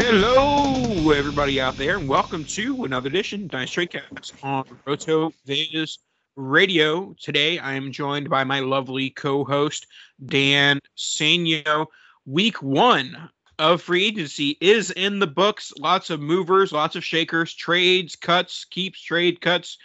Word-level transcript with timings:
Hello, 0.00 1.10
everybody 1.10 1.60
out 1.60 1.76
there, 1.76 1.98
and 1.98 2.08
welcome 2.08 2.44
to 2.44 2.84
another 2.84 3.08
edition 3.08 3.42
of 3.42 3.48
Dynasty 3.48 3.84
Tradecast 3.84 4.44
on 4.44 4.64
Roto 4.86 5.32
Viz 5.44 5.98
Radio. 6.36 7.16
Today, 7.20 7.58
I 7.58 7.72
am 7.72 7.90
joined 7.90 8.30
by 8.30 8.44
my 8.44 8.60
lovely 8.60 9.10
co-host 9.10 9.88
Dan 10.24 10.78
Sanyo. 10.96 11.86
Week 12.26 12.62
one 12.62 13.28
of 13.58 13.82
free 13.82 14.04
agency 14.04 14.56
is 14.60 14.92
in 14.92 15.18
the 15.18 15.26
books. 15.26 15.72
Lots 15.80 16.10
of 16.10 16.20
movers, 16.20 16.70
lots 16.70 16.94
of 16.94 17.04
shakers, 17.04 17.52
trades, 17.52 18.14
cuts, 18.14 18.66
keeps, 18.66 19.02
trade 19.02 19.40
cuts, 19.40 19.78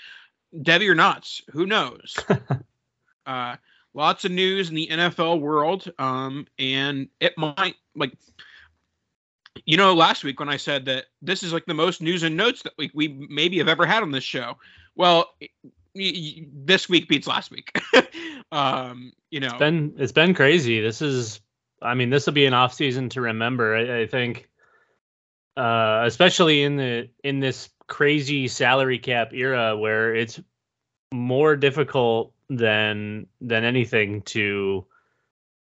Debbie 0.61 0.89
or 0.89 0.95
nots. 0.95 1.41
Who 1.53 1.65
knows? 1.65 2.15
uh, 3.25 3.55
lots 3.95 4.25
of 4.25 4.31
news 4.31 4.69
in 4.69 4.75
the 4.75 4.89
NFL 4.91 5.39
world, 5.39 5.91
um, 5.97 6.45
and 6.59 7.09
it 7.19 7.35
might 7.35 7.77
like 7.95 8.15
you 9.65 9.77
know, 9.77 9.93
last 9.93 10.23
week 10.23 10.39
when 10.39 10.49
I 10.49 10.57
said 10.57 10.85
that 10.85 11.05
this 11.21 11.43
is 11.43 11.53
like 11.53 11.65
the 11.65 11.73
most 11.73 12.01
news 12.01 12.23
and 12.23 12.35
notes 12.35 12.63
that 12.63 12.73
we, 12.77 12.91
we 12.93 13.07
maybe 13.29 13.57
have 13.59 13.67
ever 13.67 13.85
had 13.85 14.03
on 14.03 14.11
this 14.11 14.23
show. 14.23 14.57
Well, 14.95 15.29
y- 15.41 15.49
y- 15.95 16.45
this 16.53 16.89
week 16.89 17.07
beats 17.07 17.27
last 17.27 17.51
week. 17.51 17.71
um, 18.51 19.13
you 19.29 19.39
know, 19.39 19.47
It's 19.47 19.59
been 19.59 19.93
it's 19.97 20.11
been 20.11 20.33
crazy. 20.33 20.81
This 20.81 21.01
is 21.01 21.39
I 21.81 21.93
mean, 21.95 22.09
this 22.09 22.25
will 22.25 22.33
be 22.33 22.45
an 22.45 22.53
off 22.53 22.73
season 22.73 23.09
to 23.09 23.21
remember. 23.21 23.75
I, 23.75 24.01
I 24.01 24.07
think 24.07 24.49
uh 25.55 26.03
especially 26.05 26.63
in 26.63 26.77
the 26.77 27.09
in 27.23 27.39
this 27.39 27.69
crazy 27.87 28.47
salary 28.47 28.97
cap 28.97 29.33
era 29.33 29.77
where 29.77 30.15
it's 30.15 30.39
more 31.11 31.55
difficult 31.55 32.33
than 32.49 33.27
than 33.39 33.63
anything 33.63 34.23
to 34.23 34.85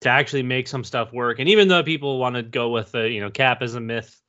to 0.02 0.10
actually 0.10 0.44
make 0.44 0.68
some 0.68 0.84
stuff 0.84 1.12
work. 1.12 1.40
And 1.40 1.50
even 1.50 1.68
though 1.68 1.84
people 1.84 2.20
want 2.20 2.36
to 2.36 2.44
go 2.44 2.70
with 2.70 2.92
the, 2.92 3.10
you 3.10 3.20
know, 3.20 3.30
cap 3.30 3.62
is 3.62 3.76
a 3.76 3.80
myth 3.80 4.22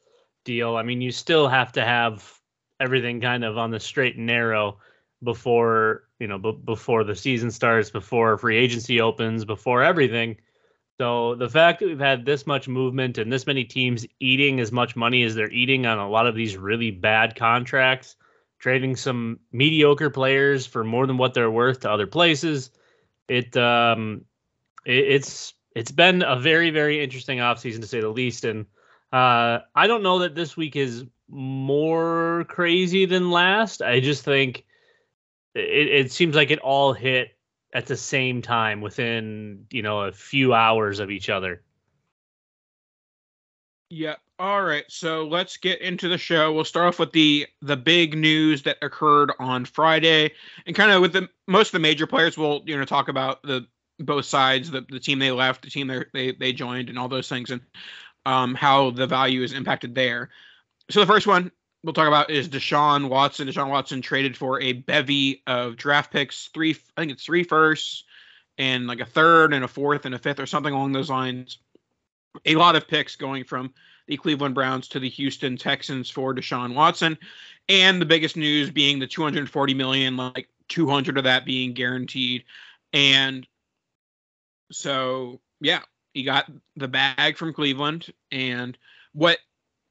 deal, 0.44 0.76
I 0.76 0.82
mean, 0.82 1.00
you 1.00 1.12
still 1.12 1.48
have 1.48 1.72
to 1.72 1.84
have 1.84 2.38
everything 2.80 3.20
kind 3.20 3.44
of 3.44 3.58
on 3.58 3.70
the 3.70 3.80
straight 3.80 4.16
and 4.16 4.26
narrow 4.26 4.78
before, 5.22 6.04
you 6.20 6.26
know, 6.26 6.38
b- 6.38 6.58
before 6.64 7.04
the 7.04 7.14
season 7.14 7.50
starts, 7.50 7.90
before 7.90 8.38
free 8.38 8.56
agency 8.56 9.00
opens, 9.00 9.44
before 9.44 9.82
everything. 9.82 10.36
So 11.00 11.34
the 11.34 11.48
fact 11.48 11.80
that 11.80 11.86
we've 11.86 11.98
had 11.98 12.24
this 12.24 12.46
much 12.46 12.66
movement 12.66 13.18
and 13.18 13.32
this 13.32 13.46
many 13.46 13.64
teams 13.64 14.06
eating 14.20 14.58
as 14.60 14.72
much 14.72 14.96
money 14.96 15.22
as 15.22 15.34
they're 15.34 15.50
eating 15.50 15.86
on 15.86 15.98
a 15.98 16.08
lot 16.08 16.26
of 16.26 16.34
these 16.34 16.56
really 16.56 16.90
bad 16.90 17.36
contracts, 17.36 18.16
trading 18.58 18.96
some 18.96 19.38
mediocre 19.52 20.10
players 20.10 20.66
for 20.66 20.82
more 20.82 21.06
than 21.06 21.18
what 21.18 21.34
they're 21.34 21.50
worth 21.50 21.80
to 21.80 21.90
other 21.90 22.06
places, 22.06 22.70
it 23.28 23.56
um 23.56 24.24
it, 24.84 25.04
it's 25.06 25.54
it's 25.78 25.92
been 25.92 26.22
a 26.22 26.38
very 26.38 26.70
very 26.70 27.02
interesting 27.02 27.38
offseason 27.38 27.80
to 27.80 27.86
say 27.86 28.00
the 28.00 28.08
least 28.08 28.44
and 28.44 28.66
uh 29.12 29.58
I 29.74 29.86
don't 29.86 30.02
know 30.02 30.20
that 30.20 30.34
this 30.34 30.56
week 30.56 30.76
is 30.76 31.04
more 31.30 32.46
crazy 32.48 33.04
than 33.04 33.30
last. 33.30 33.82
I 33.82 34.00
just 34.00 34.24
think 34.24 34.64
it, 35.54 35.88
it 35.88 36.12
seems 36.12 36.34
like 36.34 36.50
it 36.50 36.58
all 36.60 36.92
hit 36.92 37.36
at 37.74 37.86
the 37.86 37.96
same 37.96 38.42
time 38.42 38.80
within 38.80 39.66
you 39.70 39.82
know 39.82 40.02
a 40.02 40.12
few 40.12 40.54
hours 40.54 41.00
of 41.00 41.10
each 41.10 41.28
other. 41.28 41.62
Yeah. 43.90 44.16
All 44.38 44.62
right. 44.62 44.84
So 44.88 45.26
let's 45.26 45.56
get 45.56 45.80
into 45.80 46.08
the 46.08 46.18
show. 46.18 46.52
We'll 46.52 46.64
start 46.64 46.88
off 46.88 46.98
with 46.98 47.12
the 47.12 47.46
the 47.62 47.76
big 47.76 48.16
news 48.16 48.62
that 48.62 48.76
occurred 48.82 49.32
on 49.38 49.64
Friday, 49.64 50.32
and 50.66 50.76
kind 50.76 50.90
of 50.90 51.00
with 51.00 51.12
the 51.12 51.28
most 51.46 51.68
of 51.68 51.72
the 51.72 51.78
major 51.80 52.06
players. 52.06 52.36
We'll 52.38 52.62
you 52.66 52.76
know 52.76 52.84
talk 52.84 53.08
about 53.08 53.42
the 53.42 53.66
both 53.98 54.24
sides, 54.24 54.70
the 54.70 54.84
the 54.88 55.00
team 55.00 55.18
they 55.18 55.30
left, 55.30 55.62
the 55.62 55.70
team 55.70 55.90
they 56.12 56.32
they 56.32 56.52
joined, 56.52 56.88
and 56.88 56.98
all 56.98 57.08
those 57.08 57.28
things, 57.28 57.50
and 57.50 57.60
um 58.26 58.54
how 58.54 58.90
the 58.90 59.06
value 59.06 59.42
is 59.42 59.52
impacted 59.52 59.94
there. 59.94 60.30
So 60.90 61.00
the 61.00 61.06
first 61.06 61.26
one 61.26 61.50
we'll 61.84 61.92
talk 61.92 62.08
about 62.08 62.30
is 62.30 62.48
Deshaun 62.48 63.08
Watson. 63.08 63.48
Deshaun 63.48 63.70
Watson 63.70 64.02
traded 64.02 64.36
for 64.36 64.60
a 64.60 64.72
bevy 64.72 65.42
of 65.46 65.76
draft 65.76 66.12
picks, 66.12 66.48
three 66.48 66.76
I 66.96 67.02
think 67.02 67.12
it's 67.12 67.24
three 67.24 67.44
firsts, 67.44 68.04
and 68.56 68.86
like 68.86 69.00
a 69.00 69.06
third 69.06 69.52
and 69.52 69.64
a 69.64 69.68
fourth 69.68 70.04
and 70.06 70.14
a 70.14 70.18
fifth 70.18 70.40
or 70.40 70.46
something 70.46 70.74
along 70.74 70.92
those 70.92 71.10
lines 71.10 71.58
a 72.44 72.56
lot 72.56 72.76
of 72.76 72.88
picks 72.88 73.16
going 73.16 73.44
from 73.44 73.72
the 74.06 74.16
Cleveland 74.16 74.54
Browns 74.54 74.88
to 74.88 75.00
the 75.00 75.08
Houston 75.10 75.56
Texans 75.56 76.10
for 76.10 76.34
Deshaun 76.34 76.74
Watson, 76.74 77.18
and 77.68 78.00
the 78.00 78.06
biggest 78.06 78.36
news 78.36 78.70
being 78.70 78.98
the 78.98 79.06
240 79.06 79.74
million, 79.74 80.16
like 80.16 80.48
200 80.68 81.18
of 81.18 81.24
that 81.24 81.44
being 81.44 81.74
guaranteed, 81.74 82.44
and 82.92 83.46
so 84.70 85.40
yeah, 85.60 85.80
he 86.14 86.24
got 86.24 86.50
the 86.76 86.88
bag 86.88 87.36
from 87.36 87.52
Cleveland, 87.52 88.12
and 88.30 88.76
what 89.12 89.38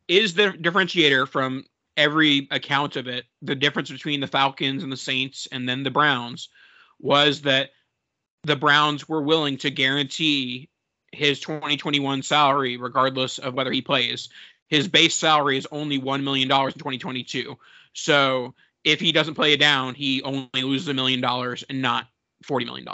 is 0.08 0.34
the 0.34 0.50
differentiator 0.50 1.28
from 1.28 1.66
every 1.96 2.48
account 2.52 2.96
of 2.96 3.08
it, 3.08 3.26
the 3.42 3.56
difference 3.56 3.90
between 3.90 4.20
the 4.20 4.28
Falcons 4.28 4.84
and 4.84 4.92
the 4.92 4.98
Saints 4.98 5.48
and 5.52 5.68
then 5.68 5.84
the 5.84 5.92
Browns 5.92 6.50
was 7.00 7.42
that 7.42 7.72
the 8.44 8.56
Browns 8.56 9.10
were 9.10 9.22
willing 9.22 9.58
to 9.58 9.72
guarantee 9.72 10.70
his 11.12 11.40
2021 11.40 12.22
salary, 12.22 12.78
regardless 12.78 13.40
of 13.40 13.54
whether 13.54 13.72
he 13.72 13.82
plays. 13.82 14.30
His 14.68 14.88
base 14.88 15.16
salary 15.16 15.58
is 15.58 15.68
only 15.72 16.00
$1 16.00 16.24
million 16.24 16.50
in 16.50 16.72
2022. 16.72 17.58
So 17.94 18.54
if 18.84 19.00
he 19.00 19.12
doesn't 19.12 19.36
play 19.36 19.54
it 19.54 19.60
down, 19.60 19.96
he 19.96 20.22
only 20.22 20.50
loses 20.54 20.88
a 20.88 20.94
million 20.94 21.22
dollars 21.22 21.64
and 21.70 21.82
not 21.82 22.08
$40 22.46 22.66
million. 22.66 22.88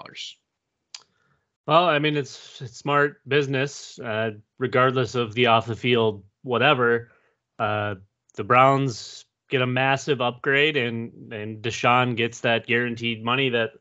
Well, 1.68 1.86
I 1.86 2.00
mean, 2.00 2.18
it's 2.18 2.62
it's 2.62 2.78
smart 2.78 3.22
business, 3.28 3.98
uh, 4.00 4.32
regardless 4.58 5.16
of 5.16 5.34
the 5.34 5.48
off 5.48 5.66
the 5.66 5.76
field 5.76 6.24
whatever. 6.42 7.10
Uh, 7.58 7.96
the 8.36 8.44
Browns 8.44 9.26
get 9.50 9.62
a 9.62 9.68
massive 9.68 10.20
upgrade, 10.22 10.76
and 10.76 11.32
and 11.32 11.64
Deshaun 11.64 12.16
gets 12.18 12.42
that 12.42 12.68
guaranteed 12.68 13.24
money 13.24 13.50
that 13.50 13.72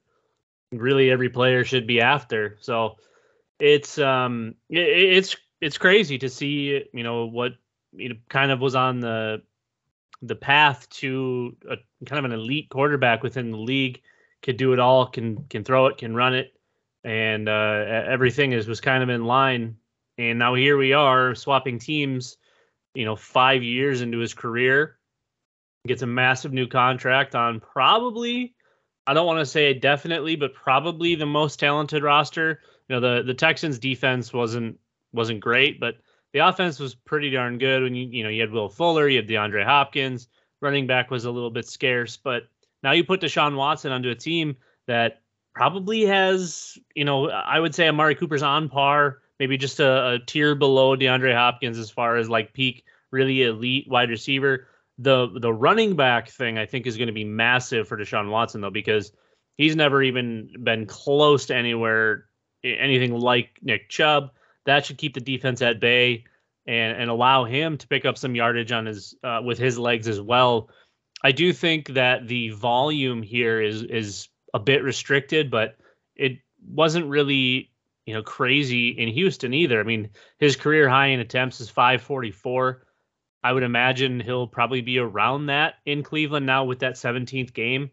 really 0.73 1.11
every 1.11 1.29
player 1.29 1.65
should 1.65 1.87
be 1.87 2.01
after. 2.01 2.57
So 2.61 2.97
it's 3.59 3.99
um 3.99 4.55
it, 4.71 4.81
it's 4.81 5.37
it's 5.61 5.79
crazy 5.79 6.19
to 6.19 6.29
see 6.29 6.85
you 6.93 7.03
know 7.03 7.27
what 7.27 7.53
you 7.93 8.11
know 8.11 8.17
kind 8.29 8.53
of 8.53 8.61
was 8.61 8.75
on 8.77 9.01
the 9.01 9.43
the 10.23 10.37
path 10.37 10.89
to 10.91 11.57
a 11.69 11.77
kind 12.07 12.25
of 12.25 12.31
an 12.31 12.39
elite 12.39 12.69
quarterback 12.71 13.23
within 13.25 13.51
the 13.51 13.59
league. 13.59 14.03
Could 14.43 14.57
do 14.57 14.73
it 14.73 14.79
all. 14.79 15.07
Can 15.07 15.45
can 15.45 15.65
throw 15.65 15.87
it. 15.87 15.99
Can 15.99 16.15
run 16.15 16.35
it. 16.35 16.55
And 17.05 17.49
uh, 17.49 18.05
everything 18.09 18.53
is 18.53 18.69
was 18.69 18.81
kind 18.81 19.03
of 19.03 19.09
in 19.09 19.25
line. 19.25 19.77
And 20.19 20.39
now 20.39 20.55
here 20.55 20.77
we 20.77 20.93
are 20.93 21.35
swapping 21.35 21.79
teams. 21.79 22.37
You 22.95 23.05
know, 23.05 23.17
five 23.17 23.63
years 23.63 24.03
into 24.03 24.19
his 24.19 24.35
career, 24.35 24.99
gets 25.87 26.03
a 26.03 26.07
massive 26.07 26.53
new 26.53 26.67
contract 26.67 27.35
on 27.35 27.61
probably. 27.61 28.55
I 29.07 29.15
don't 29.15 29.27
want 29.27 29.41
to 29.41 29.47
say 29.47 29.75
definitely, 29.75 30.37
but 30.37 30.55
probably 30.55 31.15
the 31.15 31.27
most 31.27 31.59
talented 31.59 32.03
roster. 32.03 32.61
You 32.89 32.97
know, 32.97 33.01
the 33.01 33.23
the 33.23 33.35
Texans 33.35 33.79
defense 33.79 34.33
wasn't 34.33 34.79
wasn't 35.13 35.41
great, 35.41 35.81
but 35.81 35.97
the 36.33 36.41
offense 36.41 36.79
was 36.79 36.95
pretty 36.95 37.31
darn 37.31 37.59
good 37.59 37.83
when 37.83 37.95
you 37.95 38.09
you 38.09 38.23
know 38.23 38.29
you 38.29 38.41
had 38.41 38.53
Will 38.53 38.69
Fuller, 38.69 39.09
you 39.09 39.17
had 39.17 39.29
DeAndre 39.29 39.65
Hopkins, 39.65 40.29
running 40.61 40.87
back 40.87 41.11
was 41.11 41.25
a 41.25 41.31
little 41.31 41.51
bit 41.51 41.67
scarce, 41.67 42.17
but 42.17 42.45
now 42.83 42.93
you 42.93 43.05
put 43.05 43.21
Deshaun 43.21 43.57
Watson 43.57 43.93
onto 43.93 44.11
a 44.11 44.15
team 44.15 44.57
that 44.87 45.22
probably 45.55 46.07
has, 46.07 46.79
you 46.95 47.05
know, 47.05 47.29
I 47.29 47.61
would 47.61 47.75
say 47.75 47.89
Amari 47.89 48.15
Cooper's 48.15 48.43
on 48.43 48.69
par, 48.69 49.19
maybe 49.39 49.57
just 49.57 49.81
a, 49.81 50.13
a 50.13 50.19
tier 50.19 50.55
below 50.55 50.97
DeAndre 50.97 51.35
Hopkins 51.35 51.79
as 51.79 51.91
far 51.91 52.17
as 52.17 52.29
like 52.29 52.53
peak 52.53 52.85
really 53.11 53.43
elite 53.43 53.89
wide 53.89 54.11
receiver. 54.11 54.69
The 54.99 55.29
the 55.41 55.53
running 55.53 55.97
back 55.97 56.29
thing 56.29 56.59
I 56.59 56.67
think 56.67 56.87
is 56.87 56.97
going 56.97 57.09
to 57.09 57.13
be 57.13 57.25
massive 57.25 57.89
for 57.89 57.97
Deshaun 57.97 58.31
Watson 58.31 58.61
though 58.61 58.71
because 58.71 59.13
he's 59.57 59.75
never 59.75 60.03
even 60.03 60.51
been 60.63 60.87
close 60.87 61.47
to 61.47 61.57
anywhere 61.57 62.27
anything 62.63 63.13
like 63.13 63.59
Nick 63.63 63.89
Chubb 63.89 64.31
that 64.65 64.87
should 64.87 64.99
keep 64.99 65.15
the 65.15 65.21
defense 65.21 65.63
at 65.63 65.81
bay 65.81 66.25
and 66.67 66.97
and 66.97 67.11
allow 67.11 67.45
him 67.45 67.77
to 67.79 67.89
pick 67.89 68.05
up 68.05 68.17
some 68.17 68.35
yardage 68.35 68.73
on 68.73 68.87
his 68.87 69.15
uh, 69.25 69.41
with 69.45 69.59
his 69.59 69.79
legs 69.79 70.09
as 70.09 70.21
well. 70.21 70.69
I 71.25 71.33
do 71.33 71.53
think 71.53 71.89
that 71.89 72.29
the 72.29 72.51
volume 72.51 73.23
here 73.23 73.61
is 73.61 73.83
is 73.83 74.29
a 74.55 74.59
bit 74.59 74.83
restricted, 74.83 75.51
but 75.51 75.77
it 76.15 76.39
wasn't 76.67 77.07
really 77.07 77.71
you 78.07 78.15
know 78.15 78.23
crazy 78.23 78.89
in 78.89 79.09
Houston 79.09 79.55
either. 79.55 79.81
I 79.81 79.85
mean, 79.85 80.11
his 80.39 80.57
career 80.57 80.89
high 80.89 81.09
in 81.09 81.21
attempts 81.21 81.61
is 81.61 81.69
544. 81.69 82.87
I 83.45 83.53
would 83.53 83.63
imagine 83.63 84.21
he'll 84.21 84.47
probably 84.47 84.83
be 84.83 84.99
around 84.99 85.47
that 85.47 85.75
in 85.85 86.03
Cleveland 86.03 86.47
now 86.47 86.65
with 86.65 86.81
that 86.81 86.95
17th 86.95 87.53
game. 87.53 87.91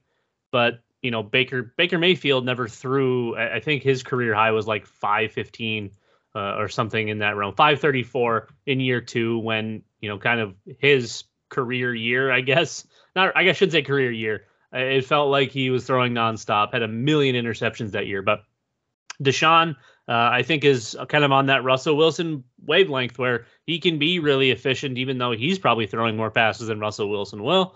But 0.52 0.82
you 1.02 1.12
know, 1.12 1.24
Baker 1.24 1.74
Baker 1.78 1.98
Mayfield 1.98 2.46
never 2.46 2.68
threw. 2.68 3.38
I 3.38 3.60
think 3.60 3.84
his 3.84 4.04
career 4.04 4.34
high 4.34 4.52
was 4.52 4.68
like 4.68 4.86
515 4.86 5.92
uh, 6.36 6.56
or 6.58 6.68
something 6.68 7.08
in 7.08 7.20
that 7.20 7.36
realm. 7.36 7.56
534 7.56 8.50
in 8.66 8.80
year 8.80 9.02
two 9.02 9.40
when 9.40 9.84
you 10.02 10.10
know 10.10 10.18
kind 10.18 10.40
of 10.40 10.56
his 10.80 11.24
career 11.50 11.94
year, 11.94 12.32
I 12.32 12.42
guess. 12.42 12.86
Not 13.16 13.36
I 13.36 13.44
guess 13.44 13.56
I 13.56 13.60
should 13.60 13.72
say 13.72 13.82
career 13.82 14.12
year. 14.12 14.46
It 14.72 15.06
felt 15.06 15.30
like 15.30 15.52
he 15.52 15.70
was 15.70 15.86
throwing 15.86 16.14
nonstop, 16.14 16.74
had 16.74 16.84
a 16.84 16.88
million 16.88 17.36
interceptions 17.36 17.92
that 17.92 18.08
year. 18.08 18.22
But 18.22 18.44
Deshaun, 19.22 19.76
uh, 20.08 20.30
I 20.32 20.44
think, 20.44 20.64
is 20.64 20.96
kind 21.08 21.24
of 21.24 21.32
on 21.32 21.48
that 21.48 21.64
Russell 21.64 21.98
Wilson 21.98 22.44
wavelength 22.66 23.18
where 23.18 23.46
he 23.66 23.80
can 23.80 23.98
be 24.00 24.20
really 24.20 24.52
efficient, 24.52 24.98
even 24.98 25.18
though 25.18 25.32
he's 25.32 25.60
probably 25.60 25.88
throwing 25.88 26.16
more 26.16 26.32
passes 26.32 26.68
than 26.68 26.80
Russell 26.80 27.10
Wilson 27.10 27.44
will. 27.44 27.76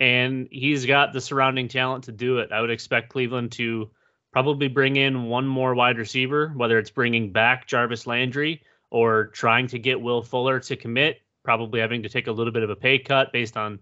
And 0.00 0.48
he's 0.50 0.86
got 0.86 1.12
the 1.12 1.20
surrounding 1.20 1.68
talent 1.68 2.04
to 2.04 2.12
do 2.12 2.38
it. 2.38 2.52
I 2.52 2.60
would 2.60 2.70
expect 2.70 3.10
Cleveland 3.10 3.52
to 3.52 3.90
probably 4.32 4.68
bring 4.68 4.96
in 4.96 5.26
one 5.26 5.46
more 5.46 5.74
wide 5.74 5.96
receiver, 5.96 6.52
whether 6.56 6.78
it's 6.78 6.90
bringing 6.90 7.32
back 7.32 7.66
Jarvis 7.66 8.06
Landry 8.06 8.62
or 8.90 9.26
trying 9.28 9.68
to 9.68 9.78
get 9.78 10.00
Will 10.00 10.22
Fuller 10.22 10.60
to 10.60 10.76
commit, 10.76 11.20
probably 11.44 11.80
having 11.80 12.02
to 12.02 12.08
take 12.08 12.26
a 12.26 12.32
little 12.32 12.52
bit 12.52 12.64
of 12.64 12.70
a 12.70 12.76
pay 12.76 12.98
cut 12.98 13.32
based 13.32 13.56
on, 13.56 13.78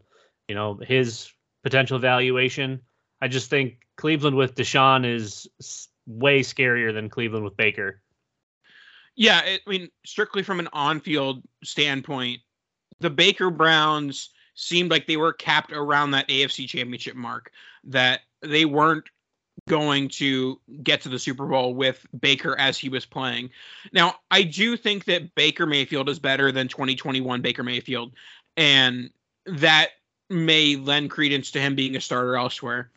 you 0.48 0.54
know, 0.54 0.78
his 0.86 1.32
potential 1.62 1.98
valuation. 1.98 2.80
I 3.20 3.28
just 3.28 3.50
think 3.50 3.86
Cleveland 3.96 4.36
with 4.36 4.54
Deshaun 4.54 5.06
is 5.06 5.48
way 6.06 6.40
scarier 6.40 6.92
than 6.92 7.08
Cleveland 7.08 7.44
with 7.44 7.56
Baker. 7.56 8.00
Yeah, 9.14 9.42
I 9.44 9.58
mean, 9.66 9.90
strictly 10.04 10.42
from 10.42 10.58
an 10.58 10.68
on-field 10.72 11.42
standpoint, 11.62 12.40
the 13.00 13.10
Baker 13.10 13.50
Browns 13.50 14.30
seemed 14.54 14.90
like 14.90 15.06
they 15.06 15.16
were 15.16 15.32
capped 15.32 15.72
around 15.72 16.12
that 16.12 16.28
AFC 16.28 16.66
Championship 16.68 17.14
mark. 17.14 17.52
That 17.84 18.20
they 18.40 18.64
weren't 18.64 19.04
going 19.68 20.08
to 20.08 20.58
get 20.82 21.00
to 21.02 21.08
the 21.08 21.18
Super 21.18 21.46
Bowl 21.46 21.74
with 21.74 22.04
Baker 22.20 22.58
as 22.58 22.78
he 22.78 22.88
was 22.88 23.04
playing. 23.04 23.50
Now, 23.92 24.16
I 24.30 24.42
do 24.42 24.76
think 24.76 25.04
that 25.04 25.34
Baker 25.34 25.66
Mayfield 25.66 26.08
is 26.08 26.18
better 26.18 26.50
than 26.50 26.68
2021 26.68 27.42
Baker 27.42 27.62
Mayfield, 27.62 28.14
and 28.56 29.10
that 29.46 29.90
may 30.32 30.76
lend 30.76 31.10
credence 31.10 31.50
to 31.52 31.60
him 31.60 31.74
being 31.74 31.96
a 31.96 32.00
starter 32.00 32.36
elsewhere. 32.36 32.90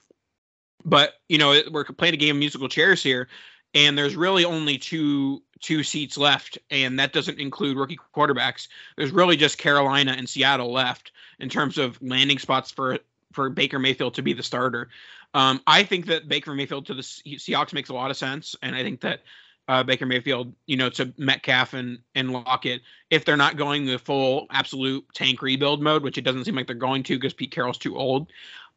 But 0.83 1.13
you 1.29 1.37
know, 1.37 1.59
we're 1.71 1.85
playing 1.85 2.13
a 2.13 2.17
game 2.17 2.35
of 2.35 2.39
musical 2.39 2.69
chairs 2.69 3.01
here, 3.01 3.27
and 3.73 3.97
there's 3.97 4.15
really 4.15 4.45
only 4.45 4.77
two 4.77 5.41
two 5.59 5.83
seats 5.83 6.17
left, 6.17 6.57
and 6.69 6.99
that 6.99 7.13
doesn't 7.13 7.39
include 7.39 7.77
rookie 7.77 7.97
quarterbacks. 8.15 8.67
There's 8.97 9.11
really 9.11 9.35
just 9.35 9.57
Carolina 9.57 10.13
and 10.17 10.29
Seattle 10.29 10.71
left 10.71 11.11
in 11.39 11.49
terms 11.49 11.77
of 11.77 12.01
landing 12.01 12.37
spots 12.39 12.71
for 12.71 12.99
for 13.33 13.49
Baker 13.49 13.79
Mayfield 13.79 14.13
to 14.15 14.21
be 14.21 14.33
the 14.33 14.43
starter. 14.43 14.89
Um, 15.33 15.61
I 15.67 15.83
think 15.83 16.05
that 16.05 16.29
Baker 16.29 16.53
Mayfield 16.53 16.85
to 16.85 16.93
the 16.93 17.01
Seahawks 17.01 17.73
makes 17.73 17.89
a 17.89 17.93
lot 17.93 18.11
of 18.11 18.17
sense, 18.17 18.55
and 18.61 18.75
I 18.75 18.83
think 18.83 19.01
that 19.01 19.23
uh, 19.67 19.83
Baker 19.83 20.06
Mayfield, 20.06 20.53
you 20.67 20.77
know, 20.77 20.89
to 20.91 21.13
Metcalf 21.17 21.73
and 21.73 22.00
and 22.13 22.31
Lockett, 22.31 22.81
if 23.09 23.25
they're 23.25 23.38
not 23.38 23.57
going 23.57 23.85
the 23.85 23.97
full 23.97 24.47
absolute 24.51 25.06
tank 25.13 25.41
rebuild 25.41 25.81
mode, 25.81 26.03
which 26.03 26.17
it 26.17 26.21
doesn't 26.21 26.45
seem 26.45 26.56
like 26.56 26.67
they're 26.67 26.75
going 26.75 27.03
to 27.03 27.17
because 27.17 27.33
Pete 27.33 27.51
Carroll's 27.51 27.77
too 27.77 27.97
old. 27.97 28.31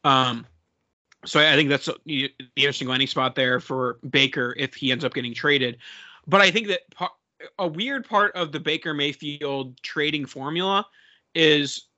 Um, 0.04 0.46
so 1.24 1.40
I 1.40 1.56
think 1.56 1.68
that's 1.68 1.88
the 2.06 2.32
interesting 2.56 2.88
landing 2.88 3.08
spot 3.08 3.34
there 3.34 3.60
for 3.60 3.98
Baker 4.08 4.54
if 4.56 4.74
he 4.74 4.92
ends 4.92 5.04
up 5.04 5.14
getting 5.14 5.34
traded. 5.34 5.78
But 6.26 6.40
I 6.40 6.50
think 6.50 6.68
that 6.68 6.80
a 7.58 7.66
weird 7.66 8.08
part 8.08 8.34
of 8.34 8.52
the 8.52 8.60
Baker 8.60 8.94
Mayfield 8.94 9.80
trading 9.82 10.26
formula 10.26 10.86
is 11.34 11.88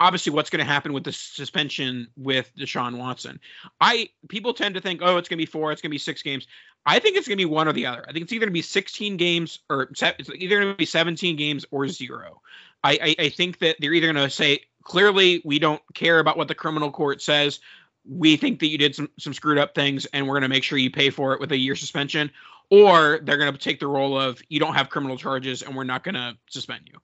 obviously 0.00 0.32
what's 0.32 0.50
going 0.50 0.64
to 0.64 0.70
happen 0.70 0.92
with 0.92 1.04
the 1.04 1.12
suspension 1.12 2.08
with 2.16 2.50
Deshaun 2.56 2.98
Watson. 2.98 3.40
I 3.80 4.10
people 4.28 4.54
tend 4.54 4.74
to 4.74 4.80
think, 4.80 5.00
oh, 5.02 5.16
it's 5.16 5.28
going 5.28 5.38
to 5.38 5.42
be 5.42 5.46
four, 5.46 5.72
it's 5.72 5.82
going 5.82 5.90
to 5.90 5.94
be 5.94 5.98
six 5.98 6.22
games. 6.22 6.46
I 6.86 6.98
think 6.98 7.16
it's 7.16 7.28
going 7.28 7.36
to 7.36 7.44
be 7.44 7.50
one 7.50 7.68
or 7.68 7.72
the 7.72 7.86
other. 7.86 8.04
I 8.08 8.12
think 8.12 8.22
it's 8.24 8.32
either 8.32 8.46
going 8.46 8.50
to 8.50 8.58
be 8.58 8.62
16 8.62 9.16
games 9.16 9.58
or 9.68 9.82
it's 9.82 10.02
either 10.02 10.60
going 10.60 10.72
to 10.72 10.76
be 10.76 10.86
17 10.86 11.36
games 11.36 11.66
or 11.70 11.88
zero. 11.88 12.40
I, 12.82 12.98
I, 13.18 13.24
I 13.24 13.28
think 13.28 13.58
that 13.58 13.76
they're 13.80 13.92
either 13.92 14.12
going 14.12 14.24
to 14.24 14.30
say 14.30 14.60
clearly 14.84 15.42
we 15.44 15.58
don't 15.58 15.82
care 15.94 16.18
about 16.18 16.36
what 16.36 16.48
the 16.48 16.54
criminal 16.54 16.90
court 16.90 17.20
says. 17.20 17.60
We 18.08 18.36
think 18.36 18.60
that 18.60 18.68
you 18.68 18.78
did 18.78 18.94
some 18.94 19.10
some 19.18 19.34
screwed 19.34 19.58
up 19.58 19.74
things, 19.74 20.06
and 20.06 20.26
we're 20.26 20.34
going 20.34 20.42
to 20.42 20.48
make 20.48 20.64
sure 20.64 20.78
you 20.78 20.90
pay 20.90 21.10
for 21.10 21.34
it 21.34 21.40
with 21.40 21.52
a 21.52 21.58
year 21.58 21.76
suspension. 21.76 22.30
Or 22.70 23.18
they're 23.22 23.38
going 23.38 23.52
to 23.52 23.58
take 23.58 23.80
the 23.80 23.86
role 23.86 24.18
of 24.18 24.40
you 24.48 24.60
don't 24.60 24.74
have 24.74 24.88
criminal 24.88 25.16
charges, 25.16 25.62
and 25.62 25.74
we're 25.74 25.84
not 25.84 26.04
going 26.04 26.14
to 26.14 26.36
suspend 26.48 26.82
you. 26.86 26.98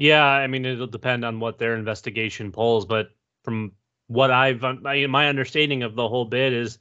Yeah, 0.00 0.24
I 0.24 0.46
mean 0.46 0.64
it'll 0.64 0.86
depend 0.86 1.26
on 1.26 1.40
what 1.40 1.58
their 1.58 1.74
investigation 1.74 2.52
pulls, 2.52 2.86
but 2.86 3.10
from 3.44 3.72
what 4.06 4.30
I've 4.30 4.62
my 4.62 5.28
understanding 5.28 5.82
of 5.82 5.94
the 5.94 6.08
whole 6.08 6.24
bit 6.24 6.54
is, 6.54 6.78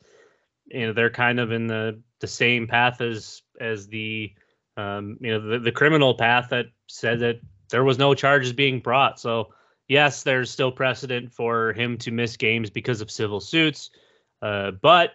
you 0.67 0.87
know, 0.87 0.93
they're 0.93 1.09
kind 1.09 1.37
of 1.41 1.51
in 1.51 1.67
the 1.67 2.01
the 2.21 2.27
same 2.27 2.65
path 2.65 3.01
as 3.01 3.41
as 3.59 3.87
the 3.87 4.31
um, 4.77 5.17
you 5.19 5.31
know 5.31 5.49
the, 5.49 5.59
the 5.59 5.71
criminal 5.73 6.13
path 6.15 6.47
that 6.51 6.67
said 6.87 7.19
that 7.19 7.41
there 7.69 7.83
was 7.83 7.97
no 7.97 8.13
charges 8.13 8.53
being 8.53 8.79
brought. 8.79 9.19
So 9.19 9.49
yes, 9.89 10.23
there's 10.23 10.49
still 10.49 10.71
precedent 10.71 11.33
for 11.33 11.73
him 11.73 11.97
to 11.97 12.11
miss 12.11 12.37
games 12.37 12.69
because 12.69 13.01
of 13.01 13.11
civil 13.11 13.41
suits, 13.41 13.89
uh, 14.41 14.71
but 14.81 15.11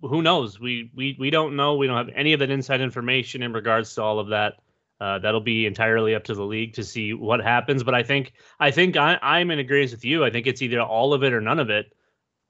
who 0.00 0.20
knows? 0.20 0.58
We 0.58 0.90
we 0.96 1.16
we 1.16 1.30
don't 1.30 1.54
know. 1.54 1.76
We 1.76 1.86
don't 1.86 1.96
have 1.96 2.12
any 2.16 2.32
of 2.32 2.40
that 2.40 2.50
inside 2.50 2.80
information 2.80 3.44
in 3.44 3.52
regards 3.52 3.94
to 3.94 4.02
all 4.02 4.18
of 4.18 4.30
that. 4.30 4.54
Uh, 5.00 5.18
that'll 5.18 5.40
be 5.40 5.64
entirely 5.64 6.14
up 6.14 6.24
to 6.24 6.34
the 6.34 6.44
league 6.44 6.74
to 6.74 6.84
see 6.84 7.14
what 7.14 7.40
happens. 7.40 7.82
But 7.82 7.94
I 7.94 8.02
think 8.02 8.32
I 8.58 8.70
think 8.70 8.96
I, 8.96 9.18
I'm 9.22 9.50
in 9.50 9.58
agreement 9.58 9.92
with 9.92 10.04
you. 10.04 10.24
I 10.24 10.30
think 10.30 10.46
it's 10.46 10.60
either 10.60 10.80
all 10.80 11.14
of 11.14 11.22
it 11.22 11.32
or 11.32 11.40
none 11.40 11.58
of 11.58 11.70
it. 11.70 11.94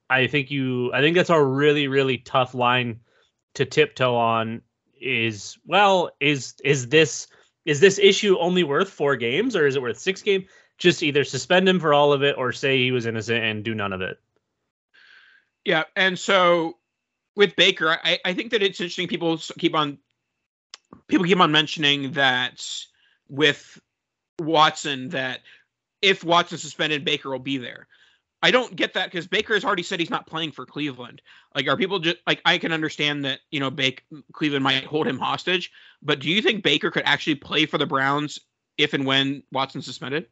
I 0.08 0.26
think 0.26 0.50
you. 0.50 0.92
I 0.92 1.00
think 1.00 1.16
that's 1.16 1.30
a 1.30 1.42
really 1.42 1.86
really 1.86 2.18
tough 2.18 2.54
line 2.54 3.00
to 3.54 3.64
tiptoe 3.64 4.16
on. 4.16 4.62
Is 5.00 5.58
well 5.64 6.10
is 6.18 6.54
is 6.64 6.88
this 6.88 7.28
is 7.64 7.78
this 7.78 7.98
issue 7.98 8.36
only 8.38 8.64
worth 8.64 8.90
four 8.90 9.14
games 9.14 9.54
or 9.54 9.66
is 9.66 9.76
it 9.76 9.82
worth 9.82 9.98
six 9.98 10.20
games? 10.20 10.46
Just 10.76 11.02
either 11.02 11.24
suspend 11.24 11.68
him 11.68 11.78
for 11.78 11.94
all 11.94 12.12
of 12.12 12.22
it 12.22 12.36
or 12.36 12.52
say 12.52 12.78
he 12.78 12.90
was 12.90 13.06
innocent 13.06 13.44
and 13.44 13.62
do 13.62 13.74
none 13.74 13.92
of 13.92 14.00
it. 14.00 14.18
Yeah, 15.64 15.84
and 15.94 16.18
so 16.18 16.78
with 17.36 17.54
Baker, 17.54 17.98
I, 18.02 18.18
I 18.24 18.34
think 18.34 18.50
that 18.50 18.62
it's 18.62 18.80
interesting. 18.80 19.06
People 19.08 19.38
keep 19.58 19.74
on 19.74 19.98
people 21.08 21.26
keep 21.26 21.38
on 21.38 21.52
mentioning 21.52 22.12
that 22.12 22.64
with 23.28 23.80
Watson 24.38 25.08
that 25.10 25.40
if 26.02 26.24
Watson 26.24 26.58
suspended, 26.58 27.04
Baker 27.04 27.30
will 27.30 27.38
be 27.38 27.58
there. 27.58 27.86
I 28.42 28.50
don't 28.50 28.74
get 28.74 28.94
that 28.94 29.10
because 29.10 29.26
Baker 29.26 29.52
has 29.52 29.64
already 29.64 29.82
said 29.82 30.00
he's 30.00 30.08
not 30.08 30.26
playing 30.26 30.52
for 30.52 30.64
Cleveland. 30.64 31.20
Like, 31.54 31.68
are 31.68 31.76
people 31.76 31.98
just 31.98 32.16
like 32.26 32.40
I 32.46 32.56
can 32.56 32.72
understand 32.72 33.24
that 33.26 33.40
you 33.50 33.60
know, 33.60 33.70
Bake 33.70 34.04
Cleveland 34.32 34.64
might 34.64 34.84
hold 34.84 35.06
him 35.06 35.18
hostage, 35.18 35.70
but 36.02 36.20
do 36.20 36.30
you 36.30 36.40
think 36.40 36.62
Baker 36.62 36.90
could 36.90 37.02
actually 37.04 37.34
play 37.34 37.66
for 37.66 37.76
the 37.76 37.86
Browns 37.86 38.38
if 38.78 38.94
and 38.94 39.04
when 39.04 39.42
Watson 39.52 39.82
suspended? 39.82 40.26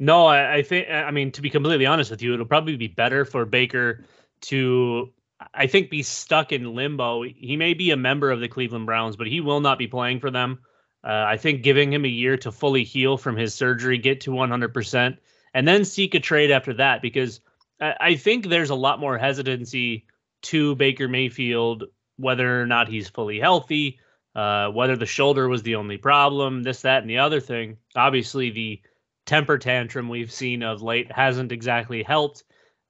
No, 0.00 0.26
I, 0.26 0.56
I 0.56 0.62
think 0.62 0.88
I 0.90 1.12
mean 1.12 1.30
to 1.30 1.40
be 1.40 1.50
completely 1.50 1.86
honest 1.86 2.10
with 2.10 2.22
you, 2.22 2.34
it'll 2.34 2.46
probably 2.46 2.76
be 2.76 2.88
better 2.88 3.24
for 3.24 3.44
Baker 3.44 4.04
to 4.42 5.12
I 5.52 5.66
think 5.66 5.90
be 5.90 6.02
stuck 6.02 6.52
in 6.52 6.74
limbo. 6.74 7.22
He 7.22 7.56
may 7.56 7.74
be 7.74 7.90
a 7.90 7.96
member 7.96 8.30
of 8.30 8.40
the 8.40 8.48
Cleveland 8.48 8.86
Browns, 8.86 9.16
but 9.16 9.26
he 9.26 9.40
will 9.40 9.60
not 9.60 9.78
be 9.78 9.86
playing 9.86 10.20
for 10.20 10.30
them. 10.30 10.60
Uh, 11.02 11.24
I 11.26 11.36
think 11.36 11.62
giving 11.62 11.92
him 11.92 12.04
a 12.04 12.08
year 12.08 12.36
to 12.38 12.52
fully 12.52 12.84
heal 12.84 13.18
from 13.18 13.36
his 13.36 13.54
surgery, 13.54 13.98
get 13.98 14.22
to 14.22 14.30
100%, 14.30 15.18
and 15.52 15.68
then 15.68 15.84
seek 15.84 16.14
a 16.14 16.20
trade 16.20 16.50
after 16.50 16.72
that, 16.74 17.02
because 17.02 17.40
I, 17.80 17.94
I 18.00 18.14
think 18.16 18.48
there's 18.48 18.70
a 18.70 18.74
lot 18.74 19.00
more 19.00 19.18
hesitancy 19.18 20.06
to 20.42 20.74
Baker 20.76 21.08
Mayfield, 21.08 21.84
whether 22.16 22.60
or 22.60 22.66
not 22.66 22.88
he's 22.88 23.08
fully 23.08 23.38
healthy, 23.38 23.98
uh, 24.34 24.68
whether 24.68 24.96
the 24.96 25.06
shoulder 25.06 25.48
was 25.48 25.62
the 25.62 25.74
only 25.74 25.98
problem, 25.98 26.62
this, 26.62 26.82
that, 26.82 27.02
and 27.02 27.10
the 27.10 27.18
other 27.18 27.40
thing. 27.40 27.76
Obviously, 27.94 28.50
the 28.50 28.80
temper 29.26 29.58
tantrum 29.58 30.08
we've 30.08 30.32
seen 30.32 30.62
of 30.62 30.82
late 30.82 31.12
hasn't 31.12 31.52
exactly 31.52 32.02
helped 32.02 32.44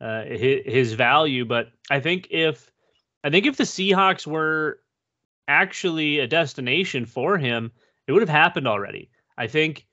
uh, 0.04 0.24
his, 0.24 0.60
his 0.66 0.92
value. 0.92 1.46
But 1.46 1.70
I 1.90 1.98
think 1.98 2.28
if 2.30 2.70
I 3.24 3.30
think 3.30 3.46
if 3.46 3.56
the 3.56 3.64
Seahawks 3.64 4.26
were 4.26 4.80
actually 5.48 6.18
a 6.18 6.26
destination 6.26 7.06
for 7.06 7.38
him, 7.38 7.72
it 8.06 8.12
would 8.12 8.20
have 8.20 8.28
happened 8.28 8.68
already. 8.68 9.10
I 9.38 9.46
think 9.46 9.86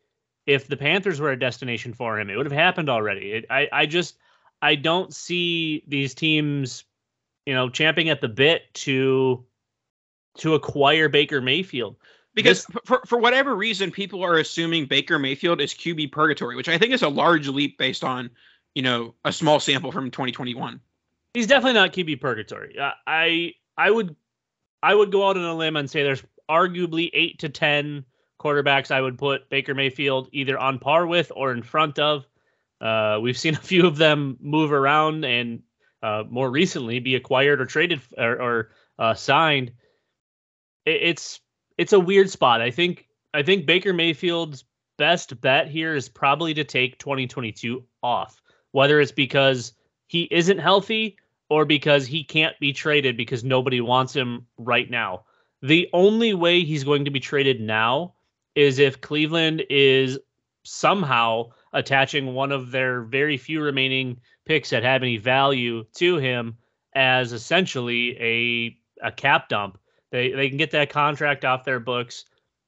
if 0.45 0.67
the 0.67 0.75
Panthers 0.75 1.21
were 1.21 1.31
a 1.31 1.39
destination 1.39 1.93
for 1.93 2.19
him, 2.19 2.29
it 2.29 2.35
would 2.35 2.45
have 2.45 2.51
happened 2.51 2.89
already. 2.89 3.31
It, 3.31 3.45
I 3.49 3.69
I 3.71 3.85
just 3.85 4.17
I 4.61 4.75
don't 4.75 5.13
see 5.15 5.83
these 5.87 6.13
teams, 6.13 6.83
you 7.45 7.53
know, 7.53 7.69
champing 7.69 8.09
at 8.09 8.19
the 8.19 8.27
bit 8.27 8.63
to 8.73 9.45
to 10.39 10.55
acquire 10.55 11.07
Baker 11.07 11.39
Mayfield 11.39 11.95
because 12.33 12.65
this, 12.65 12.81
for 12.83 13.01
for 13.05 13.17
whatever 13.17 13.55
reason, 13.55 13.91
people 13.91 14.23
are 14.25 14.39
assuming 14.39 14.87
Baker 14.87 15.17
Mayfield 15.17 15.61
is 15.61 15.73
QB 15.73 16.11
purgatory, 16.11 16.57
which 16.57 16.69
I 16.69 16.77
think 16.77 16.91
is 16.91 17.01
a 17.01 17.09
large 17.09 17.47
leap 17.47 17.77
based 17.77 18.03
on 18.03 18.29
you 18.75 18.81
know 18.81 19.15
a 19.25 19.31
small 19.31 19.59
sample 19.59 19.91
from 19.91 20.11
2021. 20.11 20.79
He's 21.33 21.47
definitely 21.47 21.73
not 21.73 21.93
QB 21.93 22.19
purgatory. 22.21 22.77
I 23.07 23.53
I 23.77 23.91
would 23.91 24.15
I 24.83 24.93
would 24.93 25.11
go 25.11 25.27
out 25.27 25.37
on 25.37 25.43
a 25.43 25.55
limb 25.55 25.75
and 25.75 25.89
say 25.89 26.03
there's 26.03 26.23
arguably 26.49 27.09
eight 27.13 27.39
to 27.39 27.49
ten 27.49 28.05
quarterbacks 28.39 28.91
I 28.91 29.01
would 29.01 29.17
put 29.17 29.49
Baker 29.49 29.75
Mayfield 29.75 30.29
either 30.31 30.57
on 30.57 30.79
par 30.79 31.05
with 31.05 31.31
or 31.35 31.51
in 31.51 31.61
front 31.61 31.99
of. 31.99 32.25
Uh, 32.81 33.19
we've 33.21 33.37
seen 33.37 33.53
a 33.55 33.57
few 33.57 33.85
of 33.85 33.97
them 33.97 34.37
move 34.41 34.71
around 34.71 35.23
and 35.23 35.61
uh, 36.03 36.23
more 36.29 36.49
recently 36.49 36.99
be 36.99 37.15
acquired 37.15 37.61
or 37.61 37.65
traded 37.65 38.01
or, 38.17 38.41
or 38.41 38.71
uh, 38.97 39.13
signed. 39.13 39.71
It, 40.85 41.01
it's 41.03 41.39
it's 41.77 41.93
a 41.93 41.99
weird 41.99 42.29
spot. 42.29 42.61
I 42.61 42.71
think 42.71 43.07
I 43.33 43.43
think 43.43 43.65
Baker 43.65 43.93
Mayfield's 43.93 44.65
best 44.97 45.39
bet 45.41 45.67
here 45.67 45.95
is 45.95 46.09
probably 46.09 46.53
to 46.55 46.63
take 46.63 46.99
2022 46.99 47.83
off, 48.03 48.41
whether 48.71 48.99
it's 48.99 49.11
because 49.11 49.73
he 50.07 50.27
isn't 50.31 50.59
healthy 50.59 51.17
or 51.49 51.65
because 51.65 52.05
he 52.05 52.23
can't 52.23 52.57
be 52.59 52.73
traded 52.73 53.17
because 53.17 53.43
nobody 53.43 53.81
wants 53.81 54.13
him 54.13 54.45
right 54.57 54.89
now. 54.89 55.23
The 55.61 55.89
only 55.93 56.33
way 56.33 56.63
he's 56.63 56.83
going 56.83 57.05
to 57.05 57.11
be 57.11 57.19
traded 57.19 57.61
now 57.61 58.13
is 58.55 58.79
if 58.79 59.01
Cleveland 59.01 59.63
is 59.69 60.17
somehow 60.63 61.51
attaching 61.73 62.33
one 62.33 62.51
of 62.51 62.71
their 62.71 63.01
very 63.01 63.37
few 63.37 63.61
remaining 63.61 64.19
picks 64.45 64.69
that 64.71 64.83
have 64.83 65.03
any 65.03 65.17
value 65.17 65.85
to 65.95 66.17
him 66.17 66.57
as 66.93 67.33
essentially 67.33 68.17
a 68.19 68.77
a 69.03 69.11
cap 69.11 69.49
dump 69.49 69.79
they 70.11 70.31
they 70.31 70.49
can 70.49 70.57
get 70.57 70.71
that 70.71 70.89
contract 70.89 71.45
off 71.45 71.63
their 71.63 71.79
books, 71.79 72.25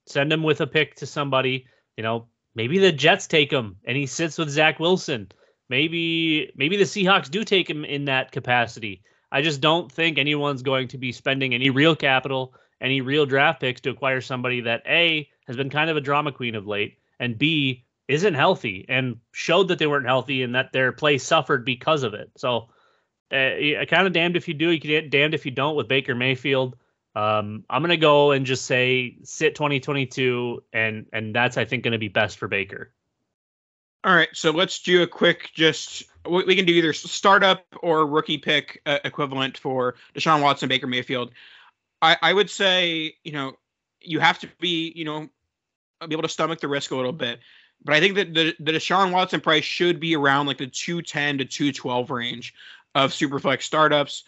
send 0.07 0.33
him 0.33 0.43
with 0.43 0.61
a 0.61 0.67
pick 0.67 0.95
to 0.95 1.05
somebody. 1.05 1.67
You 1.97 2.03
know, 2.03 2.27
maybe 2.55 2.79
the 2.79 2.91
Jets 2.91 3.27
take 3.27 3.51
him 3.51 3.77
and 3.83 3.95
he 3.95 4.07
sits 4.07 4.37
with 4.37 4.49
Zach 4.49 4.79
Wilson. 4.79 5.31
Maybe 5.69 6.51
maybe 6.55 6.77
the 6.77 6.83
Seahawks 6.83 7.31
do 7.31 7.43
take 7.43 7.69
him 7.69 7.85
in 7.85 8.05
that 8.05 8.31
capacity. 8.31 9.03
I 9.31 9.41
just 9.41 9.61
don't 9.61 9.91
think 9.91 10.17
anyone's 10.17 10.61
going 10.61 10.89
to 10.89 10.97
be 10.97 11.11
spending 11.11 11.53
any 11.53 11.69
real 11.69 11.95
capital, 11.95 12.53
any 12.81 13.01
real 13.01 13.25
draft 13.25 13.61
picks 13.61 13.81
to 13.81 13.89
acquire 13.89 14.21
somebody 14.21 14.61
that 14.61 14.83
A 14.87 15.27
has 15.47 15.55
been 15.55 15.69
kind 15.69 15.89
of 15.89 15.97
a 15.97 16.01
drama 16.01 16.31
queen 16.31 16.55
of 16.55 16.67
late, 16.67 16.99
and 17.19 17.37
B 17.37 17.85
isn't 18.07 18.33
healthy 18.33 18.85
and 18.89 19.17
showed 19.31 19.69
that 19.69 19.79
they 19.79 19.87
weren't 19.87 20.05
healthy 20.05 20.43
and 20.43 20.55
that 20.55 20.73
their 20.73 20.91
play 20.91 21.17
suffered 21.17 21.65
because 21.65 22.03
of 22.03 22.13
it. 22.13 22.29
So, 22.37 22.69
uh, 23.31 23.85
kind 23.89 24.05
of 24.05 24.13
damned 24.13 24.35
if 24.35 24.47
you 24.47 24.53
do, 24.53 24.69
you 24.69 24.79
get 24.79 25.09
damned 25.09 25.33
if 25.33 25.45
you 25.45 25.51
don't 25.51 25.75
with 25.75 25.87
Baker 25.87 26.13
Mayfield. 26.13 26.77
Um, 27.15 27.63
I'm 27.69 27.81
gonna 27.81 27.97
go 27.97 28.31
and 28.31 28.45
just 28.45 28.65
say 28.65 29.17
sit 29.23 29.55
2022, 29.55 30.63
and 30.73 31.05
and 31.13 31.33
that's 31.33 31.57
I 31.57 31.65
think 31.65 31.83
gonna 31.83 31.97
be 31.97 32.07
best 32.07 32.37
for 32.37 32.47
Baker. 32.47 32.91
All 34.05 34.13
right, 34.13 34.29
so 34.33 34.51
let's 34.51 34.79
do 34.79 35.01
a 35.01 35.07
quick 35.07 35.51
just 35.53 36.03
we 36.29 36.55
can 36.55 36.65
do 36.65 36.73
either 36.73 36.93
startup 36.93 37.65
or 37.81 38.05
rookie 38.05 38.37
pick 38.37 38.81
uh, 38.85 38.99
equivalent 39.05 39.57
for 39.57 39.95
Deshaun 40.13 40.41
Watson, 40.41 40.69
Baker 40.69 40.87
Mayfield. 40.87 41.31
I, 42.01 42.17
I 42.21 42.33
would 42.33 42.49
say 42.49 43.15
you 43.23 43.31
know 43.31 43.53
you 44.01 44.19
have 44.19 44.39
to 44.39 44.49
be 44.59 44.91
you 44.95 45.05
know 45.05 45.29
be 46.05 46.13
able 46.13 46.23
to 46.23 46.29
stomach 46.29 46.59
the 46.59 46.67
risk 46.67 46.91
a 46.91 46.95
little 46.95 47.13
bit, 47.13 47.39
but 47.85 47.95
I 47.95 48.01
think 48.01 48.15
that 48.15 48.33
the 48.33 48.53
the 48.59 48.73
Deshaun 48.73 49.11
Watson 49.11 49.39
price 49.39 49.63
should 49.63 50.01
be 50.01 50.15
around 50.15 50.47
like 50.47 50.57
the 50.57 50.67
210 50.67 51.37
to 51.37 51.45
212 51.45 52.09
range 52.09 52.53
of 52.95 53.11
Superflex 53.11 53.63
startups 53.63 54.23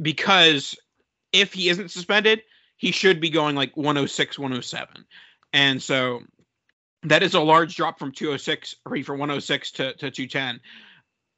because 0.00 0.76
if 1.32 1.52
he 1.52 1.68
isn't 1.68 1.90
suspended, 1.90 2.42
he 2.76 2.90
should 2.90 3.20
be 3.20 3.30
going 3.30 3.54
like 3.54 3.76
106, 3.76 4.38
107. 4.38 5.04
And 5.52 5.82
so 5.82 6.22
that 7.04 7.22
is 7.22 7.34
a 7.34 7.40
large 7.40 7.76
drop 7.76 7.98
from 7.98 8.12
206 8.12 8.76
or 8.86 9.02
from 9.02 9.18
106 9.18 9.70
to, 9.72 9.92
to 9.94 10.10
210. 10.10 10.60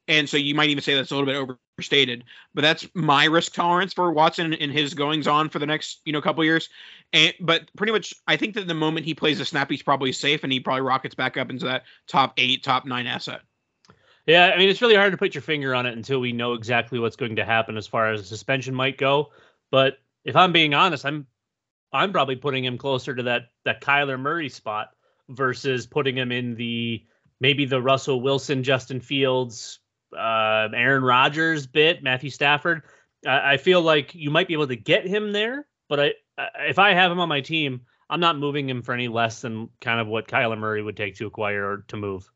And 0.07 0.29
so 0.29 0.37
you 0.37 0.55
might 0.55 0.69
even 0.69 0.83
say 0.83 0.95
that's 0.95 1.11
a 1.11 1.17
little 1.17 1.27
bit 1.27 1.57
overstated, 1.79 2.25
but 2.53 2.61
that's 2.61 2.87
my 2.95 3.25
risk 3.25 3.55
tolerance 3.55 3.95
for 3.95 4.13
Watson 4.13 4.53
and 4.53 4.71
his 4.71 4.93
goings 4.93 5.27
on 5.27 5.49
for 5.49 5.59
the 5.59 5.67
next, 5.67 6.03
you 6.05 6.13
know, 6.13 6.21
couple 6.21 6.45
years. 6.45 6.69
And 7.15 7.33
but 7.41 7.71
pretty 7.77 7.93
much 7.93 8.13
I 8.27 8.37
think 8.37 8.55
that 8.55 8.69
the 8.69 8.75
moment 8.75 9.07
he 9.07 9.15
plays 9.15 9.41
a 9.41 9.47
snap, 9.47 9.71
he's 9.71 9.83
probably 9.83 10.13
safe 10.13 10.45
and 10.45 10.53
he 10.53 10.61
probably 10.61 10.83
rockets 10.83 11.15
back 11.15 11.39
up 11.39 11.49
into 11.49 11.65
that 11.65 11.85
top 12.07 12.35
eight, 12.37 12.63
top 12.63 12.85
nine 12.85 13.07
asset. 13.07 13.41
Yeah, 14.27 14.53
I 14.55 14.59
mean 14.59 14.69
it's 14.69 14.83
really 14.83 14.95
hard 14.95 15.13
to 15.13 15.19
put 15.19 15.35
your 15.35 15.43
finger 15.43 15.75
on 15.75 15.87
it 15.87 15.97
until 15.97 16.21
we 16.21 16.33
know 16.33 16.53
exactly 16.53 16.99
what's 16.99 17.17
going 17.17 17.37
to 17.37 17.45
happen 17.45 17.79
as 17.79 17.87
far 17.87 18.13
as 18.13 18.29
suspension 18.29 18.75
might 18.75 18.99
go. 18.99 19.31
But 19.71 19.99
if 20.25 20.37
I'm 20.37 20.53
being 20.53 20.75
honest, 20.75 21.07
I'm 21.07 21.27
I'm 21.95 22.13
probably 22.13 22.37
putting 22.37 22.65
him 22.65 22.77
closer 22.77 23.15
to 23.15 23.23
that 23.23 23.49
that 23.65 23.81
Kyler 23.81 24.21
Murray 24.21 24.51
spot 24.51 24.94
versus 25.29 25.87
putting 25.87 26.17
him 26.17 26.33
in 26.33 26.55
the 26.55 27.05
maybe 27.41 27.65
the 27.65 27.81
Russell 27.81 28.21
Wilson, 28.21 28.63
Justin 28.63 29.01
Fields, 29.01 29.81
uh, 30.17 30.69
Aaron 30.75 31.03
Rodgers 31.03 31.67
bit, 31.67 32.03
Matthew 32.03 32.31
Stafford. 32.31 32.83
I, 33.27 33.55
I 33.55 33.57
feel 33.57 33.83
like 33.83 34.15
you 34.15 34.31
might 34.31 34.49
be 34.49 34.55
able 34.55 34.69
to 34.69 34.77
get 34.77 35.07
him 35.07 35.33
there, 35.33 35.67
but 35.89 36.01
I 36.01 36.15
if 36.61 36.79
I 36.79 36.93
have 36.93 37.11
him 37.11 37.21
on 37.21 37.29
my 37.29 37.41
team, 37.41 37.83
I'm 38.11 38.21
not 38.21 38.39
moving 38.39 38.69
him 38.69 38.83
for 38.83 38.93
any 38.93 39.09
less 39.09 39.41
than 39.41 39.69
kind 39.81 40.01
of 40.01 40.07
what 40.07 40.29
Kyler 40.29 40.59
Murray 40.59 40.83
would 40.83 40.97
take 40.97 41.17
to 41.17 41.27
acquire 41.27 41.65
or 41.65 41.85
to 41.89 41.97
move. 41.97 42.31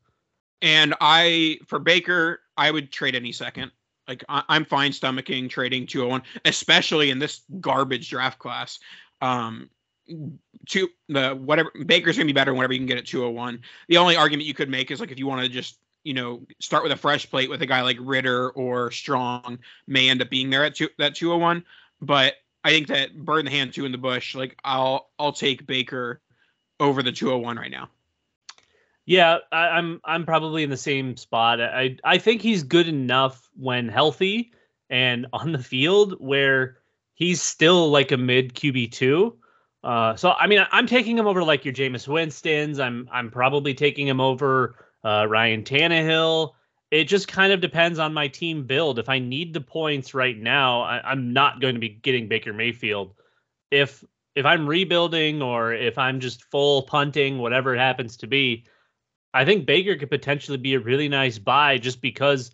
And 0.61 0.93
I 0.99 1.59
for 1.67 1.79
Baker, 1.79 2.41
I 2.57 2.71
would 2.71 2.91
trade 2.91 3.15
any 3.15 3.31
second. 3.31 3.71
Like 4.07 4.23
I, 4.27 4.43
am 4.49 4.65
fine 4.65 4.91
stomaching 4.91 5.49
trading 5.49 5.85
201, 5.85 6.23
especially 6.45 7.11
in 7.11 7.19
this 7.19 7.41
garbage 7.59 8.09
draft 8.09 8.39
class. 8.39 8.79
Um, 9.21 9.69
two 10.67 10.89
the 11.07 11.31
whatever 11.31 11.71
Baker's 11.85 12.17
gonna 12.17 12.25
be 12.25 12.33
better 12.33 12.53
whenever 12.53 12.73
you 12.73 12.79
can 12.79 12.87
get 12.87 12.97
at 12.97 13.05
201. 13.05 13.61
The 13.87 13.97
only 13.97 14.15
argument 14.15 14.47
you 14.47 14.53
could 14.53 14.69
make 14.69 14.91
is 14.91 14.99
like 14.99 15.11
if 15.11 15.19
you 15.19 15.27
want 15.27 15.41
to 15.41 15.49
just 15.49 15.79
you 16.03 16.13
know 16.13 16.45
start 16.59 16.83
with 16.83 16.91
a 16.91 16.97
fresh 16.97 17.29
plate 17.29 17.49
with 17.49 17.61
a 17.61 17.65
guy 17.65 17.81
like 17.81 17.97
Ridder 17.99 18.49
or 18.51 18.91
Strong 18.91 19.59
may 19.87 20.09
end 20.09 20.21
up 20.21 20.29
being 20.29 20.49
there 20.49 20.63
at 20.65 20.75
two, 20.75 20.89
that 20.97 21.15
201. 21.15 21.63
But 22.01 22.35
I 22.63 22.69
think 22.71 22.87
that 22.87 23.15
bird 23.15 23.39
in 23.39 23.45
the 23.45 23.51
hand, 23.51 23.73
two 23.73 23.85
in 23.85 23.91
the 23.91 23.97
bush. 23.97 24.35
Like 24.35 24.57
I'll 24.63 25.09
I'll 25.17 25.33
take 25.33 25.65
Baker 25.65 26.21
over 26.79 27.03
the 27.03 27.11
201 27.11 27.57
right 27.57 27.71
now. 27.71 27.89
Yeah, 29.05 29.39
I, 29.51 29.69
I'm 29.69 30.01
I'm 30.05 30.25
probably 30.25 30.63
in 30.63 30.69
the 30.69 30.77
same 30.77 31.17
spot. 31.17 31.59
I 31.61 31.97
I 32.03 32.19
think 32.19 32.41
he's 32.41 32.63
good 32.63 32.87
enough 32.87 33.49
when 33.57 33.89
healthy 33.89 34.53
and 34.89 35.25
on 35.33 35.51
the 35.51 35.63
field 35.63 36.15
where 36.19 36.77
he's 37.15 37.41
still 37.41 37.89
like 37.89 38.11
a 38.11 38.17
mid 38.17 38.53
QB 38.53 38.91
two. 38.91 39.38
Uh, 39.83 40.15
so 40.15 40.31
I 40.31 40.47
mean, 40.47 40.65
I'm 40.71 40.87
taking 40.87 41.17
him 41.17 41.27
over 41.27 41.43
like 41.43 41.65
your 41.65 41.73
Jameis 41.73 42.07
Winston's. 42.07 42.79
I'm 42.79 43.07
I'm 43.11 43.31
probably 43.31 43.73
taking 43.73 44.07
him 44.07 44.19
over 44.19 44.75
uh, 45.03 45.25
Ryan 45.27 45.63
Tannehill. 45.63 46.51
It 46.91 47.05
just 47.05 47.27
kind 47.27 47.53
of 47.53 47.61
depends 47.61 47.99
on 47.99 48.13
my 48.13 48.27
team 48.27 48.65
build. 48.65 48.99
If 48.99 49.09
I 49.09 49.19
need 49.19 49.53
the 49.53 49.61
points 49.61 50.13
right 50.13 50.37
now, 50.37 50.81
I, 50.81 51.01
I'm 51.03 51.33
not 51.33 51.61
going 51.61 51.75
to 51.75 51.79
be 51.79 51.89
getting 51.89 52.27
Baker 52.27 52.51
Mayfield. 52.51 53.13
If 53.71 54.03
if 54.35 54.45
I'm 54.45 54.67
rebuilding 54.67 55.41
or 55.41 55.73
if 55.73 55.97
I'm 55.97 56.19
just 56.19 56.43
full 56.43 56.83
punting, 56.83 57.37
whatever 57.37 57.75
it 57.75 57.79
happens 57.79 58.17
to 58.17 58.27
be, 58.27 58.65
I 59.33 59.45
think 59.45 59.65
Baker 59.65 59.95
could 59.95 60.09
potentially 60.09 60.57
be 60.57 60.73
a 60.73 60.79
really 60.79 61.07
nice 61.07 61.37
buy 61.37 61.77
just 61.77 62.01
because 62.01 62.51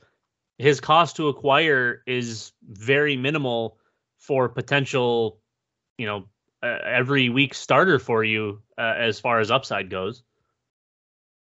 his 0.58 0.80
cost 0.80 1.16
to 1.18 1.28
acquire 1.28 2.02
is 2.06 2.52
very 2.68 3.18
minimal 3.18 3.78
for 4.18 4.50
potential, 4.50 5.40
you 5.98 6.06
know, 6.06 6.26
uh, 6.66 6.80
every 6.84 7.30
week 7.30 7.54
starter 7.54 8.00
for 8.00 8.24
you 8.24 8.62
uh, 8.78 8.96
as 8.98 9.20
far 9.20 9.40
as 9.40 9.52
upside 9.52 9.90
goes. 9.90 10.24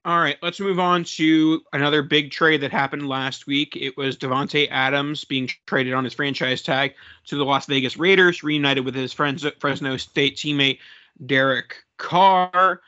All 0.06 0.20
right, 0.20 0.36
let's 0.42 0.60
move 0.60 0.80
on 0.80 1.06
to 1.06 1.62
another 1.72 2.04
big 2.04 2.32
trade 2.32 2.60
that 2.60 2.72
happened 2.72 3.08
last 3.08 3.48
week. 3.48 3.78
It 3.78 3.96
was 3.96 4.18
Davante 4.18 4.68
Adams 4.70 5.24
being 5.24 5.50
traded 5.66 5.94
on 5.94 6.04
his 6.04 6.14
franchise 6.14 6.62
tag 6.62 6.96
to 7.28 7.38
the 7.38 7.46
Las 7.46 7.68
Vegas 7.68 7.96
Raiders, 7.96 8.44
reunited 8.44 8.84
with 8.84 8.96
his 8.96 9.14
friends 9.14 9.46
Fresno 9.60 9.96
State 9.96 10.36
teammate 10.36 10.80
Derek 11.26 11.78
Carr. 11.98 12.82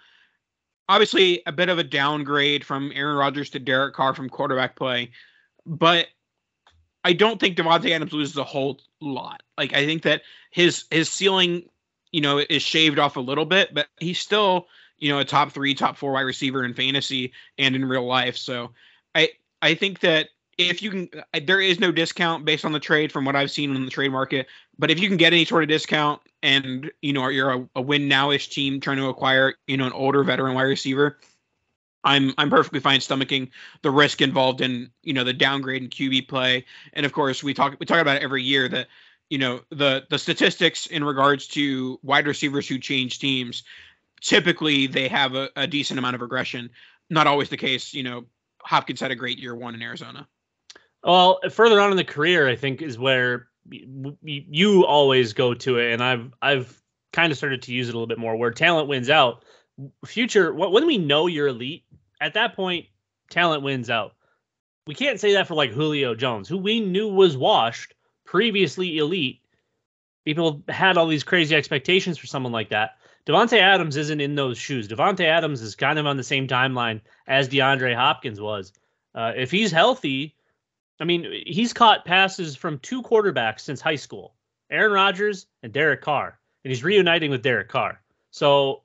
Obviously, 0.89 1.42
a 1.46 1.54
bit 1.54 1.70
of 1.70 1.80
a 1.80 1.86
downgrade 1.86 2.65
from 2.65 2.92
Aaron 2.94 3.15
Rodgers 3.15 3.50
to 3.51 3.60
Derek 3.60 3.96
Carr 3.96 4.13
from 4.13 4.30
quarterback 4.30 4.75
play, 4.75 5.12
but 5.65 6.08
I 7.06 7.13
don't 7.13 7.39
think 7.39 7.56
Davante 7.56 7.92
Adams 7.92 8.12
loses 8.12 8.36
a 8.36 8.44
whole 8.44 8.82
lot. 9.00 9.42
Like 9.58 9.74
I 9.74 9.86
think 9.86 10.01
that 10.01 10.24
his 10.51 10.84
his 10.92 11.10
ceiling, 11.10 11.70
you 12.15 12.22
know, 12.22 12.38
is 12.50 12.63
shaved 12.63 12.98
off 12.98 13.17
a 13.17 13.19
little 13.19 13.45
bit, 13.45 13.74
but 13.74 13.88
he's 14.00 14.19
still 14.19 14.67
you 14.98 15.10
know, 15.10 15.19
a 15.19 15.25
top 15.25 15.51
three, 15.51 15.74
top 15.74 15.98
four 15.98 16.13
wide 16.13 16.22
receiver 16.22 16.63
in 16.63 16.74
fantasy 16.74 17.34
and 17.57 17.75
in 17.75 17.86
real 17.86 18.05
life. 18.05 18.38
So 18.38 18.72
I 19.13 19.29
I 19.62 19.75
think 19.75 20.00
that 20.00 20.29
if 20.57 20.81
you 20.81 20.89
can, 20.89 21.10
there 21.45 21.60
is 21.60 21.79
no 21.79 21.91
discount 21.91 22.45
based 22.45 22.63
on 22.63 22.72
the 22.72 22.79
trade 22.79 23.12
from 23.12 23.25
what 23.25 23.36
I've 23.36 23.51
seen 23.51 23.75
in 23.75 23.84
the 23.84 23.91
trade 23.91 24.12
market. 24.12 24.48
But 24.79 24.89
if 24.89 25.00
you 25.00 25.10
can 25.10 25.17
get 25.17 25.34
any 25.34 25.43
sort 25.43 25.63
of 25.63 25.69
discount, 25.69 26.22
and 26.43 26.91
you 27.01 27.12
know 27.12 27.27
you're 27.27 27.51
a, 27.51 27.69
a 27.75 27.81
win 27.81 28.07
nowish 28.07 28.50
team 28.50 28.79
trying 28.79 28.98
to 28.98 29.07
acquire 29.07 29.55
you 29.67 29.77
know 29.77 29.86
an 29.86 29.93
older 29.93 30.24
veteran 30.24 30.55
wide 30.55 30.63
receiver, 30.63 31.19
I'm 32.05 32.34
I'm 32.38 32.50
perfectly 32.50 32.79
fine 32.79 33.00
stomaching 33.01 33.50
the 33.81 33.91
risk 33.91 34.22
involved 34.22 34.62
in 34.62 34.91
you 35.03 35.13
know 35.13 35.25
the 35.25 35.34
downgrade 35.34 35.84
in 35.84 35.89
QB 35.89 36.29
play. 36.29 36.65
And 36.93 37.05
of 37.05 37.12
course, 37.12 37.43
we 37.43 37.53
talk 37.53 37.75
we 37.79 37.86
talk 37.86 38.00
about 38.00 38.17
it 38.17 38.24
every 38.24 38.43
year 38.43 38.69
that 38.69 38.88
you 39.29 39.38
know 39.38 39.62
the 39.70 40.05
the 40.10 40.20
statistics 40.20 40.86
in 40.88 41.03
regards 41.03 41.48
to 41.48 42.00
wide 42.03 42.27
receivers 42.27 42.67
who 42.67 42.77
change 42.77 43.20
teams 43.20 43.63
typically 44.25 44.88
they 44.88 45.08
have 45.08 45.36
a, 45.36 45.50
a 45.55 45.67
decent 45.67 46.00
amount 46.00 46.15
of 46.15 46.22
regression. 46.22 46.70
Not 47.10 47.27
always 47.27 47.50
the 47.50 47.58
case. 47.58 47.94
You 47.94 48.03
know, 48.03 48.25
Hopkins 48.62 49.00
had 49.00 49.12
a 49.12 49.15
great 49.15 49.38
year 49.38 49.55
one 49.55 49.75
in 49.75 49.82
Arizona. 49.82 50.27
Well, 51.03 51.39
further 51.51 51.79
on 51.79 51.91
in 51.91 51.98
the 51.98 52.03
career, 52.03 52.50
I 52.50 52.55
think 52.55 52.82
is 52.82 52.98
where 52.98 53.48
you 53.70 54.86
always 54.86 55.34
go 55.34 55.53
to 55.53 55.77
it, 55.77 55.94
and 55.94 56.03
I've 56.03 56.34
I've 56.41 56.82
kind 57.13 57.32
of 57.32 57.38
started 57.38 57.62
to 57.63 57.74
use 57.74 57.88
it 57.88 57.91
a 57.91 57.98
little 57.98 58.08
bit 58.08 58.17
more. 58.17 58.36
Where 58.36 58.51
talent 58.51 58.88
wins 58.88 59.10
out. 59.10 59.46
Future, 60.05 60.53
when 60.53 60.88
we 60.88 60.98
know 60.98 61.27
you're 61.27 61.48
elite, 61.48 61.84
at 62.22 62.36
that 62.36 62.55
point, 62.55 62.86
talent 63.29 63.62
wins 63.62 63.89
out. 63.89 64.13
We 64.88 64.96
can't 64.96 65.20
say 65.20 65.34
that 65.34 65.48
for 65.48 65.55
like 65.55 65.72
Julio 65.72 66.15
Jones, 66.15 66.48
who 66.48 66.58
we 66.58 66.79
knew 66.79 67.10
was 67.10 67.36
washed, 67.36 67.94
previously 68.25 68.98
elite. 68.98 69.41
People 70.25 70.63
had 70.67 70.98
all 70.98 71.08
these 71.08 71.24
crazy 71.24 71.55
expectations 71.55 72.17
for 72.17 72.27
someone 72.27 72.51
like 72.51 72.70
that. 72.70 72.98
Davante 73.25 73.60
Adams 73.60 73.98
isn't 73.98 74.22
in 74.22 74.36
those 74.36 74.58
shoes. 74.58 74.88
Davante 74.88 75.25
Adams 75.25 75.62
is 75.62 75.75
kind 75.75 75.98
of 75.98 76.05
on 76.05 76.17
the 76.17 76.24
same 76.24 76.48
timeline 76.48 77.01
as 77.27 77.50
DeAndre 77.50 77.96
Hopkins 77.96 78.39
was. 78.39 78.72
Uh, 79.13 79.32
if 79.36 79.50
he's 79.50 79.72
healthy, 79.72 80.36
I 81.00 81.05
mean, 81.05 81.25
he's 81.46 81.74
caught 81.74 82.05
passes 82.05 82.55
from 82.55 82.79
two 82.79 83.01
quarterbacks 83.01 83.62
since 83.62 83.82
high 83.82 83.96
school, 83.96 84.36
Aaron 84.70 84.91
Rodgers 84.91 85.48
and 85.63 85.74
Derek 85.74 86.01
Carr, 86.01 86.39
and 86.63 86.72
he's 86.72 86.84
reuniting 86.84 87.32
with 87.32 87.41
Derek 87.41 87.70
Carr. 87.70 88.01
So 88.32 88.84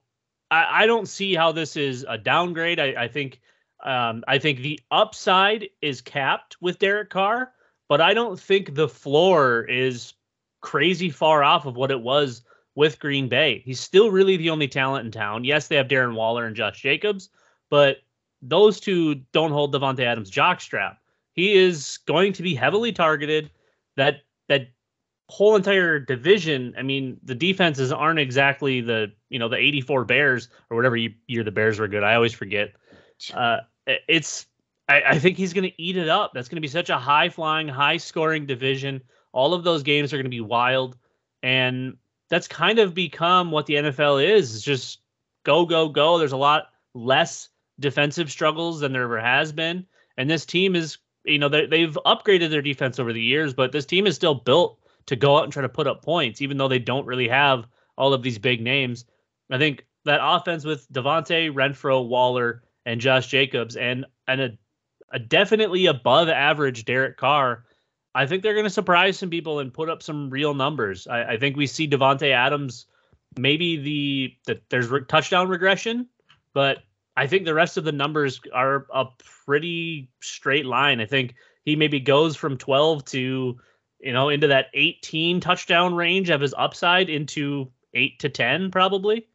I, 0.50 0.82
I 0.82 0.87
don't 0.87 1.09
see 1.09 1.35
how 1.35 1.52
this 1.52 1.76
is 1.76 2.04
a 2.09 2.18
downgrade. 2.18 2.80
I, 2.80 3.04
I 3.04 3.09
think 3.09 3.40
um, 3.82 4.25
I 4.28 4.38
think 4.38 4.61
the 4.61 4.80
upside 4.90 5.68
is 5.80 6.00
capped 6.00 6.56
with 6.61 6.78
Derek 6.78 7.11
Carr, 7.11 7.52
but 7.90 8.00
I 8.00 8.14
don't 8.14 8.38
think 8.38 8.76
the 8.76 8.88
floor 8.88 9.64
is 9.64 10.14
crazy 10.61 11.11
far 11.11 11.42
off 11.42 11.66
of 11.66 11.75
what 11.75 11.90
it 11.90 12.00
was 12.00 12.42
with 12.76 13.00
Green 13.00 13.28
Bay. 13.28 13.62
He's 13.64 13.80
still 13.80 14.12
really 14.12 14.37
the 14.37 14.49
only 14.49 14.68
talent 14.68 15.06
in 15.06 15.11
town. 15.11 15.42
Yes, 15.42 15.66
they 15.66 15.75
have 15.75 15.88
Darren 15.88 16.14
Waller 16.14 16.47
and 16.47 16.54
Josh 16.54 16.80
Jacobs, 16.80 17.30
but 17.68 17.97
those 18.42 18.78
two 18.78 19.16
don't 19.32 19.50
hold 19.50 19.75
Davante 19.75 20.04
Adams' 20.04 20.30
jockstrap. 20.30 20.99
He 21.32 21.54
is 21.54 21.99
going 22.06 22.32
to 22.35 22.44
be 22.44 22.54
heavily 22.54 22.92
targeted. 22.92 23.50
That 23.97 24.20
that 24.49 24.68
whole 25.28 25.56
entire 25.56 25.99
division. 25.99 26.73
I 26.78 26.82
mean, 26.82 27.18
the 27.25 27.35
defenses 27.35 27.90
aren't 27.90 28.20
exactly 28.20 28.80
the 28.80 29.10
you 29.30 29.41
know 29.41 29.49
the 29.49 29.56
'84 29.56 30.04
Bears 30.04 30.49
or 30.71 30.76
whatever 30.76 30.97
year 30.97 31.43
the 31.43 31.50
Bears 31.50 31.80
were 31.80 31.88
good. 31.88 32.04
I 32.04 32.14
always 32.14 32.34
forget. 32.34 32.73
Uh, 33.34 33.58
it's 34.06 34.47
I, 34.90 35.02
I 35.10 35.18
think 35.20 35.36
he's 35.36 35.52
going 35.52 35.70
to 35.70 35.82
eat 35.82 35.96
it 35.96 36.08
up. 36.08 36.32
That's 36.34 36.48
going 36.48 36.56
to 36.56 36.60
be 36.60 36.68
such 36.68 36.90
a 36.90 36.98
high 36.98 37.28
flying, 37.28 37.68
high 37.68 37.96
scoring 37.96 38.44
division. 38.44 39.00
All 39.32 39.54
of 39.54 39.62
those 39.62 39.84
games 39.84 40.12
are 40.12 40.16
going 40.16 40.24
to 40.24 40.30
be 40.30 40.40
wild, 40.40 40.96
and 41.44 41.96
that's 42.28 42.48
kind 42.48 42.80
of 42.80 42.92
become 42.92 43.52
what 43.52 43.66
the 43.66 43.74
NFL 43.74 44.24
is. 44.24 44.54
It's 44.54 44.64
just 44.64 44.98
go, 45.44 45.64
go, 45.64 45.88
go. 45.88 46.18
There's 46.18 46.32
a 46.32 46.36
lot 46.36 46.70
less 46.92 47.50
defensive 47.78 48.32
struggles 48.32 48.80
than 48.80 48.92
there 48.92 49.04
ever 49.04 49.20
has 49.20 49.52
been. 49.52 49.86
And 50.16 50.28
this 50.28 50.44
team 50.44 50.74
is, 50.74 50.98
you 51.24 51.38
know, 51.38 51.48
they, 51.48 51.80
have 51.80 51.98
upgraded 52.04 52.50
their 52.50 52.60
defense 52.60 52.98
over 52.98 53.12
the 53.12 53.22
years, 53.22 53.54
but 53.54 53.70
this 53.70 53.86
team 53.86 54.08
is 54.08 54.16
still 54.16 54.34
built 54.34 54.80
to 55.06 55.14
go 55.14 55.38
out 55.38 55.44
and 55.44 55.52
try 55.52 55.62
to 55.62 55.68
put 55.68 55.86
up 55.86 56.04
points, 56.04 56.42
even 56.42 56.56
though 56.56 56.68
they 56.68 56.80
don't 56.80 57.06
really 57.06 57.28
have 57.28 57.64
all 57.96 58.12
of 58.12 58.22
these 58.22 58.38
big 58.38 58.60
names. 58.60 59.04
I 59.50 59.58
think 59.58 59.86
that 60.04 60.20
offense 60.20 60.64
with 60.64 60.90
Davante, 60.92 61.52
Renfrow, 61.52 62.06
Waller, 62.06 62.64
and 62.86 63.00
Josh 63.00 63.28
Jacobs, 63.28 63.76
and 63.76 64.04
and 64.26 64.40
a, 64.40 64.50
a 65.10 65.18
definitely 65.18 65.86
above 65.86 66.28
average 66.28 66.84
Derek 66.84 67.16
Carr 67.16 67.64
I 68.14 68.26
think 68.26 68.42
they're 68.42 68.54
going 68.54 68.64
to 68.64 68.70
surprise 68.70 69.18
some 69.18 69.30
people 69.30 69.60
and 69.60 69.73
put 69.73 69.88
up 69.88 70.02
some 70.02 70.30
real 70.30 70.54
numbers. 70.54 71.06
I, 71.06 71.34
I 71.34 71.36
think 71.36 71.56
we 71.56 71.66
see 71.66 71.88
Davante 71.88 72.32
Adams, 72.32 72.86
maybe 73.38 73.76
the, 73.76 74.34
the 74.46 74.60
there's 74.68 74.88
re- 74.88 75.04
touchdown 75.06 75.49
regression, 75.49 76.08
but 76.52 76.78
I 77.16 77.26
think 77.26 77.44
the 77.44 77.54
rest 77.54 77.76
of 77.76 77.84
the 77.84 77.92
numbers 77.92 78.40
are 78.52 78.86
a 78.92 79.06
pretty 79.46 80.10
straight 80.20 80.66
line. 80.66 81.00
I 81.00 81.06
think 81.06 81.34
he 81.64 81.76
maybe 81.76 82.00
goes 82.00 82.36
from 82.36 82.56
12 82.56 83.04
to 83.06 83.58
you 84.00 84.12
know 84.12 84.28
into 84.28 84.49
that 84.49 84.66
18 84.75 85.40
touchdown 85.40 85.94
range 85.94 86.30
of 86.30 86.40
his 86.40 86.54
upside 86.56 87.08
into 87.08 87.70
8 87.94 88.18
to 88.20 88.28
10 88.28 88.70
probably. 88.70 89.28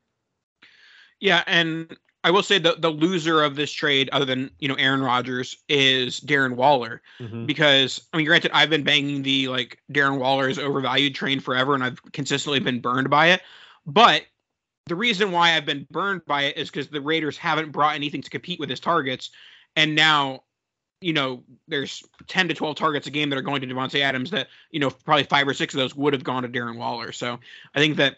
Yeah, 1.21 1.43
and 1.47 1.95
I 2.25 2.31
will 2.31 2.41
say 2.41 2.57
the 2.57 2.75
the 2.79 2.89
loser 2.89 3.43
of 3.43 3.55
this 3.55 3.71
trade, 3.71 4.09
other 4.11 4.25
than 4.25 4.49
you 4.57 4.67
know 4.67 4.73
Aaron 4.75 5.01
Rodgers, 5.01 5.55
is 5.69 6.19
Darren 6.19 6.55
Waller, 6.55 7.03
mm-hmm. 7.19 7.45
because 7.45 8.01
I 8.11 8.17
mean, 8.17 8.25
granted, 8.25 8.49
I've 8.51 8.71
been 8.71 8.83
banging 8.83 9.21
the 9.21 9.47
like 9.47 9.79
Darren 9.93 10.17
Waller 10.17 10.49
is 10.49 10.57
overvalued 10.57 11.13
train 11.13 11.39
forever, 11.39 11.75
and 11.75 11.83
I've 11.83 12.01
consistently 12.13 12.59
been 12.59 12.81
burned 12.81 13.11
by 13.11 13.27
it. 13.27 13.43
But 13.85 14.23
the 14.87 14.95
reason 14.95 15.31
why 15.31 15.55
I've 15.55 15.67
been 15.67 15.85
burned 15.91 16.25
by 16.25 16.45
it 16.45 16.57
is 16.57 16.71
because 16.71 16.87
the 16.87 16.99
Raiders 16.99 17.37
haven't 17.37 17.71
brought 17.71 17.93
anything 17.93 18.23
to 18.23 18.29
compete 18.31 18.59
with 18.59 18.71
his 18.71 18.79
targets, 18.79 19.29
and 19.75 19.93
now 19.93 20.41
you 21.01 21.13
know 21.13 21.43
there's 21.67 22.03
10 22.25 22.47
to 22.47 22.55
12 22.55 22.75
targets 22.75 23.05
a 23.05 23.11
game 23.11 23.29
that 23.29 23.37
are 23.37 23.43
going 23.43 23.61
to 23.61 23.67
Davante 23.67 24.01
Adams 24.01 24.31
that 24.31 24.47
you 24.71 24.79
know 24.79 24.89
probably 24.89 25.25
five 25.25 25.47
or 25.47 25.53
six 25.53 25.75
of 25.75 25.77
those 25.77 25.95
would 25.95 26.13
have 26.13 26.23
gone 26.23 26.41
to 26.41 26.49
Darren 26.49 26.77
Waller. 26.77 27.11
So 27.11 27.39
I 27.75 27.79
think 27.79 27.97
that 27.97 28.17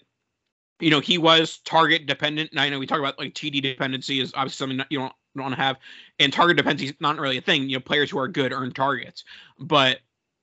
you 0.79 0.89
know, 0.89 0.99
he 0.99 1.17
was 1.17 1.57
target 1.59 2.05
dependent. 2.05 2.51
And 2.51 2.59
I 2.59 2.69
know 2.69 2.79
we 2.79 2.87
talk 2.87 2.99
about 2.99 3.17
like 3.17 3.33
TD 3.33 3.61
dependency 3.61 4.19
is 4.19 4.31
obviously 4.35 4.57
something 4.57 4.77
that 4.77 4.87
you 4.89 4.99
don't, 4.99 5.13
don't 5.35 5.45
want 5.45 5.55
to 5.55 5.61
have, 5.61 5.77
and 6.19 6.31
target 6.31 6.57
dependency 6.57 6.87
is 6.87 6.93
not 6.99 7.17
really 7.19 7.37
a 7.37 7.41
thing. 7.41 7.69
You 7.69 7.77
know, 7.77 7.81
players 7.81 8.11
who 8.11 8.19
are 8.19 8.27
good 8.27 8.53
earn 8.53 8.71
targets, 8.71 9.23
but 9.59 9.99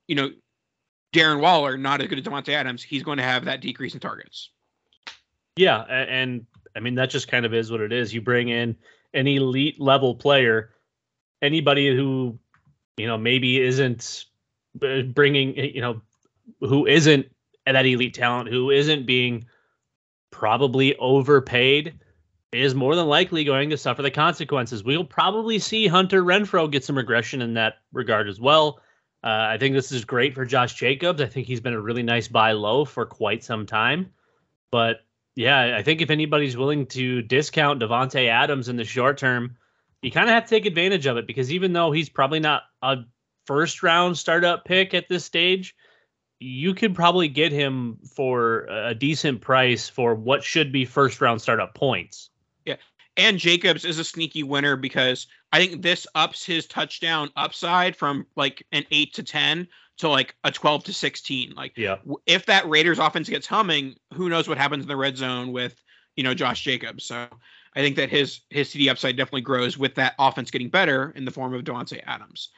you 0.08 0.16
know, 0.16 0.30
Darren 1.14 1.40
Waller 1.40 1.76
not 1.76 2.00
as 2.00 2.08
good 2.08 2.18
as 2.18 2.24
Davante 2.24 2.50
Adams. 2.50 2.82
He's 2.82 3.02
going 3.02 3.18
to 3.18 3.24
have 3.24 3.44
that 3.44 3.60
decrease 3.60 3.94
in 3.94 4.00
targets. 4.00 4.50
Yeah, 5.56 5.82
and 5.82 6.46
I 6.76 6.80
mean 6.80 6.96
that 6.96 7.10
just 7.10 7.28
kind 7.28 7.46
of 7.46 7.54
is 7.54 7.70
what 7.70 7.80
it 7.80 7.92
is. 7.92 8.12
You 8.12 8.20
bring 8.20 8.48
in 8.48 8.76
an 9.14 9.28
elite 9.28 9.80
level 9.80 10.16
player, 10.16 10.70
anybody 11.40 11.94
who 11.94 12.38
you 12.96 13.06
know 13.06 13.16
maybe 13.16 13.60
isn't 13.60 14.24
uh, 14.82 15.02
bringing 15.02 15.56
you 15.56 15.80
know 15.80 16.02
who 16.60 16.86
isn't 16.86 17.26
that 17.66 17.86
elite 17.86 18.14
talent, 18.14 18.48
who 18.48 18.70
isn't 18.70 19.06
being 19.06 19.46
probably 20.34 20.96
overpaid, 20.96 21.94
is 22.52 22.74
more 22.74 22.96
than 22.96 23.06
likely 23.06 23.44
going 23.44 23.70
to 23.70 23.78
suffer 23.78 24.02
the 24.02 24.10
consequences. 24.10 24.82
We'll 24.82 25.04
probably 25.04 25.60
see 25.60 25.86
Hunter 25.86 26.24
Renfrow 26.24 26.68
get 26.70 26.84
some 26.84 26.96
regression 26.96 27.40
in 27.40 27.54
that 27.54 27.74
regard 27.92 28.28
as 28.28 28.40
well. 28.40 28.80
Uh, 29.22 29.46
I 29.50 29.58
think 29.58 29.76
this 29.76 29.92
is 29.92 30.04
great 30.04 30.34
for 30.34 30.44
Josh 30.44 30.74
Jacobs. 30.74 31.22
I 31.22 31.26
think 31.26 31.46
he's 31.46 31.60
been 31.60 31.72
a 31.72 31.80
really 31.80 32.02
nice 32.02 32.26
buy 32.26 32.50
low 32.50 32.84
for 32.84 33.06
quite 33.06 33.44
some 33.44 33.64
time. 33.64 34.10
But 34.72 35.02
yeah, 35.36 35.76
I 35.78 35.84
think 35.84 36.00
if 36.02 36.10
anybody's 36.10 36.56
willing 36.56 36.86
to 36.86 37.22
discount 37.22 37.80
Davante 37.80 38.28
Adams 38.28 38.68
in 38.68 38.76
the 38.76 38.84
short 38.84 39.18
term, 39.18 39.56
you 40.02 40.10
kind 40.10 40.28
of 40.28 40.34
have 40.34 40.44
to 40.44 40.50
take 40.50 40.66
advantage 40.66 41.06
of 41.06 41.16
it 41.16 41.28
because 41.28 41.52
even 41.52 41.72
though 41.72 41.92
he's 41.92 42.08
probably 42.08 42.40
not 42.40 42.62
a 42.82 42.98
first 43.46 43.84
round 43.84 44.18
startup 44.18 44.64
pick 44.64 44.94
at 44.94 45.08
this 45.08 45.24
stage, 45.24 45.76
you 46.40 46.74
could 46.74 46.94
probably 46.94 47.28
get 47.28 47.52
him 47.52 47.98
for 48.14 48.66
a 48.68 48.94
decent 48.94 49.40
price 49.40 49.88
for 49.88 50.14
what 50.14 50.44
should 50.44 50.72
be 50.72 50.84
first 50.84 51.20
round 51.20 51.40
startup 51.40 51.74
points. 51.74 52.30
Yeah. 52.64 52.76
And 53.16 53.38
Jacobs 53.38 53.84
is 53.84 53.98
a 53.98 54.04
sneaky 54.04 54.42
winner 54.42 54.76
because 54.76 55.26
I 55.52 55.64
think 55.64 55.82
this 55.82 56.06
ups 56.14 56.44
his 56.44 56.66
touchdown 56.66 57.30
upside 57.36 57.96
from 57.96 58.26
like 58.36 58.66
an 58.72 58.84
8 58.90 59.14
to 59.14 59.22
10 59.22 59.68
to 59.98 60.08
like 60.08 60.34
a 60.42 60.50
12 60.50 60.84
to 60.84 60.92
16. 60.92 61.54
Like 61.54 61.76
yeah. 61.76 61.96
if 62.26 62.46
that 62.46 62.68
Raiders 62.68 62.98
offense 62.98 63.28
gets 63.28 63.46
humming, 63.46 63.94
who 64.12 64.28
knows 64.28 64.48
what 64.48 64.58
happens 64.58 64.82
in 64.82 64.88
the 64.88 64.96
red 64.96 65.16
zone 65.16 65.52
with, 65.52 65.80
you 66.16 66.24
know, 66.24 66.34
Josh 66.34 66.62
Jacobs. 66.62 67.04
So 67.04 67.28
I 67.76 67.80
think 67.80 67.96
that 67.96 68.10
his 68.10 68.40
his 68.50 68.70
TD 68.70 68.90
upside 68.90 69.16
definitely 69.16 69.42
grows 69.42 69.78
with 69.78 69.94
that 69.96 70.14
offense 70.18 70.50
getting 70.50 70.68
better 70.68 71.12
in 71.16 71.24
the 71.24 71.30
form 71.30 71.54
of 71.54 71.62
Davante 71.62 72.02
Adams. 72.06 72.50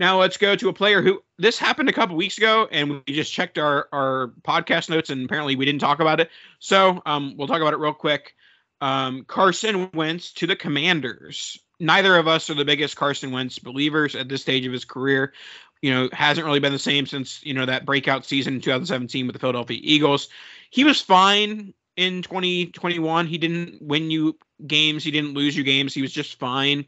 Now 0.00 0.18
let's 0.18 0.38
go 0.38 0.56
to 0.56 0.70
a 0.70 0.72
player 0.72 1.02
who 1.02 1.22
this 1.36 1.58
happened 1.58 1.90
a 1.90 1.92
couple 1.92 2.16
weeks 2.16 2.38
ago, 2.38 2.66
and 2.72 3.02
we 3.06 3.12
just 3.12 3.30
checked 3.30 3.58
our 3.58 3.86
our 3.92 4.32
podcast 4.42 4.88
notes, 4.88 5.10
and 5.10 5.26
apparently 5.26 5.56
we 5.56 5.66
didn't 5.66 5.82
talk 5.82 6.00
about 6.00 6.20
it. 6.20 6.30
So 6.58 7.02
um, 7.04 7.34
we'll 7.36 7.46
talk 7.46 7.60
about 7.60 7.74
it 7.74 7.78
real 7.78 7.92
quick. 7.92 8.34
Um, 8.80 9.24
Carson 9.26 9.90
Wentz 9.92 10.32
to 10.32 10.46
the 10.46 10.56
Commanders. 10.56 11.60
Neither 11.78 12.16
of 12.16 12.26
us 12.26 12.48
are 12.48 12.54
the 12.54 12.64
biggest 12.64 12.96
Carson 12.96 13.30
Wentz 13.30 13.58
believers 13.58 14.14
at 14.14 14.30
this 14.30 14.40
stage 14.40 14.64
of 14.64 14.72
his 14.72 14.86
career. 14.86 15.34
You 15.82 15.92
know, 15.92 16.08
hasn't 16.14 16.46
really 16.46 16.60
been 16.60 16.72
the 16.72 16.78
same 16.78 17.04
since 17.04 17.44
you 17.44 17.52
know 17.52 17.66
that 17.66 17.84
breakout 17.84 18.24
season 18.24 18.54
in 18.54 18.60
2017 18.62 19.26
with 19.26 19.34
the 19.34 19.38
Philadelphia 19.38 19.78
Eagles. 19.82 20.30
He 20.70 20.82
was 20.82 21.02
fine 21.02 21.74
in 21.96 22.22
2021. 22.22 23.26
He 23.26 23.36
didn't 23.36 23.82
win 23.82 24.10
you 24.10 24.38
games. 24.66 25.04
He 25.04 25.10
didn't 25.10 25.34
lose 25.34 25.54
you 25.54 25.62
games. 25.62 25.92
He 25.92 26.00
was 26.00 26.12
just 26.12 26.38
fine. 26.38 26.86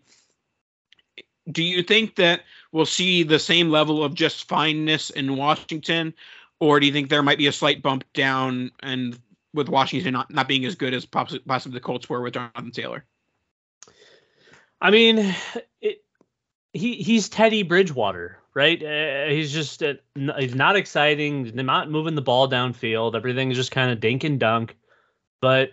Do 1.51 1.63
you 1.63 1.83
think 1.83 2.17
that 2.17 2.43
we'll 2.73 2.87
see 2.87 3.23
the 3.23 3.39
same 3.39 3.71
level 3.71 4.03
of 4.03 4.15
just 4.15 4.49
fineness 4.49 5.11
in 5.11 5.37
Washington, 5.37 6.15
or 6.59 6.81
do 6.81 6.87
you 6.87 6.93
think 6.93 7.09
there 7.09 7.23
might 7.23 7.39
be 7.39 7.47
a 7.47 7.53
slight 7.53 7.83
bump 7.83 8.05
down 8.15 8.71
and 8.83 9.19
with 9.55 9.69
Washington 9.69 10.15
not, 10.15 10.31
not 10.31 10.49
being 10.49 10.65
as 10.65 10.75
good 10.75 10.95
as 10.95 11.05
possibly, 11.05 11.73
the 11.73 11.81
Colts 11.81 12.09
were 12.09 12.23
with 12.23 12.35
Jonathan 12.35 12.71
Taylor? 12.71 13.05
I 14.81 14.91
mean, 14.91 15.35
it, 15.81 16.03
he 16.73 16.95
he's 16.97 17.29
Teddy 17.29 17.63
Bridgewater, 17.63 18.39
right? 18.55 18.83
Uh, 18.83 19.27
he's 19.29 19.53
just 19.53 19.83
uh, 19.83 19.95
he's 20.39 20.55
not 20.55 20.77
exciting. 20.77 21.53
Not 21.55 21.91
moving 21.91 22.15
the 22.15 22.23
ball 22.23 22.49
downfield. 22.49 23.15
Everything's 23.15 23.57
just 23.57 23.71
kind 23.71 23.93
of 23.93 24.01
dink 24.01 24.25
and 24.25 24.41
dunk. 24.41 24.77
But 25.41 25.71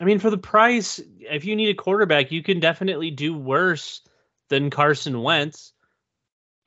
I 0.00 0.04
mean, 0.04 0.18
for 0.18 0.30
the 0.30 0.38
price, 0.38 1.00
if 1.20 1.44
you 1.44 1.56
need 1.56 1.68
a 1.68 1.74
quarterback, 1.74 2.32
you 2.32 2.42
can 2.42 2.60
definitely 2.60 3.10
do 3.10 3.36
worse 3.36 4.02
than 4.48 4.70
Carson 4.70 5.22
Wentz. 5.22 5.72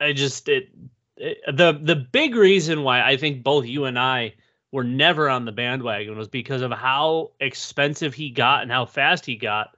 I 0.00 0.12
just 0.12 0.48
it, 0.48 0.70
it 1.16 1.38
the 1.46 1.78
the 1.80 1.96
big 1.96 2.34
reason 2.34 2.82
why 2.82 3.02
I 3.02 3.16
think 3.16 3.42
both 3.42 3.66
you 3.66 3.84
and 3.84 3.98
I 3.98 4.34
were 4.72 4.84
never 4.84 5.28
on 5.28 5.44
the 5.44 5.52
bandwagon 5.52 6.16
was 6.16 6.28
because 6.28 6.62
of 6.62 6.70
how 6.70 7.32
expensive 7.40 8.14
he 8.14 8.30
got 8.30 8.62
and 8.62 8.70
how 8.70 8.86
fast 8.86 9.26
he 9.26 9.36
got 9.36 9.76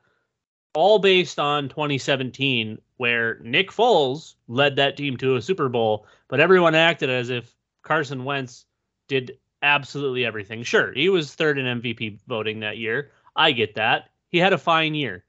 all 0.74 0.98
based 0.98 1.38
on 1.38 1.68
2017, 1.68 2.78
where 2.96 3.38
Nick 3.40 3.70
Foles 3.70 4.35
led 4.48 4.76
that 4.76 4.96
team 4.96 5.16
to 5.18 5.37
a 5.37 5.42
Super 5.42 5.68
Bowl, 5.68 6.06
but 6.28 6.40
everyone 6.40 6.74
acted 6.74 7.11
as 7.11 7.30
if 7.30 7.54
Carson 7.82 8.24
Wentz 8.24 8.64
did 9.08 9.38
absolutely 9.62 10.24
everything. 10.24 10.62
Sure, 10.62 10.92
he 10.92 11.08
was 11.08 11.35
third 11.35 11.58
in 11.58 11.80
MVP 11.80 12.20
voting 12.26 12.61
that 12.61 12.78
year. 12.78 13.11
I 13.37 13.52
get 13.52 13.74
that. 13.74 14.11
He 14.28 14.38
had 14.38 14.52
a 14.52 14.58
fine 14.58 14.94
year. 14.94 15.24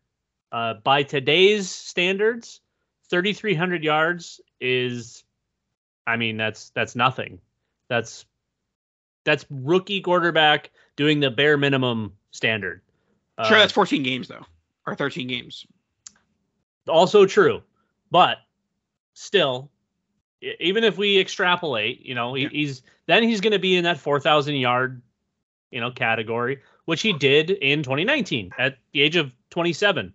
Uh, 0.51 0.75
by 0.75 1.03
today's 1.03 1.69
standards, 1.69 2.61
3,300 3.09 3.83
yards 3.83 4.41
is, 4.59 5.23
I 6.07 6.17
mean, 6.17 6.37
that's 6.37 6.69
that's 6.71 6.95
nothing. 6.95 7.39
That's 7.89 8.25
that's 9.25 9.45
rookie 9.49 10.01
quarterback 10.01 10.71
doing 10.95 11.19
the 11.19 11.29
bare 11.31 11.57
minimum 11.57 12.13
standard. 12.31 12.81
Sure, 13.45 13.57
Uh, 13.57 13.59
that's 13.61 13.73
14 13.73 14.03
games 14.03 14.27
though, 14.27 14.45
or 14.85 14.95
13 14.95 15.27
games. 15.27 15.65
also 16.87 17.25
true 17.25 17.63
but 18.11 18.37
still 19.13 19.71
even 20.59 20.83
if 20.83 20.97
we 20.97 21.17
extrapolate 21.19 22.05
you 22.05 22.13
know 22.13 22.35
Yeah. 22.35 22.49
he's 22.49 22.81
then 23.07 23.23
he's 23.23 23.39
going 23.41 23.53
to 23.53 23.59
be 23.59 23.77
in 23.77 23.85
that 23.85 23.97
4000 23.97 24.55
yard 24.55 25.01
you 25.71 25.79
know 25.79 25.91
category 25.91 26.59
which 26.85 27.01
he 27.01 27.13
did 27.13 27.49
in 27.49 27.83
2019 27.83 28.51
at 28.59 28.77
the 28.91 29.01
age 29.01 29.15
of 29.15 29.31
27 29.51 30.13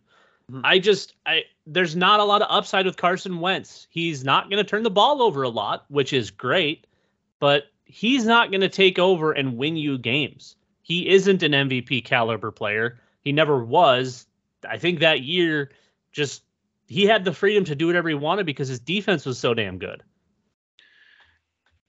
Mhm. 0.53 0.61
i 0.65 0.79
just 0.79 1.15
i 1.25 1.45
there's 1.71 1.95
not 1.95 2.21
a 2.21 2.25
lot 2.25 2.43
of 2.43 2.49
upside 2.51 2.87
with 2.87 2.97
carson 2.97 3.41
wentz 3.41 3.87
he's 3.91 4.25
not 4.25 4.51
going 4.51 4.63
to 4.63 4.69
turn 4.69 4.83
the 4.83 4.91
ball 4.91 5.23
over 5.23 5.43
a 5.43 5.49
lot 5.49 5.85
which 5.89 6.13
is 6.13 6.31
great 6.31 6.87
but 7.41 7.65
he's 7.85 8.25
not 8.25 8.51
going 8.51 8.61
to 8.61 8.69
take 8.69 8.99
over 8.99 9.33
and 9.33 9.57
win 9.57 9.77
you 9.77 9.99
games 9.99 10.57
he 10.83 11.09
isn't 11.09 11.43
an 11.43 11.53
mvp 11.53 12.05
caliber 12.05 12.51
player 12.51 12.99
he 13.23 13.33
never 13.33 13.63
was 13.65 14.27
i 14.69 14.79
think 14.79 15.01
that 15.01 15.23
year 15.23 15.71
just 16.13 16.43
he 16.89 17.05
had 17.05 17.25
the 17.25 17.33
freedom 17.33 17.65
to 17.65 17.75
do 17.75 17.87
whatever 17.87 18.09
he 18.09 18.15
wanted 18.15 18.47
because 18.47 18.69
his 18.69 18.81
defense 18.81 19.27
was 19.27 19.39
so 19.39 19.55
damn 19.55 19.79
good. 19.79 20.03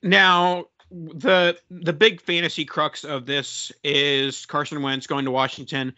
Now, 0.04 0.66
the 0.92 1.58
the 1.70 1.94
big 1.94 2.22
fantasy 2.22 2.66
crux 2.66 3.04
of 3.04 3.26
this 3.26 3.72
is 3.84 4.46
Carson 4.46 4.82
Wentz 4.82 5.08
going 5.08 5.26
to 5.26 5.32
Washington. 5.32 5.94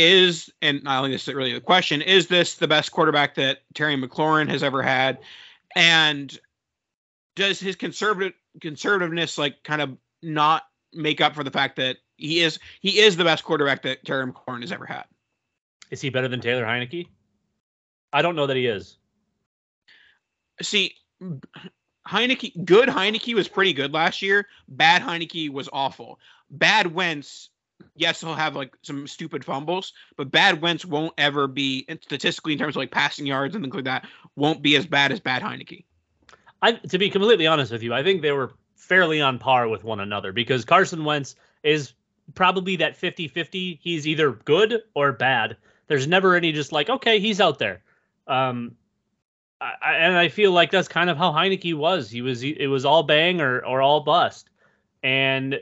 Is 0.00 0.50
and 0.62 0.80
I 0.86 1.02
think 1.02 1.12
this 1.12 1.28
is 1.28 1.34
really 1.34 1.52
the 1.52 1.60
question: 1.60 2.00
Is 2.00 2.28
this 2.28 2.54
the 2.54 2.66
best 2.66 2.90
quarterback 2.90 3.34
that 3.34 3.58
Terry 3.74 3.96
McLaurin 3.96 4.48
has 4.48 4.62
ever 4.62 4.82
had? 4.82 5.18
And 5.76 6.38
does 7.36 7.60
his 7.60 7.76
conservative 7.76 8.32
conservativeness 8.60 9.36
like 9.36 9.62
kind 9.62 9.82
of 9.82 9.98
not 10.22 10.62
make 10.94 11.20
up 11.20 11.34
for 11.34 11.44
the 11.44 11.50
fact 11.50 11.76
that 11.76 11.98
he 12.16 12.40
is 12.40 12.58
he 12.80 12.98
is 12.98 13.18
the 13.18 13.24
best 13.24 13.44
quarterback 13.44 13.82
that 13.82 14.02
Terry 14.06 14.26
McLaurin 14.26 14.62
has 14.62 14.72
ever 14.72 14.86
had? 14.86 15.04
Is 15.90 16.00
he 16.00 16.08
better 16.08 16.28
than 16.28 16.40
Taylor 16.40 16.64
Heinicke? 16.64 17.06
I 18.14 18.22
don't 18.22 18.36
know 18.36 18.46
that 18.46 18.56
he 18.56 18.64
is. 18.64 18.96
See, 20.62 20.94
Heinicke, 22.08 22.64
good 22.64 22.88
Heinicke 22.88 23.34
was 23.34 23.48
pretty 23.48 23.74
good 23.74 23.92
last 23.92 24.22
year. 24.22 24.46
Bad 24.66 25.02
Heinicke 25.02 25.50
was 25.50 25.68
awful. 25.74 26.18
Bad 26.48 26.94
Wentz, 26.94 27.50
yes, 27.96 28.20
he'll 28.20 28.34
have 28.34 28.56
like 28.56 28.76
some 28.82 29.06
stupid 29.06 29.44
fumbles, 29.44 29.92
but 30.16 30.30
bad 30.30 30.60
Wentz 30.60 30.84
won't 30.84 31.14
ever 31.18 31.46
be 31.46 31.86
statistically 32.02 32.52
in 32.52 32.58
terms 32.58 32.76
of 32.76 32.80
like 32.80 32.90
passing 32.90 33.26
yards 33.26 33.54
and 33.54 33.64
things 33.64 33.74
like 33.74 33.84
that, 33.84 34.06
won't 34.36 34.62
be 34.62 34.76
as 34.76 34.86
bad 34.86 35.12
as 35.12 35.20
bad 35.20 35.42
Heinicke. 35.42 35.84
I 36.62 36.72
to 36.72 36.98
be 36.98 37.10
completely 37.10 37.46
honest 37.46 37.72
with 37.72 37.82
you, 37.82 37.94
I 37.94 38.02
think 38.02 38.22
they 38.22 38.32
were 38.32 38.52
fairly 38.76 39.20
on 39.20 39.38
par 39.38 39.68
with 39.68 39.84
one 39.84 40.00
another 40.00 40.32
because 40.32 40.64
Carson 40.64 41.04
Wentz 41.04 41.36
is 41.62 41.92
probably 42.34 42.76
that 42.76 42.98
50-50. 42.98 43.78
He's 43.80 44.06
either 44.06 44.32
good 44.32 44.82
or 44.94 45.12
bad. 45.12 45.56
There's 45.88 46.06
never 46.06 46.36
any 46.36 46.52
just 46.52 46.72
like, 46.72 46.88
okay, 46.88 47.18
he's 47.18 47.40
out 47.40 47.58
there. 47.58 47.82
Um 48.26 48.76
I- 49.60 49.96
and 49.96 50.16
I 50.16 50.28
feel 50.28 50.52
like 50.52 50.70
that's 50.70 50.88
kind 50.88 51.10
of 51.10 51.18
how 51.18 51.32
Heinicke 51.32 51.74
was. 51.74 52.10
He 52.10 52.22
was 52.22 52.42
it 52.42 52.66
was 52.68 52.84
all 52.84 53.02
bang 53.02 53.40
or 53.40 53.64
or 53.64 53.82
all 53.82 54.00
bust. 54.00 54.48
And 55.02 55.60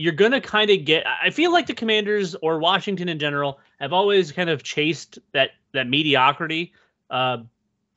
you're 0.00 0.14
gonna 0.14 0.40
kind 0.40 0.70
of 0.70 0.84
get. 0.86 1.04
I 1.06 1.28
feel 1.28 1.52
like 1.52 1.66
the 1.66 1.74
Commanders 1.74 2.34
or 2.36 2.58
Washington 2.58 3.08
in 3.10 3.18
general 3.18 3.60
have 3.80 3.92
always 3.92 4.32
kind 4.32 4.48
of 4.48 4.62
chased 4.62 5.18
that 5.32 5.50
that 5.72 5.88
mediocrity. 5.88 6.72
Uh, 7.10 7.38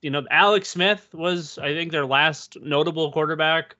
you 0.01 0.09
know, 0.09 0.23
Alex 0.29 0.69
Smith 0.69 1.07
was, 1.13 1.57
I 1.57 1.73
think, 1.73 1.91
their 1.93 2.05
last 2.05 2.57
notable 2.61 3.11
quarterback. 3.13 3.77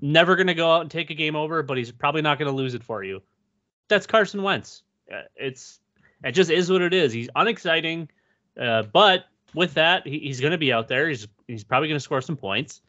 Never 0.00 0.34
going 0.34 0.48
to 0.48 0.54
go 0.54 0.72
out 0.72 0.80
and 0.80 0.90
take 0.90 1.10
a 1.10 1.14
game 1.14 1.36
over, 1.36 1.62
but 1.62 1.76
he's 1.78 1.92
probably 1.92 2.22
not 2.22 2.40
going 2.40 2.50
to 2.50 2.56
lose 2.56 2.74
it 2.74 2.82
for 2.82 3.04
you. 3.04 3.22
That's 3.86 4.06
Carson 4.06 4.42
Wentz. 4.42 4.82
Uh, 5.12 5.22
It's 5.36 5.78
it 6.24 6.32
just 6.32 6.50
is 6.50 6.72
what 6.72 6.82
it 6.82 6.92
is. 6.92 7.12
He's 7.12 7.28
unexciting, 7.36 8.08
uh, 8.60 8.82
but 8.82 9.26
with 9.54 9.74
that, 9.74 10.04
he, 10.04 10.18
he's 10.18 10.40
going 10.40 10.50
to 10.50 10.58
be 10.58 10.72
out 10.72 10.88
there. 10.88 11.08
He's 11.08 11.28
he's 11.46 11.62
probably 11.62 11.88
going 11.88 12.00
to 12.00 12.04
score 12.04 12.20
some 12.20 12.36
points. 12.36 12.80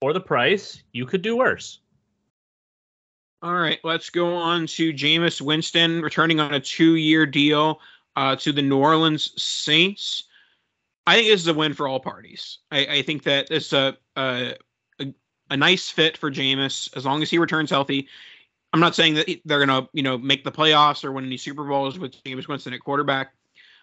For 0.00 0.12
the 0.12 0.20
price, 0.20 0.82
you 0.92 1.06
could 1.06 1.22
do 1.22 1.36
worse. 1.36 1.78
All 3.44 3.56
right, 3.56 3.78
let's 3.84 4.08
go 4.08 4.34
on 4.34 4.66
to 4.68 4.90
Jameis 4.94 5.42
Winston 5.42 6.00
returning 6.00 6.40
on 6.40 6.54
a 6.54 6.60
two-year 6.60 7.26
deal 7.26 7.78
uh, 8.16 8.36
to 8.36 8.52
the 8.52 8.62
New 8.62 8.78
Orleans 8.78 9.34
Saints. 9.36 10.24
I 11.06 11.16
think 11.16 11.28
this 11.28 11.42
is 11.42 11.48
a 11.48 11.52
win 11.52 11.74
for 11.74 11.86
all 11.86 12.00
parties. 12.00 12.60
I, 12.72 12.86
I 12.86 13.02
think 13.02 13.22
that 13.24 13.48
it's 13.50 13.74
a, 13.74 13.98
a 14.16 14.54
a 14.98 15.12
a 15.50 15.58
nice 15.58 15.90
fit 15.90 16.16
for 16.16 16.30
Jameis 16.30 16.88
as 16.96 17.04
long 17.04 17.22
as 17.22 17.28
he 17.28 17.36
returns 17.36 17.68
healthy. 17.68 18.08
I'm 18.72 18.80
not 18.80 18.94
saying 18.94 19.12
that 19.16 19.28
they're 19.44 19.66
gonna 19.66 19.90
you 19.92 20.02
know 20.02 20.16
make 20.16 20.42
the 20.42 20.50
playoffs 20.50 21.04
or 21.04 21.12
win 21.12 21.26
any 21.26 21.36
Super 21.36 21.64
Bowls 21.64 21.98
with 21.98 22.24
Jameis 22.24 22.48
Winston 22.48 22.72
at 22.72 22.80
quarterback, 22.80 23.34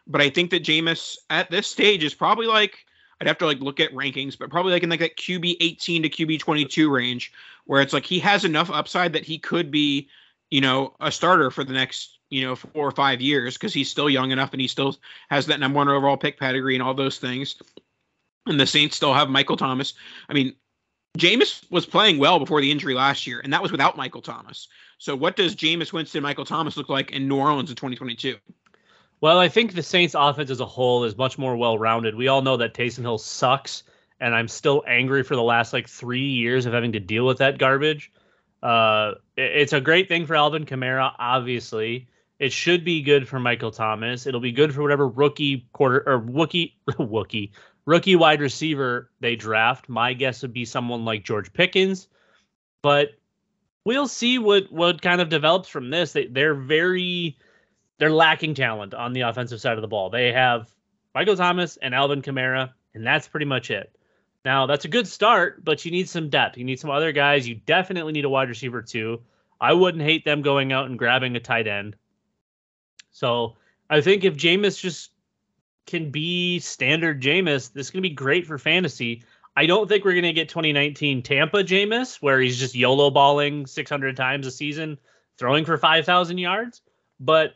but 0.08 0.22
I 0.22 0.32
think 0.32 0.50
that 0.50 0.64
Jameis 0.64 1.18
at 1.30 1.52
this 1.52 1.68
stage 1.68 2.04
is 2.04 2.16
probably 2.16 2.48
like 2.48 2.84
I'd 3.22 3.28
have 3.28 3.38
to 3.38 3.46
like 3.46 3.60
look 3.60 3.80
at 3.80 3.94
rankings, 3.94 4.38
but 4.38 4.50
probably 4.50 4.72
like 4.72 4.82
in 4.82 4.90
like 4.90 5.00
that 5.00 5.16
QB 5.16 5.58
18 5.62 6.02
to 6.02 6.10
QB 6.10 6.40
22 6.40 6.90
range, 6.90 7.32
where 7.66 7.80
it's 7.80 7.94
like 7.94 8.04
he 8.04 8.18
has 8.18 8.44
enough 8.44 8.72
upside 8.72 9.14
that 9.14 9.24
he 9.24 9.38
could 9.38 9.70
be, 9.70 10.10
you 10.50 10.60
know, 10.60 10.96
a 11.00 11.12
starter 11.12 11.52
for 11.52 11.64
the 11.64 11.72
next, 11.72 12.18
you 12.32 12.44
know, 12.44 12.56
four 12.56 12.88
or 12.88 12.92
five 12.92 13.22
years 13.22 13.54
because 13.54 13.76
he's 13.76 13.92
still 13.92 14.10
young 14.10 14.32
enough 14.32 14.54
and 14.54 14.62
he 14.62 14.68
still 14.68 14.98
has 15.30 15.46
that 15.46 15.60
number 15.60 15.78
one 15.78 15.88
overall 15.88 16.18
pick 16.18 16.40
pedigree 16.40 16.74
and 16.74 16.82
all 16.82 16.96
those 16.96 17.20
things. 17.20 17.58
And 18.48 18.60
the 18.60 18.66
Saints 18.66 18.96
still 18.96 19.14
have 19.14 19.30
Michael 19.30 19.56
Thomas. 19.56 19.94
I 20.28 20.34
mean, 20.34 20.56
Jameis 21.16 21.70
was 21.70 21.86
playing 21.86 22.18
well 22.18 22.40
before 22.40 22.60
the 22.60 22.72
injury 22.72 22.96
last 22.96 23.28
year, 23.28 23.40
and 23.44 23.54
that 23.54 23.62
was 23.62 23.72
without 23.72 23.98
Michael 23.98 24.24
Thomas. 24.24 24.68
So 24.98 25.16
what 25.16 25.36
does 25.36 25.56
Jameis 25.56 25.94
Winston, 25.94 26.24
Michael 26.24 26.46
Thomas 26.46 26.76
look 26.76 26.90
like 26.90 27.12
in 27.12 27.28
New 27.28 27.38
Orleans 27.38 27.70
in 27.70 27.76
2022? 27.76 28.38
Well, 29.22 29.38
I 29.38 29.50
think 29.50 29.74
the 29.74 29.84
Saints 29.84 30.16
offense 30.18 30.50
as 30.50 30.60
a 30.60 30.66
whole 30.66 31.04
is 31.04 31.16
much 31.16 31.38
more 31.38 31.56
well 31.56 31.78
rounded. 31.78 32.16
We 32.16 32.28
all 32.28 32.42
know 32.42 32.58
that 32.58 32.74
Taysom 32.74 33.02
Hill 33.02 33.20
sucks, 33.20 33.84
and 34.20 34.34
I'm 34.34 34.48
still 34.48 34.84
angry 34.88 35.22
for 35.22 35.36
the 35.36 35.44
last 35.44 35.74
like 35.74 35.88
three 35.88 36.28
years 36.28 36.66
of 36.66 36.74
having 36.74 36.92
to 36.94 37.00
deal 37.00 37.28
with 37.28 37.38
that 37.38 37.60
garbage. 37.60 38.12
Uh, 38.64 39.14
it's 39.38 39.74
a 39.74 39.82
great 39.82 40.08
thing 40.08 40.26
for 40.26 40.36
Alvin 40.36 40.66
Kamara, 40.66 41.14
obviously. 41.20 42.08
It 42.40 42.52
should 42.52 42.84
be 42.84 43.04
good 43.04 43.28
for 43.28 43.40
Michael 43.40 43.70
Thomas. 43.70 44.26
It'll 44.26 44.42
be 44.42 44.52
good 44.52 44.74
for 44.74 44.82
whatever 44.82 45.08
rookie 45.08 45.68
quarter 45.72 46.04
or 46.08 46.18
rookie 46.18 46.76
rookie 46.98 47.52
rookie 47.86 48.16
wide 48.16 48.42
receiver 48.42 49.12
they 49.20 49.36
draft. 49.36 49.88
My 49.88 50.14
guess 50.14 50.42
would 50.42 50.54
be 50.54 50.66
someone 50.66 51.06
like 51.06 51.24
George 51.24 51.54
Pickens, 51.54 52.08
but 52.82 53.10
we'll 53.86 54.08
see 54.08 54.40
what 54.40 54.72
what 54.72 55.04
kind 55.04 55.22
of 55.22 55.30
develops 55.30 55.70
from 55.70 55.92
this. 55.92 56.14
They 56.14 56.26
they're 56.26 56.56
very 56.56 57.38
they're 58.02 58.10
lacking 58.12 58.56
talent 58.56 58.96
on 58.96 59.14
the 59.14 59.22
offensive 59.22 59.62
side 59.62 59.78
of 59.78 59.84
the 59.84 59.88
ball. 59.88 60.10
They 60.10 60.32
have 60.32 60.74
Michael 61.14 61.36
Thomas 61.36 61.78
and 61.78 61.94
Alvin 61.94 62.24
Kamara, 62.24 62.72
and 62.96 63.06
that's 63.06 63.28
pretty 63.28 63.46
much 63.46 63.70
it. 63.70 63.96
Now 64.44 64.66
that's 64.66 64.86
a 64.86 64.88
good 64.88 65.08
start, 65.08 65.64
but 65.64 65.86
you 65.86 65.92
need 65.92 66.10
some 66.10 66.28
depth. 66.28 66.58
You 66.58 66.64
need 66.64 66.80
some 66.80 66.90
other 66.90 67.12
guys. 67.12 67.48
You 67.48 67.54
definitely 67.54 68.14
need 68.14 68.26
a 68.26 68.30
wide 68.30 68.50
receiver 68.50 68.82
too. 68.82 69.22
I 69.62 69.74
wouldn't 69.74 70.04
hate 70.04 70.26
them 70.26 70.42
going 70.42 70.74
out 70.74 70.88
and 70.88 70.98
grabbing 70.98 71.36
a 71.36 71.40
tight 71.40 71.68
end. 71.68 71.96
So 73.12 73.58
I 73.88 74.02
think 74.02 74.24
if 74.24 74.36
Jameis 74.36 74.80
just 74.80 75.12
can 75.86 76.10
be 76.10 76.58
standard 76.58 77.22
Jameis, 77.22 77.72
this 77.72 77.86
is 77.86 77.92
gonna 77.92 78.02
be 78.02 78.10
great 78.10 78.48
for 78.48 78.58
fantasy. 78.58 79.24
I 79.56 79.68
don't 79.68 79.88
think 79.88 80.06
we're 80.06 80.16
gonna 80.16 80.34
get 80.34 80.50
2019 80.50 81.22
Tampa 81.22 81.64
Jameis, 81.64 82.20
where 82.20 82.42
he's 82.42 82.58
just 82.58 82.74
YOLO 82.74 83.12
balling 83.12 83.68
600 83.68 84.18
times 84.18 84.48
a 84.48 84.52
season, 84.52 84.98
throwing 85.38 85.66
for 85.66 85.78
5,000 85.78 86.40
yards. 86.40 86.82
But 87.20 87.54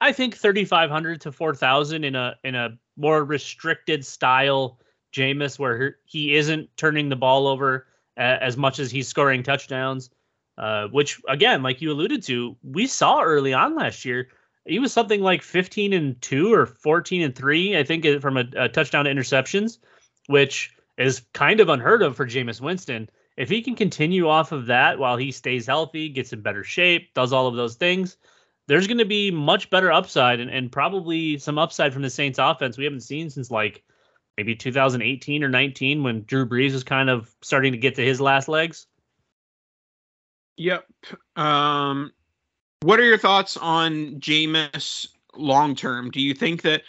I 0.00 0.12
think 0.12 0.36
3,500 0.36 1.20
to 1.22 1.32
4,000 1.32 2.04
in 2.04 2.14
a 2.14 2.36
in 2.44 2.54
a 2.54 2.78
more 2.96 3.24
restricted 3.24 4.04
style 4.04 4.78
Jameis, 5.12 5.58
where 5.58 5.96
he 6.04 6.34
isn't 6.34 6.68
turning 6.76 7.08
the 7.08 7.16
ball 7.16 7.46
over 7.46 7.86
as 8.16 8.56
much 8.56 8.78
as 8.78 8.90
he's 8.90 9.08
scoring 9.08 9.42
touchdowns. 9.42 10.10
Uh, 10.58 10.88
which 10.88 11.20
again, 11.28 11.62
like 11.62 11.82
you 11.82 11.92
alluded 11.92 12.22
to, 12.22 12.56
we 12.62 12.86
saw 12.86 13.20
early 13.22 13.52
on 13.52 13.74
last 13.74 14.06
year. 14.06 14.28
He 14.64 14.78
was 14.78 14.90
something 14.90 15.20
like 15.20 15.42
15 15.42 15.92
and 15.92 16.20
two 16.22 16.52
or 16.52 16.64
14 16.64 17.22
and 17.22 17.34
three, 17.34 17.76
I 17.76 17.84
think, 17.84 18.06
uh, 18.06 18.20
from 18.20 18.38
a, 18.38 18.44
a 18.56 18.68
touchdown 18.68 19.04
to 19.04 19.10
interceptions, 19.10 19.78
which 20.28 20.74
is 20.96 21.22
kind 21.34 21.60
of 21.60 21.68
unheard 21.68 22.00
of 22.02 22.16
for 22.16 22.26
Jameis 22.26 22.60
Winston. 22.60 23.10
If 23.36 23.50
he 23.50 23.60
can 23.60 23.74
continue 23.74 24.28
off 24.28 24.50
of 24.50 24.64
that 24.66 24.98
while 24.98 25.18
he 25.18 25.30
stays 25.30 25.66
healthy, 25.66 26.08
gets 26.08 26.32
in 26.32 26.40
better 26.40 26.64
shape, 26.64 27.12
does 27.12 27.34
all 27.34 27.46
of 27.46 27.54
those 27.54 27.74
things, 27.74 28.16
there's 28.68 28.86
going 28.86 28.98
to 28.98 29.04
be 29.04 29.30
much 29.30 29.70
better 29.70 29.92
upside 29.92 30.40
and, 30.40 30.50
and 30.50 30.72
probably 30.72 31.38
some 31.38 31.58
upside 31.58 31.92
from 31.92 32.02
the 32.02 32.10
Saints 32.10 32.38
offense 32.38 32.76
we 32.76 32.84
haven't 32.84 33.00
seen 33.00 33.30
since 33.30 33.50
like 33.50 33.84
maybe 34.36 34.54
2018 34.54 35.44
or 35.44 35.48
19 35.48 36.02
when 36.02 36.22
Drew 36.24 36.46
Brees 36.46 36.72
was 36.72 36.84
kind 36.84 37.08
of 37.08 37.34
starting 37.42 37.72
to 37.72 37.78
get 37.78 37.94
to 37.96 38.04
his 38.04 38.20
last 38.20 38.48
legs. 38.48 38.86
Yep. 40.56 40.86
Um, 41.36 42.12
what 42.80 42.98
are 42.98 43.04
your 43.04 43.18
thoughts 43.18 43.56
on 43.56 44.16
Jameis 44.20 45.08
long 45.36 45.74
term? 45.74 46.10
Do 46.10 46.20
you 46.20 46.34
think 46.34 46.62
that 46.62 46.82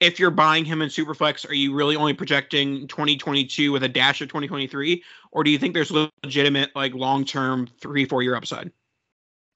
if 0.00 0.18
you're 0.18 0.30
buying 0.30 0.64
him 0.64 0.82
in 0.82 0.88
Superflex, 0.88 1.48
are 1.48 1.54
you 1.54 1.72
really 1.72 1.96
only 1.96 2.12
projecting 2.12 2.88
2022 2.88 3.70
with 3.72 3.84
a 3.84 3.88
dash 3.88 4.20
of 4.20 4.28
2023, 4.28 5.02
or 5.30 5.44
do 5.44 5.50
you 5.50 5.58
think 5.58 5.74
there's 5.74 5.92
legitimate 5.92 6.74
like 6.74 6.94
long 6.94 7.24
term 7.24 7.68
three 7.80 8.04
four 8.04 8.22
year 8.22 8.34
upside? 8.34 8.70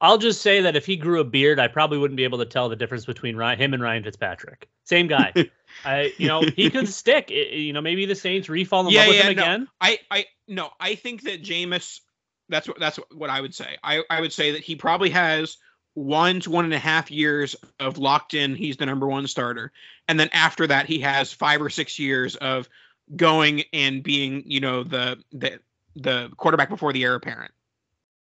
I'll 0.01 0.19
just 0.19 0.41
say 0.41 0.63
that 0.63 0.77
if 0.77 0.87
he 0.87 0.97
grew 0.97 1.21
a 1.21 1.25
beard, 1.25 1.61
I 1.61 1.69
probably 1.69 1.99
wouldn't 1.99 2.17
be 2.17 2.25
able 2.25 2.39
to 2.39 2.47
tell 2.47 2.69
the 2.69 2.77
difference 2.77 3.05
between 3.05 3.37
Ryan, 3.37 3.59
him 3.59 3.75
and 3.75 3.83
Ryan 3.83 4.03
Fitzpatrick. 4.03 4.69
Same 4.85 5.07
guy. 5.07 5.33
I, 5.85 6.13
you 6.17 6.27
know, 6.27 6.43
he 6.43 6.71
could 6.71 6.89
stick. 6.89 7.31
you 7.31 7.73
know, 7.73 7.83
maybe 7.83 8.07
the 8.07 8.15
Saints 8.15 8.49
refall 8.49 8.87
in 8.87 8.91
yeah, 8.93 9.01
love 9.01 9.09
with 9.09 9.17
yeah, 9.17 9.23
him 9.23 9.37
no. 9.37 9.43
again. 9.43 9.69
I, 9.81 9.99
I, 10.11 10.25
no, 10.49 10.71
I 10.81 10.95
think 10.95 11.23
that 11.25 11.43
Jameis. 11.43 12.01
That's 12.49 12.67
what 12.67 12.81
that's 12.81 12.99
what 13.15 13.31
I 13.31 13.41
would 13.41 13.55
say. 13.55 13.77
I, 13.85 14.03
I 14.11 14.21
would 14.21 14.33
say 14.33 14.51
that 14.51 14.63
he 14.63 14.75
probably 14.75 15.11
has 15.11 15.57
one 15.95 16.41
to 16.41 16.51
one 16.51 16.65
and 16.65 16.75
a 16.75 16.81
half 16.81 17.09
years 17.09 17.55
of 17.79 17.97
locked 17.97 18.35
in. 18.35 18.57
He's 18.57 18.77
the 18.77 18.87
number 18.87 19.07
one 19.07 19.29
starter, 19.29 19.71
and 20.09 20.19
then 20.19 20.29
after 20.33 20.67
that, 20.67 20.87
he 20.87 20.99
has 20.99 21.33
five 21.33 21.63
or 21.63 21.71
six 21.71 21.97
years 21.97 22.35
of 22.37 22.69
going 23.15 23.63
and 23.73 24.03
being, 24.03 24.43
you 24.47 24.59
know, 24.59 24.83
the 24.83 25.23
the 25.31 25.61
the 25.95 26.31
quarterback 26.37 26.71
before 26.71 26.93
the 26.93 27.05
heir 27.05 27.15
apparent. 27.15 27.53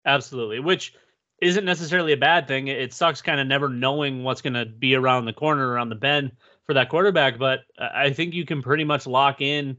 Absolutely, 0.06 0.60
which 0.60 0.94
isn't 1.42 1.66
necessarily 1.66 2.14
a 2.14 2.18
bad 2.18 2.48
thing. 2.48 2.68
It 2.68 2.94
sucks 2.94 3.22
kind 3.22 3.40
of 3.40 3.48
never 3.48 3.70
knowing 3.70 4.24
what's 4.24 4.42
going 4.42 4.54
to 4.54 4.66
be 4.66 4.96
around 4.96 5.26
the 5.26 5.34
corner, 5.34 5.68
around 5.68 5.90
the 5.90 5.96
bend 5.96 6.32
for 6.66 6.74
that 6.74 6.90
quarterback. 6.90 7.38
But 7.38 7.60
I 7.78 8.12
think 8.12 8.34
you 8.34 8.46
can 8.46 8.62
pretty 8.62 8.84
much 8.84 9.06
lock 9.06 9.42
in, 9.42 9.78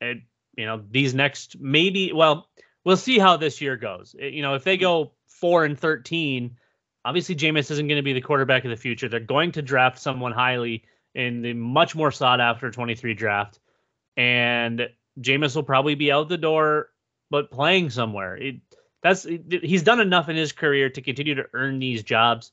at, 0.00 0.16
you 0.56 0.64
know, 0.64 0.82
these 0.90 1.14
next 1.14 1.56
maybe. 1.60 2.12
Well, 2.12 2.48
we'll 2.84 2.96
see 2.96 3.18
how 3.18 3.36
this 3.36 3.60
year 3.60 3.76
goes. 3.76 4.14
You 4.18 4.42
know, 4.42 4.54
if 4.54 4.64
they 4.64 4.76
go 4.76 5.12
four 5.26 5.64
and 5.64 5.78
thirteen, 5.78 6.56
obviously 7.04 7.36
Jameis 7.36 7.70
isn't 7.70 7.88
going 7.88 7.98
to 7.98 8.02
be 8.02 8.14
the 8.14 8.20
quarterback 8.20 8.64
of 8.64 8.70
the 8.70 8.76
future. 8.76 9.08
They're 9.08 9.20
going 9.20 9.52
to 9.52 9.62
draft 9.62 9.98
someone 9.98 10.32
highly 10.32 10.84
in 11.14 11.42
the 11.42 11.52
much 11.52 11.94
more 11.94 12.10
sought 12.10 12.40
after 12.40 12.70
23 12.70 13.14
draft, 13.14 13.58
and 14.16 14.88
Jameis 15.20 15.56
will 15.56 15.62
probably 15.62 15.94
be 15.94 16.12
out 16.12 16.28
the 16.28 16.36
door, 16.36 16.90
but 17.30 17.50
playing 17.50 17.90
somewhere. 17.90 18.36
It, 18.36 18.56
that's 19.06 19.26
he's 19.62 19.84
done 19.84 20.00
enough 20.00 20.28
in 20.28 20.36
his 20.36 20.52
career 20.52 20.90
to 20.90 21.00
continue 21.00 21.36
to 21.36 21.46
earn 21.52 21.78
these 21.78 22.02
jobs. 22.02 22.50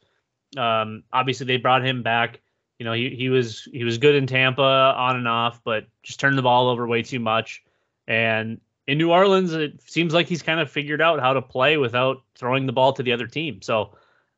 Um, 0.56 1.04
obviously, 1.12 1.48
they 1.48 1.58
brought 1.58 1.84
him 1.84 2.04
back. 2.04 2.42
You 2.78 2.86
know, 2.86 2.94
he 2.94 3.10
he 3.10 3.30
was 3.30 3.68
he 3.72 3.84
was 3.84 3.98
good 3.98 4.16
in 4.16 4.28
Tampa 4.28 4.62
on 4.62 5.16
and 5.16 5.28
off, 5.28 5.62
but 5.64 5.88
just 6.04 6.20
turned 6.20 6.38
the 6.38 6.44
ball 6.44 6.70
over 6.70 6.86
way 6.86 7.02
too 7.02 7.20
much. 7.20 7.64
And 8.08 8.62
in 8.86 8.98
New 9.00 9.12
Orleans, 9.12 9.54
it 9.54 9.82
seems 9.82 10.14
like 10.14 10.28
he's 10.28 10.44
kind 10.44 10.60
of 10.60 10.70
figured 10.70 11.02
out 11.02 11.20
how 11.20 11.34
to 11.34 11.42
play 11.42 11.78
without 11.78 12.24
throwing 12.36 12.68
the 12.68 12.74
ball 12.74 12.94
to 12.94 13.04
the 13.04 13.14
other 13.14 13.28
team. 13.28 13.62
So 13.62 13.96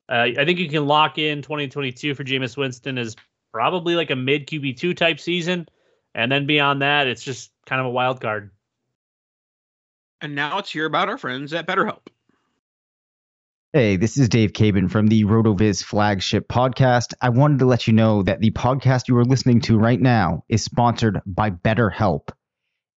uh, 0.08 0.28
I 0.38 0.45
think 0.45 0.60
you 0.60 0.69
can 0.69 0.86
lock 0.86 1.17
in 1.17 1.41
2022 1.41 2.13
for 2.13 2.23
Jameis 2.23 2.56
Winston 2.56 2.97
as 2.97 3.15
probably 3.51 3.95
like 3.95 4.12
a 4.12 4.15
mid 4.15 4.47
QB 4.47 4.78
two 4.78 4.93
type 4.93 5.19
season, 5.19 5.67
and 6.13 6.32
then 6.32 6.45
beyond 6.45 6.82
that, 6.82 7.08
it's 7.08 7.23
just 7.23 7.51
kind 7.65 7.82
of 7.82 7.88
a 7.88 7.91
wild 7.91 8.21
card. 8.21 8.51
And 10.25 10.33
now 10.33 10.55
let's 10.55 10.71
hear 10.71 10.88
about 10.88 11.07
our 11.07 11.19
friends 11.19 11.53
at 11.53 11.67
BetterHelp. 11.67 12.07
Hey, 13.73 13.95
this 13.95 14.17
is 14.17 14.27
Dave 14.27 14.53
Caban 14.53 14.89
from 14.89 15.05
the 15.05 15.23
RotoViz 15.23 15.83
flagship 15.83 16.47
podcast. 16.47 17.13
I 17.21 17.29
wanted 17.29 17.59
to 17.59 17.67
let 17.67 17.85
you 17.85 17.93
know 17.93 18.23
that 18.23 18.39
the 18.39 18.49
podcast 18.49 19.07
you 19.07 19.15
are 19.17 19.23
listening 19.23 19.61
to 19.61 19.77
right 19.77 20.01
now 20.01 20.43
is 20.49 20.63
sponsored 20.63 21.21
by 21.27 21.51
BetterHelp. 21.51 22.29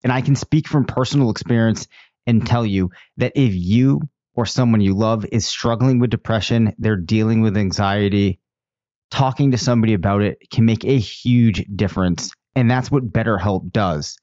And 0.03 0.11
I 0.11 0.23
can 0.23 0.37
speak 0.37 0.69
from 0.69 0.87
personal 0.87 1.29
experience 1.29 1.87
and 2.27 2.47
tell 2.47 2.65
you 2.65 2.93
that 3.19 3.33
if 3.35 3.55
you 3.55 4.01
or 4.33 4.47
someone 4.47 4.81
you 4.81 4.95
love 4.95 5.27
is 5.31 5.47
struggling 5.47 5.99
with 5.99 6.09
depression, 6.09 6.73
they're 6.79 6.97
dealing 6.97 7.43
with 7.43 7.59
anxiety, 7.59 8.41
talking 9.11 9.51
to 9.51 9.59
somebody 9.59 9.93
about 9.93 10.23
it 10.23 10.39
can 10.51 10.65
make 10.65 10.87
a 10.87 10.99
huge 10.99 11.63
difference. 11.77 12.31
And 12.57 12.71
that's 12.71 12.91
what 12.91 13.13
BetterHelp 13.13 13.71
does. 13.71 14.17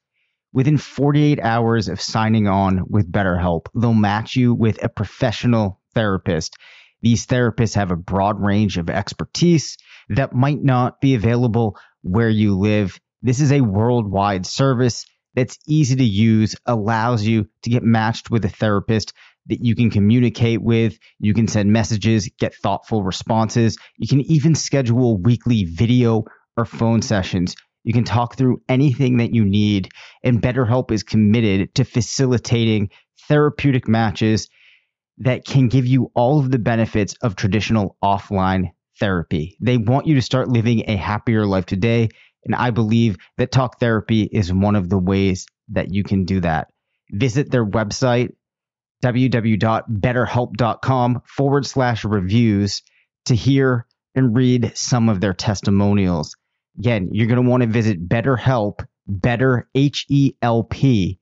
Within 0.56 0.78
48 0.78 1.38
hours 1.38 1.88
of 1.88 2.00
signing 2.00 2.48
on 2.48 2.86
with 2.88 3.12
BetterHelp, 3.12 3.66
they'll 3.74 3.92
match 3.92 4.36
you 4.36 4.54
with 4.54 4.82
a 4.82 4.88
professional 4.88 5.82
therapist. 5.94 6.56
These 7.02 7.26
therapists 7.26 7.74
have 7.74 7.90
a 7.90 7.96
broad 7.96 8.40
range 8.40 8.78
of 8.78 8.88
expertise 8.88 9.76
that 10.08 10.32
might 10.32 10.64
not 10.64 10.98
be 10.98 11.14
available 11.14 11.76
where 12.00 12.30
you 12.30 12.56
live. 12.56 12.98
This 13.20 13.40
is 13.40 13.52
a 13.52 13.60
worldwide 13.60 14.46
service 14.46 15.04
that's 15.34 15.58
easy 15.68 15.96
to 15.96 16.04
use, 16.04 16.56
allows 16.64 17.22
you 17.22 17.48
to 17.64 17.68
get 17.68 17.82
matched 17.82 18.30
with 18.30 18.42
a 18.46 18.48
therapist 18.48 19.12
that 19.48 19.62
you 19.62 19.76
can 19.76 19.90
communicate 19.90 20.62
with. 20.62 20.98
You 21.18 21.34
can 21.34 21.48
send 21.48 21.70
messages, 21.70 22.30
get 22.38 22.54
thoughtful 22.54 23.02
responses. 23.02 23.76
You 23.98 24.08
can 24.08 24.22
even 24.22 24.54
schedule 24.54 25.18
weekly 25.18 25.64
video 25.64 26.24
or 26.56 26.64
phone 26.64 27.02
sessions. 27.02 27.56
You 27.86 27.94
can 27.94 28.04
talk 28.04 28.36
through 28.36 28.60
anything 28.68 29.16
that 29.18 29.32
you 29.32 29.44
need. 29.44 29.90
And 30.24 30.42
BetterHelp 30.42 30.90
is 30.90 31.04
committed 31.04 31.72
to 31.76 31.84
facilitating 31.84 32.90
therapeutic 33.28 33.86
matches 33.86 34.48
that 35.18 35.44
can 35.44 35.68
give 35.68 35.86
you 35.86 36.10
all 36.12 36.40
of 36.40 36.50
the 36.50 36.58
benefits 36.58 37.14
of 37.22 37.36
traditional 37.36 37.96
offline 38.02 38.72
therapy. 38.98 39.56
They 39.60 39.76
want 39.76 40.08
you 40.08 40.16
to 40.16 40.22
start 40.22 40.48
living 40.48 40.82
a 40.88 40.96
happier 40.96 41.46
life 41.46 41.66
today. 41.66 42.08
And 42.44 42.56
I 42.56 42.70
believe 42.70 43.18
that 43.38 43.52
talk 43.52 43.78
therapy 43.78 44.24
is 44.24 44.52
one 44.52 44.74
of 44.74 44.88
the 44.88 44.98
ways 44.98 45.46
that 45.68 45.94
you 45.94 46.02
can 46.02 46.24
do 46.24 46.40
that. 46.40 46.72
Visit 47.12 47.52
their 47.52 47.64
website, 47.64 48.32
www.betterhelp.com 49.04 51.22
forward 51.24 51.66
slash 51.66 52.04
reviews 52.04 52.82
to 53.26 53.36
hear 53.36 53.86
and 54.16 54.36
read 54.36 54.72
some 54.74 55.08
of 55.08 55.20
their 55.20 55.34
testimonials. 55.34 56.34
Again, 56.78 57.10
you're 57.12 57.26
going 57.26 57.42
to 57.42 57.48
want 57.48 57.62
to 57.62 57.68
visit 57.68 58.08
BetterHelp, 58.08 58.86
Better 59.06 59.68
H 59.74 60.06
E 60.08 60.34
L 60.42 60.64
P, 60.64 61.18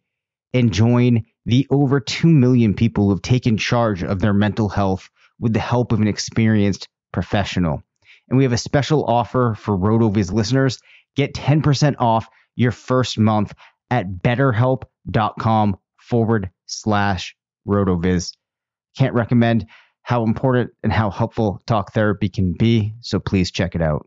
and 0.53 0.73
join 0.73 1.25
the 1.47 1.67
over 1.71 2.01
2 2.01 2.27
million 2.27 2.75
people 2.75 3.05
who 3.05 3.11
have 3.11 3.23
taken 3.23 3.57
charge 3.57 4.03
of 4.03 4.21
their 4.21 4.33
mental 4.33 4.69
health 4.69 5.11
with 5.39 5.53
the 5.53 5.61
help 5.61 5.93
of 5.93 6.01
an 6.01 6.09
experienced 6.09 6.89
professional. 7.13 7.83
And 8.29 8.39
we 8.39 8.45
have 8.45 8.53
a 8.53 8.59
special 8.59 9.05
offer 9.05 9.55
for 9.59 9.77
RotoViz 9.77 10.33
listeners. 10.33 10.79
Get 11.17 11.35
10% 11.35 11.97
off 11.99 12.29
your 12.57 12.73
first 12.73 13.19
month 13.19 13.53
at 13.91 14.07
betterhelp.com 14.09 15.77
forward 15.99 16.51
slash 16.67 17.37
RotoViz. 17.69 18.33
Can't 18.97 19.15
recommend 19.15 19.67
how 20.03 20.25
important 20.25 20.71
and 20.83 20.93
how 20.93 21.11
helpful 21.11 21.61
talk 21.67 21.93
therapy 21.93 22.29
can 22.29 22.55
be. 22.59 22.95
So 23.01 23.19
please 23.19 23.51
check 23.51 23.75
it 23.75 23.83
out. 23.83 24.07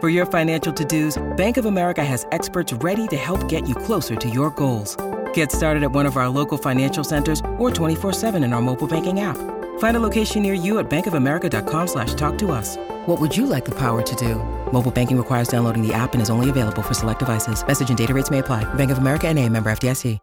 For 0.00 0.08
your 0.08 0.24
financial 0.24 0.72
to-dos, 0.72 1.22
Bank 1.36 1.58
of 1.58 1.66
America 1.66 2.02
has 2.02 2.26
experts 2.32 2.72
ready 2.72 3.06
to 3.08 3.18
help 3.18 3.46
get 3.50 3.68
you 3.68 3.74
closer 3.74 4.16
to 4.16 4.30
your 4.30 4.48
goals. 4.52 4.96
Get 5.34 5.52
started 5.52 5.82
at 5.82 5.92
one 5.92 6.06
of 6.06 6.16
our 6.16 6.30
local 6.30 6.56
financial 6.56 7.04
centers 7.04 7.40
or 7.58 7.68
24-7 7.70 8.42
in 8.42 8.54
our 8.54 8.62
mobile 8.62 8.88
banking 8.88 9.20
app. 9.20 9.36
Find 9.78 9.98
a 9.98 10.00
location 10.00 10.40
near 10.40 10.54
you 10.54 10.78
at 10.78 10.88
bankofamerica.com 10.88 11.86
slash 11.86 12.14
talk 12.14 12.38
to 12.38 12.50
us. 12.50 12.78
What 13.08 13.20
would 13.20 13.36
you 13.36 13.44
like 13.44 13.66
the 13.66 13.74
power 13.74 14.00
to 14.00 14.16
do? 14.16 14.36
Mobile 14.72 14.90
banking 14.90 15.18
requires 15.18 15.48
downloading 15.48 15.86
the 15.86 15.92
app 15.92 16.14
and 16.14 16.22
is 16.22 16.30
only 16.30 16.48
available 16.48 16.80
for 16.80 16.94
select 16.94 17.18
devices. 17.18 17.62
Message 17.66 17.90
and 17.90 17.98
data 17.98 18.14
rates 18.14 18.30
may 18.30 18.38
apply. 18.38 18.64
Bank 18.76 18.90
of 18.90 18.96
America 18.96 19.28
and 19.28 19.38
a 19.38 19.46
member 19.50 19.70
FDIC. 19.70 20.18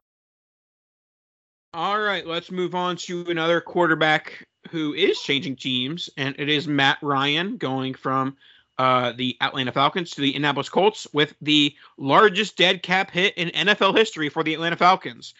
All 1.75 1.99
right, 1.99 2.25
let's 2.25 2.49
move 2.49 2.73
on 2.73 2.95
to 2.95 3.29
another 3.29 3.61
quarterback 3.61 4.43
who 4.71 4.95
is 4.95 5.21
changing 5.21 5.57
teams, 5.57 6.09
and 6.17 6.33
it 6.39 6.49
is 6.49 6.67
Matt 6.67 6.97
Ryan 7.03 7.57
going 7.57 7.93
from 7.93 8.35
uh, 8.79 9.11
the 9.13 9.35
Atlanta 9.41 9.71
Falcons 9.71 10.11
to 10.11 10.21
the 10.21 10.29
Indianapolis 10.29 10.69
Colts 10.69 11.07
with 11.13 11.35
the 11.41 11.75
largest 11.97 12.57
dead 12.57 12.83
cap 12.83 13.11
hit 13.11 13.33
in 13.35 13.49
NFL 13.49 13.97
history 13.97 14.29
for 14.29 14.43
the 14.43 14.53
Atlanta 14.53 14.75
Falcons. 14.75 15.33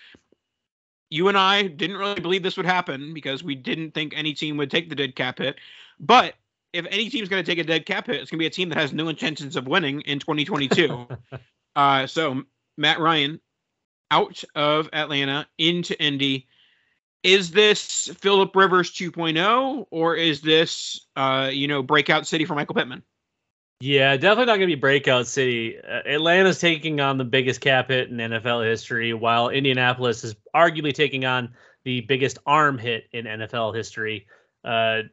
You 1.10 1.28
and 1.28 1.38
I 1.38 1.64
didn't 1.64 1.98
really 1.98 2.20
believe 2.20 2.44
this 2.44 2.58
would 2.58 2.66
happen 2.66 3.14
because 3.14 3.44
we 3.44 3.56
didn't 3.56 3.94
think 3.94 4.14
any 4.16 4.34
team 4.34 4.58
would 4.58 4.72
take 4.72 4.90
the 4.90 4.96
dead 4.96 5.16
cap 5.16 5.38
hit. 5.38 5.58
But 6.00 6.34
if 6.74 6.86
any 6.90 7.10
team's 7.10 7.30
going 7.30 7.44
to 7.44 7.50
take 7.50 7.60
a 7.60 7.64
dead 7.64 7.86
cap 7.86 8.08
hit, 8.08 8.18
it's 8.18 8.30
going 8.30 8.40
to 8.40 8.44
be 8.44 8.48
a 8.48 8.52
team 8.52 8.70
that 8.70 8.78
has 8.78 8.92
no 8.92 9.08
intentions 9.08 9.56
of 9.56 9.68
winning 9.68 10.02
in 10.02 10.20
2022. 10.20 11.08
uh, 11.76 12.08
so 12.08 12.44
Matt 12.78 13.00
Ryan 13.00 13.40
out 14.12 14.44
of 14.56 14.90
Atlanta 14.94 15.48
into 15.58 16.00
Indy. 16.02 16.48
Is 17.24 17.52
this 17.52 18.10
Philip 18.20 18.56
Rivers 18.56 18.92
2.0 18.92 19.88
or 19.92 20.16
is 20.16 20.42
this, 20.42 21.08
uh, 21.16 21.50
you 21.52 21.68
know, 21.68 21.84
breakout 21.84 22.28
city 22.28 22.46
for 22.46 22.56
Michael 22.56 22.76
Pittman? 22.76 23.04
Yeah, 23.80 24.18
definitely 24.18 24.46
not 24.46 24.58
going 24.58 24.70
to 24.70 24.76
be 24.76 24.80
breakout 24.80 25.28
city. 25.28 25.78
Uh, 25.78 26.02
Atlanta's 26.08 26.60
taking 26.60 27.00
on 27.00 27.18
the 27.18 27.24
biggest 27.24 27.62
cap 27.62 27.90
hit 27.90 28.10
in 28.10 28.18
NFL 28.18 28.66
history, 28.66 29.14
while 29.14 29.50
Indianapolis 29.50 30.24
is 30.24 30.36
arguably 30.56 30.94
taking 30.94 31.26
on 31.26 31.54
the 31.84 32.02
biggest 32.02 32.40
arm 32.46 32.80
hit 32.80 33.08
in 33.12 33.26
NFL 33.26 33.76
history. 33.76 34.28
Uh, 34.66 35.04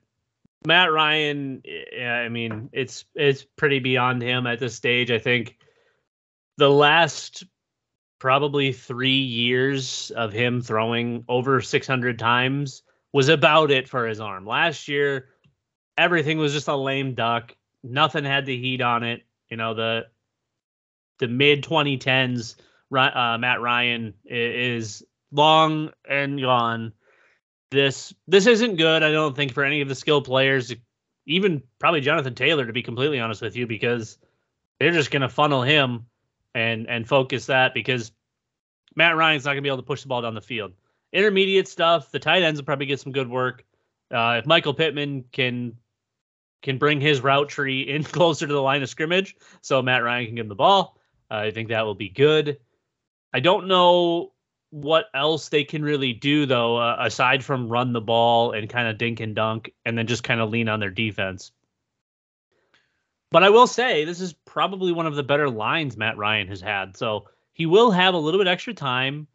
Matt 0.66 0.90
Ryan, 0.90 1.62
I 2.02 2.28
mean, 2.30 2.70
it's 2.72 3.04
it's 3.14 3.44
pretty 3.56 3.80
beyond 3.80 4.22
him 4.22 4.46
at 4.46 4.60
this 4.60 4.74
stage. 4.74 5.10
I 5.10 5.18
think 5.18 5.58
the 6.56 6.70
last 6.70 7.44
probably 8.18 8.72
three 8.72 9.20
years 9.20 10.10
of 10.16 10.32
him 10.32 10.62
throwing 10.62 11.24
over 11.28 11.60
600 11.60 12.18
times 12.18 12.82
was 13.12 13.28
about 13.28 13.70
it 13.70 13.88
for 13.88 14.06
his 14.06 14.20
arm. 14.20 14.46
Last 14.46 14.88
year, 14.88 15.28
everything 15.98 16.38
was 16.38 16.54
just 16.54 16.68
a 16.68 16.74
lame 16.74 17.14
duck. 17.14 17.54
Nothing 17.84 18.24
had 18.24 18.46
the 18.46 18.58
heat 18.58 18.80
on 18.80 19.02
it. 19.02 19.22
You 19.50 19.58
know, 19.58 19.74
the 19.74 20.06
the 21.18 21.28
mid 21.28 21.62
2010s, 21.62 22.56
uh, 22.92 23.38
Matt 23.38 23.60
Ryan 23.60 24.14
is 24.24 25.04
long 25.30 25.90
and 26.08 26.40
gone. 26.40 26.92
This 27.70 28.14
this 28.26 28.46
isn't 28.46 28.76
good. 28.76 29.02
I 29.02 29.12
don't 29.12 29.36
think 29.36 29.52
for 29.52 29.64
any 29.64 29.82
of 29.82 29.88
the 29.88 29.94
skilled 29.94 30.24
players, 30.24 30.74
even 31.26 31.62
probably 31.78 32.00
Jonathan 32.00 32.34
Taylor, 32.34 32.66
to 32.66 32.72
be 32.72 32.82
completely 32.82 33.20
honest 33.20 33.42
with 33.42 33.54
you, 33.54 33.66
because 33.66 34.18
they're 34.80 34.92
just 34.92 35.10
going 35.10 35.22
to 35.22 35.28
funnel 35.28 35.62
him 35.62 36.06
and 36.54 36.88
and 36.88 37.06
focus 37.06 37.46
that 37.46 37.74
because 37.74 38.12
Matt 38.96 39.16
Ryan's 39.16 39.44
not 39.44 39.50
going 39.52 39.58
to 39.58 39.62
be 39.62 39.68
able 39.68 39.78
to 39.78 39.82
push 39.82 40.02
the 40.02 40.08
ball 40.08 40.22
down 40.22 40.34
the 40.34 40.40
field. 40.40 40.72
Intermediate 41.12 41.68
stuff, 41.68 42.10
the 42.10 42.18
tight 42.18 42.42
ends 42.42 42.60
will 42.60 42.64
probably 42.64 42.86
get 42.86 43.00
some 43.00 43.12
good 43.12 43.28
work. 43.28 43.64
Uh, 44.10 44.36
if 44.38 44.46
Michael 44.46 44.74
Pittman 44.74 45.24
can 45.32 45.76
can 46.64 46.78
bring 46.78 47.00
his 47.00 47.20
route 47.20 47.48
tree 47.48 47.82
in 47.82 48.02
closer 48.04 48.46
to 48.46 48.52
the 48.52 48.60
line 48.60 48.82
of 48.82 48.88
scrimmage, 48.88 49.36
so 49.60 49.80
Matt 49.80 50.02
Ryan 50.02 50.26
can 50.26 50.34
give 50.34 50.44
him 50.44 50.48
the 50.48 50.56
ball, 50.56 50.98
uh, 51.30 51.36
I 51.36 51.50
think 51.52 51.68
that 51.68 51.86
will 51.86 51.94
be 51.94 52.08
good. 52.08 52.58
I 53.32 53.40
don't 53.40 53.68
know 53.68 54.32
what 54.70 55.06
else 55.14 55.48
they 55.48 55.62
can 55.62 55.84
really 55.84 56.12
do 56.12 56.46
though, 56.46 56.76
uh, 56.76 56.96
aside 56.98 57.44
from 57.44 57.68
run 57.68 57.92
the 57.92 58.00
ball 58.00 58.52
and 58.52 58.68
kind 58.68 58.88
of 58.88 58.98
dink 58.98 59.20
and 59.20 59.34
dunk, 59.34 59.72
and 59.84 59.96
then 59.96 60.06
just 60.06 60.24
kind 60.24 60.40
of 60.40 60.50
lean 60.50 60.68
on 60.68 60.80
their 60.80 60.90
defense. 60.90 61.52
But 63.30 63.42
I 63.42 63.50
will 63.50 63.66
say 63.66 64.04
this 64.04 64.20
is 64.20 64.32
probably 64.32 64.92
one 64.92 65.06
of 65.06 65.16
the 65.16 65.22
better 65.22 65.50
lines 65.50 65.96
Matt 65.96 66.16
Ryan 66.16 66.48
has 66.48 66.60
had. 66.60 66.96
So 66.96 67.26
he 67.52 67.66
will 67.66 67.90
have 67.90 68.14
a 68.14 68.18
little 68.18 68.38
bit 68.38 68.46
extra 68.46 68.74
time 68.74 69.26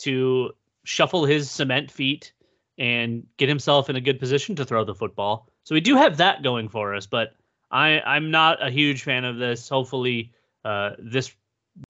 to 0.00 0.52
shuffle 0.84 1.24
his 1.24 1.50
cement 1.50 1.90
feet 1.90 2.32
and 2.78 3.26
get 3.36 3.48
himself 3.48 3.90
in 3.90 3.96
a 3.96 4.00
good 4.00 4.20
position 4.20 4.54
to 4.56 4.64
throw 4.64 4.84
the 4.84 4.94
football. 4.94 5.48
So 5.68 5.74
we 5.74 5.82
do 5.82 5.96
have 5.96 6.16
that 6.16 6.42
going 6.42 6.70
for 6.70 6.94
us, 6.94 7.06
but 7.06 7.34
I 7.70 8.00
I'm 8.00 8.30
not 8.30 8.66
a 8.66 8.70
huge 8.70 9.02
fan 9.02 9.26
of 9.26 9.36
this. 9.36 9.68
Hopefully, 9.68 10.32
uh, 10.64 10.92
this 10.98 11.30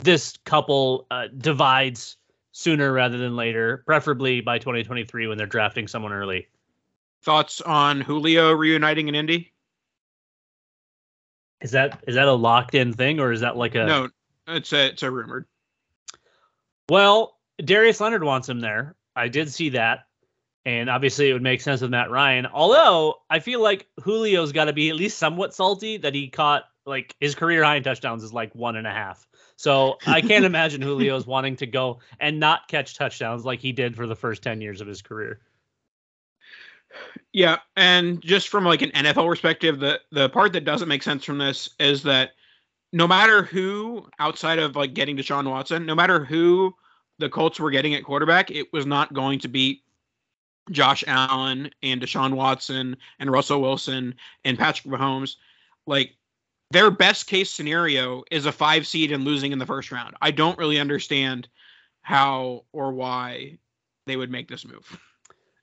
this 0.00 0.36
couple 0.38 1.06
uh, 1.12 1.28
divides 1.38 2.16
sooner 2.50 2.92
rather 2.92 3.18
than 3.18 3.36
later, 3.36 3.84
preferably 3.86 4.40
by 4.40 4.58
2023 4.58 5.28
when 5.28 5.38
they're 5.38 5.46
drafting 5.46 5.86
someone 5.86 6.12
early. 6.12 6.48
Thoughts 7.22 7.60
on 7.60 8.00
Julio 8.00 8.50
reuniting 8.50 9.06
in 9.06 9.14
Indy? 9.14 9.52
Is 11.60 11.70
that 11.70 12.02
is 12.08 12.16
that 12.16 12.26
a 12.26 12.32
locked 12.32 12.74
in 12.74 12.92
thing 12.92 13.20
or 13.20 13.30
is 13.30 13.42
that 13.42 13.56
like 13.56 13.76
a 13.76 13.86
No, 13.86 14.08
it's 14.48 14.72
a 14.72 14.86
it's 14.86 15.04
a 15.04 15.10
rumored. 15.12 15.46
Well, 16.88 17.38
Darius 17.64 18.00
Leonard 18.00 18.24
wants 18.24 18.48
him 18.48 18.58
there. 18.58 18.96
I 19.14 19.28
did 19.28 19.52
see 19.52 19.68
that. 19.68 20.08
And 20.68 20.90
obviously, 20.90 21.31
it 21.31 21.33
would 21.33 21.40
make 21.40 21.62
sense 21.62 21.81
with 21.81 21.90
Matt 21.90 22.11
Ryan. 22.11 22.44
Although, 22.44 23.22
I 23.31 23.38
feel 23.38 23.62
like 23.62 23.87
Julio's 24.04 24.52
got 24.52 24.66
to 24.66 24.75
be 24.75 24.90
at 24.90 24.96
least 24.96 25.16
somewhat 25.16 25.54
salty 25.54 25.96
that 25.96 26.14
he 26.14 26.29
caught, 26.29 26.64
like, 26.85 27.16
his 27.21 27.35
career 27.35 27.64
high 27.64 27.77
in 27.77 27.83
touchdowns 27.83 28.23
is 28.23 28.35
like 28.35 28.54
one 28.54 28.77
and 28.77 28.87
a 28.87 28.90
half. 28.90 29.27
So 29.56 29.96
I 30.06 30.21
can't 30.21 30.44
imagine 30.44 30.83
Julio's 30.83 31.27
wanting 31.27 31.56
to 31.56 31.66
go 31.66 32.00
and 32.21 32.38
not 32.38 32.69
catch 32.69 32.98
touchdowns 32.98 33.46
like 33.46 33.60
he 33.60 33.73
did 33.73 33.96
for 33.96 34.06
the 34.06 34.14
first 34.14 34.42
10 34.42 34.60
years 34.60 34.83
of 34.83 34.87
his 34.87 35.00
career. 35.00 35.40
Yeah, 37.33 37.60
and 37.75 38.21
just 38.21 38.50
from 38.50 38.66
like 38.66 38.83
an 38.83 38.90
NFL 38.90 39.27
perspective, 39.27 39.81
the 39.81 40.00
the 40.12 40.29
part 40.29 40.52
that 40.52 40.66
doesn't 40.66 40.88
make 40.88 41.02
sense 41.02 41.25
from 41.25 41.38
this 41.38 41.71
is 41.81 42.02
that 42.02 42.33
no 42.92 43.06
matter 43.06 43.42
who 43.42 44.06
outside 44.19 44.58
of 44.58 44.77
like 44.77 44.92
getting 44.92 45.16
Deshaun 45.16 45.48
Watson, 45.48 45.87
no 45.87 45.94
matter 45.94 46.27
who 46.27 46.75
the 47.19 47.29
Colts 47.31 47.58
were 47.58 47.71
getting 47.71 47.94
at 47.94 48.04
quarterback, 48.04 48.50
it 48.50 48.71
was 48.73 48.85
not 48.85 49.14
going 49.14 49.38
to 49.40 49.48
be 49.48 49.83
Josh 50.71 51.04
Allen 51.06 51.71
and 51.83 52.00
Deshaun 52.00 52.35
Watson 52.35 52.96
and 53.19 53.31
Russell 53.31 53.60
Wilson 53.60 54.14
and 54.44 54.58
Patrick 54.58 54.92
Mahomes. 54.92 55.37
Like 55.87 56.14
their 56.71 56.90
best 56.90 57.27
case 57.27 57.50
scenario 57.50 58.25
is 58.31 58.46
a 58.46 58.52
five 58.52 58.87
seed 58.87 59.12
and 59.12 59.25
losing 59.25 59.52
in 59.52 59.58
the 59.58 59.66
first 59.66 59.90
round. 59.90 60.14
I 60.21 60.31
don't 60.31 60.58
really 60.58 60.79
understand 60.79 61.48
how 62.02 62.64
or 62.73 62.92
why 62.92 63.58
they 64.06 64.16
would 64.16 64.31
make 64.31 64.48
this 64.48 64.66
move. 64.66 64.98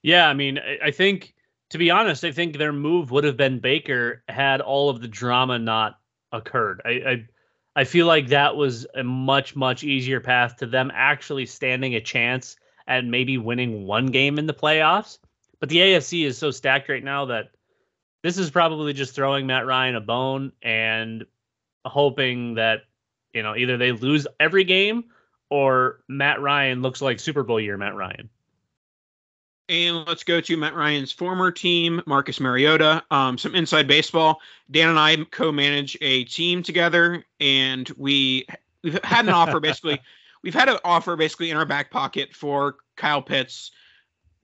Yeah, 0.03 0.27
I 0.27 0.33
mean, 0.33 0.59
I, 0.83 0.91
think 0.91 1.33
to 1.71 1.77
be 1.77 1.89
honest, 1.89 2.23
I 2.23 2.31
think 2.31 2.57
their 2.57 2.73
move 2.73 3.09
would 3.11 3.23
have 3.23 3.37
been 3.37 3.59
Baker 3.59 4.23
had 4.29 4.61
all 4.61 4.89
of 4.89 5.01
the 5.01 5.07
drama 5.07 5.57
not 5.57 5.99
occurred. 6.31 6.81
I, 6.85 6.89
I 6.89 7.25
I 7.77 7.83
feel 7.83 8.05
like 8.07 8.27
that 8.27 8.55
was 8.55 8.87
a 8.95 9.03
much 9.03 9.55
much 9.55 9.83
easier 9.83 10.21
path 10.21 10.57
to 10.57 10.65
them 10.65 10.91
actually 10.93 11.45
standing 11.45 11.95
a 11.95 12.01
chance 12.01 12.55
at 12.87 13.05
maybe 13.05 13.37
winning 13.37 13.85
one 13.85 14.07
game 14.07 14.37
in 14.37 14.45
the 14.45 14.53
playoffs. 14.53 15.17
But 15.59 15.69
the 15.69 15.77
AFC 15.77 16.25
is 16.25 16.37
so 16.37 16.51
stacked 16.51 16.89
right 16.89 17.03
now 17.03 17.25
that 17.25 17.51
this 18.21 18.37
is 18.37 18.49
probably 18.49 18.93
just 18.93 19.15
throwing 19.15 19.47
Matt 19.47 19.65
Ryan 19.65 19.95
a 19.95 20.01
bone 20.01 20.51
and 20.61 21.25
hoping 21.85 22.55
that 22.55 22.81
you 23.33 23.43
know 23.43 23.55
either 23.55 23.77
they 23.77 23.91
lose 23.91 24.27
every 24.39 24.63
game 24.63 25.05
or 25.49 26.01
Matt 26.07 26.41
Ryan 26.41 26.81
looks 26.81 27.01
like 27.01 27.19
Super 27.19 27.43
Bowl 27.43 27.59
year 27.59 27.77
Matt 27.77 27.95
Ryan. 27.95 28.29
And 29.67 30.05
let's 30.05 30.23
go 30.23 30.41
to 30.41 30.57
Matt 30.57 30.75
Ryan's 30.75 31.11
former 31.11 31.51
team, 31.51 32.01
Marcus 32.05 32.39
Mariota. 32.39 33.03
Um, 33.09 33.37
some 33.37 33.55
inside 33.55 33.87
baseball. 33.87 34.39
Dan 34.69 34.89
and 34.89 34.99
I 34.99 35.23
co-manage 35.25 35.97
a 36.01 36.23
team 36.25 36.61
together, 36.61 37.25
and 37.39 37.89
we 37.97 38.45
we've 38.83 38.99
had 39.03 39.25
an 39.25 39.33
offer 39.33 39.59
basically. 39.59 39.99
We've 40.45 40.53
had 40.53 40.69
an 40.69 40.77
offer 40.85 41.15
basically 41.15 41.49
in 41.49 41.57
our 41.57 41.65
back 41.65 41.89
pocket 41.89 42.35
for 42.35 42.75
Kyle 42.97 43.23
Pitts 43.23 43.71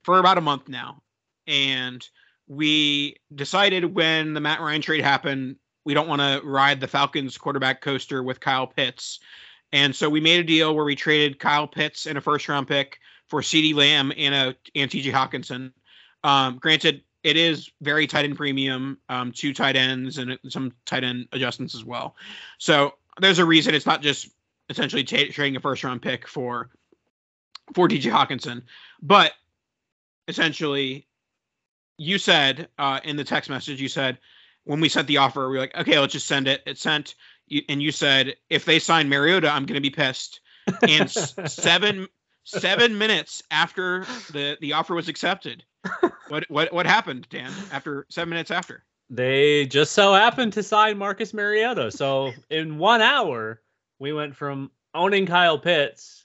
for 0.02 0.18
about 0.18 0.36
a 0.36 0.40
month 0.40 0.68
now, 0.68 1.00
and 1.46 2.04
we 2.48 3.14
decided 3.32 3.94
when 3.94 4.34
the 4.34 4.40
Matt 4.40 4.60
Ryan 4.60 4.82
trade 4.82 5.04
happened, 5.04 5.54
we 5.84 5.94
don't 5.94 6.08
want 6.08 6.20
to 6.20 6.40
ride 6.44 6.80
the 6.80 6.88
Falcons 6.88 7.38
quarterback 7.38 7.82
coaster 7.82 8.20
with 8.24 8.40
Kyle 8.40 8.66
Pitts, 8.66 9.20
and 9.70 9.94
so 9.94 10.10
we 10.10 10.20
made 10.20 10.40
a 10.40 10.44
deal 10.44 10.74
where 10.74 10.84
we 10.84 10.96
traded 10.96 11.38
Kyle 11.38 11.68
Pitts 11.68 12.06
and 12.06 12.18
a 12.18 12.20
first 12.20 12.48
round 12.48 12.66
pick 12.66 12.98
for 13.28 13.40
CeeDee 13.40 13.72
Lamb 13.72 14.12
and 14.16 14.34
a 14.34 14.56
and 14.74 14.90
TJ 14.90 15.12
Hockenson. 15.12 15.72
Um, 16.24 16.58
granted, 16.58 17.04
it 17.22 17.36
is 17.36 17.70
very 17.80 18.08
tight 18.08 18.24
end 18.24 18.36
premium, 18.36 18.98
um, 19.08 19.30
two 19.30 19.54
tight 19.54 19.76
ends 19.76 20.18
and 20.18 20.36
some 20.48 20.72
tight 20.84 21.04
end 21.04 21.28
adjustments 21.30 21.76
as 21.76 21.84
well. 21.84 22.16
So 22.58 22.94
there's 23.20 23.38
a 23.38 23.44
reason 23.44 23.72
it's 23.72 23.86
not 23.86 24.02
just 24.02 24.28
essentially 24.72 25.04
t- 25.04 25.28
trading 25.28 25.56
a 25.56 25.60
first 25.60 25.84
round 25.84 26.02
pick 26.02 26.26
for 26.26 26.70
for 27.74 27.88
TJ 27.88 28.10
Hockenson, 28.10 28.62
but 29.00 29.32
essentially, 30.28 31.06
you 31.98 32.18
said 32.18 32.68
uh, 32.78 33.00
in 33.04 33.16
the 33.16 33.24
text 33.24 33.48
message, 33.50 33.80
you 33.80 33.88
said 33.88 34.18
when 34.64 34.80
we 34.80 34.88
sent 34.88 35.06
the 35.06 35.18
offer, 35.18 35.48
we 35.48 35.56
were 35.56 35.60
like, 35.60 35.76
okay, 35.76 35.98
let's 35.98 36.12
just 36.12 36.26
send 36.26 36.48
it. 36.48 36.62
It 36.66 36.78
sent, 36.78 37.14
and 37.68 37.82
you 37.82 37.92
said 37.92 38.34
if 38.50 38.64
they 38.64 38.78
sign 38.78 39.08
Mariota, 39.08 39.48
I'm 39.48 39.66
going 39.66 39.76
to 39.76 39.80
be 39.80 39.90
pissed. 39.90 40.40
And 40.88 41.10
seven 41.46 42.08
seven 42.44 42.98
minutes 42.98 43.42
after 43.50 44.04
the 44.32 44.56
the 44.60 44.72
offer 44.72 44.94
was 44.94 45.08
accepted. 45.08 45.64
What 46.28 46.48
what 46.48 46.72
what 46.72 46.86
happened, 46.86 47.26
Dan? 47.30 47.52
After 47.72 48.06
seven 48.08 48.30
minutes 48.30 48.50
after, 48.50 48.84
they 49.10 49.66
just 49.66 49.92
so 49.92 50.14
happened 50.14 50.52
to 50.54 50.62
sign 50.62 50.98
Marcus 50.98 51.34
Mariota. 51.34 51.90
So 51.90 52.32
in 52.50 52.78
one 52.78 53.02
hour, 53.02 53.60
we 54.02 54.12
went 54.12 54.36
from 54.36 54.70
owning 54.94 55.26
Kyle 55.26 55.58
Pitts 55.58 56.24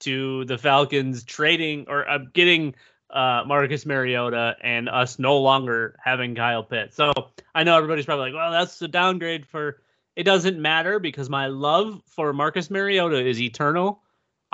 to 0.00 0.44
the 0.44 0.58
Falcons 0.58 1.24
trading 1.24 1.86
or 1.88 2.08
uh, 2.08 2.18
getting 2.32 2.74
uh, 3.10 3.42
Marcus 3.46 3.84
Mariota 3.84 4.56
and 4.60 4.88
us 4.88 5.18
no 5.18 5.38
longer 5.38 5.96
having 6.02 6.34
Kyle 6.34 6.62
Pitts. 6.62 6.96
So 6.96 7.12
I 7.54 7.64
know 7.64 7.76
everybody's 7.76 8.04
probably 8.04 8.30
like, 8.30 8.34
well, 8.34 8.52
that's 8.52 8.80
a 8.82 8.88
downgrade 8.88 9.46
for. 9.46 9.80
It 10.14 10.22
doesn't 10.22 10.62
matter 10.62 11.00
because 11.00 11.28
my 11.28 11.48
love 11.48 12.00
for 12.06 12.32
Marcus 12.32 12.70
Mariota 12.70 13.26
is 13.26 13.40
eternal 13.40 14.04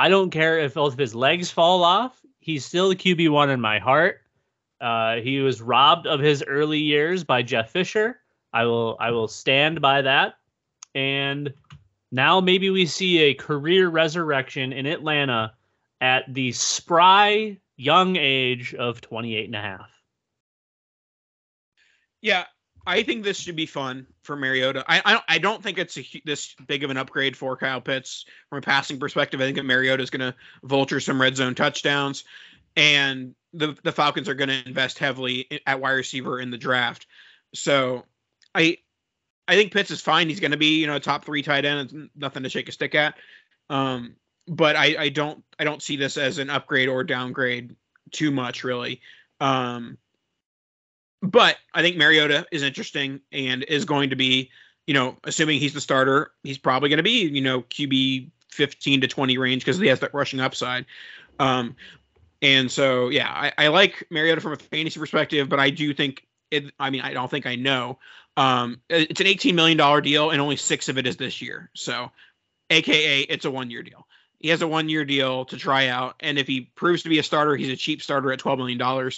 I 0.00 0.08
don't 0.08 0.30
care 0.30 0.58
if 0.58 0.72
both 0.72 0.94
of 0.94 0.98
his 0.98 1.14
legs 1.14 1.50
fall 1.50 1.84
off. 1.84 2.18
He's 2.38 2.64
still 2.64 2.88
the 2.88 2.96
QB 2.96 3.28
one 3.28 3.50
in 3.50 3.60
my 3.60 3.78
heart. 3.78 4.22
Uh, 4.80 5.16
he 5.16 5.40
was 5.40 5.60
robbed 5.60 6.06
of 6.06 6.20
his 6.20 6.42
early 6.42 6.78
years 6.78 7.22
by 7.22 7.42
Jeff 7.42 7.70
Fisher. 7.70 8.18
I 8.50 8.64
will 8.64 8.96
I 8.98 9.10
will 9.10 9.28
stand 9.28 9.82
by 9.82 10.00
that. 10.00 10.36
And 10.94 11.52
now 12.12 12.40
maybe 12.40 12.70
we 12.70 12.86
see 12.86 13.18
a 13.18 13.34
career 13.34 13.88
resurrection 13.88 14.72
in 14.72 14.86
Atlanta 14.86 15.52
at 16.00 16.24
the 16.32 16.52
spry 16.52 17.58
young 17.76 18.16
age 18.16 18.74
of 18.74 19.00
28 19.00 19.46
and 19.46 19.54
a 19.54 19.60
half. 19.60 19.90
Yeah, 22.20 22.44
I 22.86 23.02
think 23.02 23.24
this 23.24 23.38
should 23.38 23.56
be 23.56 23.66
fun 23.66 24.06
for 24.22 24.36
Mariota. 24.36 24.84
I 24.86 25.00
I 25.04 25.12
don't, 25.12 25.24
I 25.28 25.38
don't 25.38 25.62
think 25.62 25.78
it's 25.78 25.96
a, 25.96 26.06
this 26.24 26.54
big 26.66 26.84
of 26.84 26.90
an 26.90 26.96
upgrade 26.96 27.36
for 27.36 27.56
Kyle 27.56 27.80
Pitts 27.80 28.24
from 28.48 28.58
a 28.58 28.62
passing 28.62 28.98
perspective. 28.98 29.40
I 29.40 29.44
think 29.44 29.56
that 29.56 29.64
Mariota 29.64 30.02
is 30.02 30.10
going 30.10 30.20
to 30.20 30.34
vulture 30.64 31.00
some 31.00 31.20
red 31.20 31.36
zone 31.36 31.54
touchdowns, 31.54 32.24
and 32.76 33.34
the 33.52 33.76
the 33.82 33.92
Falcons 33.92 34.28
are 34.28 34.34
going 34.34 34.48
to 34.48 34.66
invest 34.66 34.98
heavily 34.98 35.62
at 35.66 35.80
wide 35.80 35.92
receiver 35.92 36.40
in 36.40 36.50
the 36.50 36.58
draft. 36.58 37.06
So 37.54 38.04
I 38.54 38.78
I 39.50 39.56
think 39.56 39.72
Pitts 39.72 39.90
is 39.90 40.00
fine. 40.00 40.28
He's 40.28 40.38
going 40.38 40.52
to 40.52 40.56
be 40.56 40.80
you 40.80 40.86
know 40.86 40.94
a 40.94 41.00
top 41.00 41.24
three 41.24 41.42
tight 41.42 41.64
end. 41.64 41.80
It's 41.80 42.10
nothing 42.14 42.44
to 42.44 42.48
shake 42.48 42.68
a 42.68 42.72
stick 42.72 42.94
at. 42.94 43.16
Um, 43.68 44.14
but 44.46 44.76
I 44.76 44.94
I 44.96 45.08
don't 45.08 45.42
I 45.58 45.64
don't 45.64 45.82
see 45.82 45.96
this 45.96 46.16
as 46.16 46.38
an 46.38 46.50
upgrade 46.50 46.88
or 46.88 47.02
downgrade 47.02 47.74
too 48.12 48.30
much 48.30 48.62
really. 48.62 49.00
Um, 49.40 49.98
but 51.20 51.56
I 51.74 51.82
think 51.82 51.96
Mariota 51.96 52.46
is 52.52 52.62
interesting 52.62 53.20
and 53.32 53.64
is 53.64 53.84
going 53.84 54.10
to 54.10 54.16
be, 54.16 54.50
you 54.86 54.94
know, 54.94 55.16
assuming 55.24 55.58
he's 55.58 55.74
the 55.74 55.80
starter, 55.80 56.30
he's 56.44 56.58
probably 56.58 56.88
going 56.88 56.98
to 56.98 57.02
be, 57.02 57.26
you 57.26 57.40
know, 57.40 57.62
QB 57.62 58.30
15 58.50 59.00
to 59.00 59.08
20 59.08 59.38
range 59.38 59.64
because 59.64 59.78
he 59.78 59.88
has 59.88 60.00
that 60.00 60.14
rushing 60.14 60.40
upside. 60.40 60.86
Um, 61.38 61.76
and 62.40 62.70
so, 62.70 63.08
yeah, 63.08 63.28
I, 63.28 63.52
I 63.58 63.68
like 63.68 64.06
Mariota 64.10 64.40
from 64.40 64.52
a 64.52 64.56
fantasy 64.56 64.98
perspective, 64.98 65.48
but 65.48 65.60
I 65.60 65.70
do 65.70 65.92
think 65.92 66.26
it, 66.50 66.72
I 66.80 66.90
mean, 66.90 67.02
I 67.02 67.12
don't 67.12 67.30
think 67.30 67.46
I 67.46 67.54
know. 67.54 67.98
Um, 68.36 68.80
it's 68.88 69.20
an 69.20 69.26
$18 69.26 69.54
million 69.54 70.02
deal 70.02 70.30
and 70.30 70.40
only 70.40 70.56
six 70.56 70.88
of 70.88 70.98
it 70.98 71.06
is 71.06 71.16
this 71.16 71.42
year. 71.42 71.70
So, 71.74 72.10
AKA, 72.70 73.20
it's 73.22 73.44
a 73.44 73.50
one 73.50 73.70
year 73.70 73.82
deal. 73.82 74.06
He 74.38 74.48
has 74.48 74.62
a 74.62 74.68
one 74.68 74.88
year 74.88 75.04
deal 75.04 75.44
to 75.46 75.56
try 75.56 75.88
out. 75.88 76.14
And 76.20 76.38
if 76.38 76.46
he 76.46 76.62
proves 76.74 77.02
to 77.02 77.08
be 77.08 77.18
a 77.18 77.22
starter, 77.22 77.56
he's 77.56 77.68
a 77.68 77.76
cheap 77.76 78.02
starter 78.02 78.32
at 78.32 78.40
$12 78.40 78.56
million. 78.56 79.10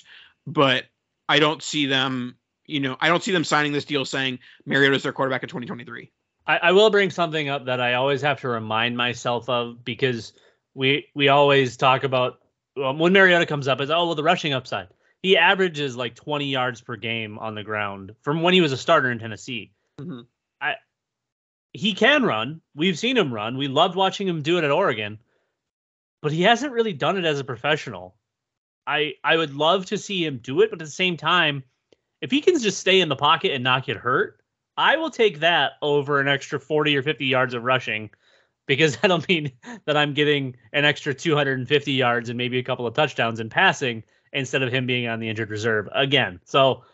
But 0.46 0.86
I 1.28 1.38
don't 1.38 1.62
see 1.62 1.86
them, 1.86 2.36
you 2.66 2.80
know, 2.80 2.96
I 3.00 3.08
don't 3.08 3.22
see 3.22 3.32
them 3.32 3.44
signing 3.44 3.72
this 3.72 3.84
deal 3.84 4.04
saying 4.04 4.40
Mariota 4.66 4.96
is 4.96 5.02
their 5.02 5.12
quarterback 5.12 5.42
in 5.42 5.48
2023. 5.48 6.10
I, 6.46 6.58
I 6.58 6.72
will 6.72 6.90
bring 6.90 7.10
something 7.10 7.48
up 7.48 7.66
that 7.66 7.80
I 7.80 7.94
always 7.94 8.22
have 8.22 8.40
to 8.40 8.48
remind 8.48 8.96
myself 8.96 9.48
of 9.48 9.84
because 9.84 10.32
we 10.74 11.08
we 11.14 11.28
always 11.28 11.76
talk 11.76 12.04
about 12.04 12.40
um, 12.82 12.98
when 12.98 13.12
Mariota 13.12 13.46
comes 13.46 13.68
up 13.68 13.80
is 13.80 13.90
oh 13.90 14.06
well 14.06 14.14
the 14.14 14.22
rushing 14.22 14.52
upside. 14.52 14.88
He 15.22 15.36
averages 15.36 15.96
like 15.96 16.14
20 16.14 16.46
yards 16.46 16.80
per 16.80 16.96
game 16.96 17.38
on 17.38 17.54
the 17.54 17.62
ground 17.62 18.14
from 18.22 18.42
when 18.42 18.54
he 18.54 18.60
was 18.60 18.72
a 18.72 18.76
starter 18.76 19.10
in 19.10 19.18
Tennessee. 19.18 19.72
Mm-hmm. 20.00 20.22
I 20.60 20.74
he 21.72 21.94
can 21.94 22.24
run. 22.24 22.60
We've 22.74 22.98
seen 22.98 23.16
him 23.16 23.32
run. 23.32 23.56
We 23.56 23.68
loved 23.68 23.94
watching 23.94 24.28
him 24.28 24.42
do 24.42 24.58
it 24.58 24.64
at 24.64 24.70
Oregon, 24.70 25.18
but 26.20 26.32
he 26.32 26.42
hasn't 26.42 26.72
really 26.72 26.92
done 26.92 27.16
it 27.16 27.24
as 27.24 27.40
a 27.40 27.44
professional. 27.44 28.16
I 28.86 29.14
I 29.22 29.36
would 29.36 29.54
love 29.54 29.86
to 29.86 29.98
see 29.98 30.24
him 30.24 30.38
do 30.42 30.60
it, 30.60 30.70
but 30.70 30.80
at 30.80 30.84
the 30.84 30.90
same 30.90 31.16
time, 31.16 31.62
if 32.20 32.30
he 32.30 32.40
can 32.40 32.58
just 32.58 32.80
stay 32.80 33.00
in 33.00 33.08
the 33.08 33.16
pocket 33.16 33.52
and 33.52 33.62
not 33.62 33.86
get 33.86 33.96
hurt, 33.96 34.40
I 34.76 34.96
will 34.96 35.10
take 35.10 35.40
that 35.40 35.72
over 35.82 36.20
an 36.20 36.28
extra 36.28 36.58
40 36.58 36.96
or 36.96 37.02
50 37.02 37.26
yards 37.26 37.54
of 37.54 37.62
rushing 37.62 38.10
because 38.66 38.96
that'll 39.02 39.22
mean 39.28 39.52
that 39.84 39.96
I'm 39.96 40.14
getting 40.14 40.56
an 40.72 40.84
extra 40.84 41.14
250 41.14 41.92
yards 41.92 42.28
and 42.28 42.36
maybe 42.36 42.58
a 42.58 42.64
couple 42.64 42.86
of 42.86 42.94
touchdowns 42.94 43.38
in 43.38 43.48
passing 43.48 44.02
instead 44.32 44.62
of 44.62 44.72
him 44.72 44.86
being 44.86 45.08
on 45.08 45.20
the 45.20 45.28
injured 45.28 45.50
reserve 45.50 45.88
again. 45.92 46.40
So 46.44 46.84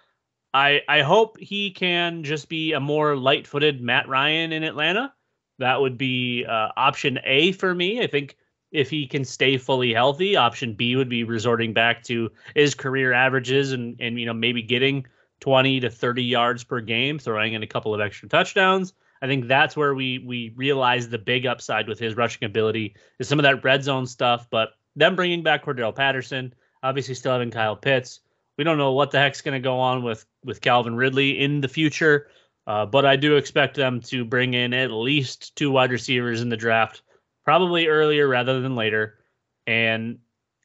I 0.55 0.83
I 0.89 1.03
hope 1.03 1.39
he 1.39 1.71
can 1.71 2.25
just 2.25 2.49
be 2.49 2.73
a 2.73 2.81
more 2.81 3.17
light-footed 3.17 3.81
Matt 3.81 4.09
Ryan 4.09 4.53
in 4.53 4.65
Atlanta. 4.65 5.13
That 5.59 5.81
would 5.81 5.99
be 5.99 6.45
uh, 6.45 6.69
option 6.77 7.19
A 7.25 7.53
for 7.53 7.75
me. 7.75 8.03
I 8.03 8.07
think 8.07 8.37
if 8.71 8.91
he 8.91 9.07
can 9.07 9.25
stay 9.25 9.57
fully 9.57 9.93
healthy. 9.93 10.37
Option 10.37 10.75
B 10.75 10.97
would 10.97 11.09
be 11.09 11.25
resorting 11.25 11.73
back 11.73 12.03
to 12.05 12.31
his 12.55 12.75
career 12.75 13.13
averages 13.13 13.73
and 13.73 13.97
and 14.01 14.19
you 14.19 14.27
know 14.27 14.35
maybe 14.35 14.63
getting 14.63 15.07
20 15.41 15.81
to 15.81 15.91
30 15.91 16.23
yards 16.23 16.65
per 16.65 16.81
game, 16.81 17.19
throwing 17.19 17.53
in 17.53 17.63
a 17.63 17.67
couple 17.67 17.95
of 17.95 18.01
extra 18.01 18.29
touchdowns. 18.29 18.93
I 19.23 19.27
think 19.27 19.49
that's 19.49 19.77
where 19.77 19.95
we 19.95 20.19
we 20.19 20.53
realize 20.57 21.09
the 21.09 21.19
big 21.19 21.47
upside 21.47 21.89
with 21.89 21.99
his 21.99 22.17
rushing 22.17 22.45
ability 22.45 22.95
is 23.19 23.29
some 23.29 23.39
of 23.39 23.45
that 23.45 23.65
red 23.65 23.83
zone 23.83 24.07
stuff. 24.07 24.49
But 24.51 24.71
them 24.97 25.17
bringing 25.17 25.43
back 25.43 25.65
Cordarrelle 25.65 25.95
Patterson, 25.95 26.53
obviously 26.83 27.15
still 27.15 27.33
having 27.33 27.51
Kyle 27.51 27.77
Pitts. 27.77 28.21
We 28.57 28.65
don't 28.65 28.79
know 28.79 28.93
what 28.93 29.11
the 29.11 29.19
heck's 29.19 29.41
going 29.41 29.61
to 29.61 29.65
go 29.65 29.79
on 29.79 30.03
with 30.03 30.27
with 30.45 30.61
Calvin 30.61 30.97
Ridley 30.97 31.39
in 31.39 31.61
the 31.61 31.69
future, 31.69 32.29
uh, 32.67 32.87
but 32.87 33.05
I 33.05 33.17
do 33.17 33.37
expect 33.37 33.77
them 33.77 34.01
to 34.03 34.25
bring 34.25 34.55
in 34.55 34.75
at 34.75 34.91
least 34.91 35.55
two 35.57 35.71
wide 35.71 35.93
receivers 35.93 36.41
in 36.41 36.49
the 36.49 36.57
draft 36.57 37.03
probably 37.45 37.87
earlier 37.87 38.29
rather 38.29 38.61
than 38.61 38.75
later. 38.77 39.19
And 39.67 40.19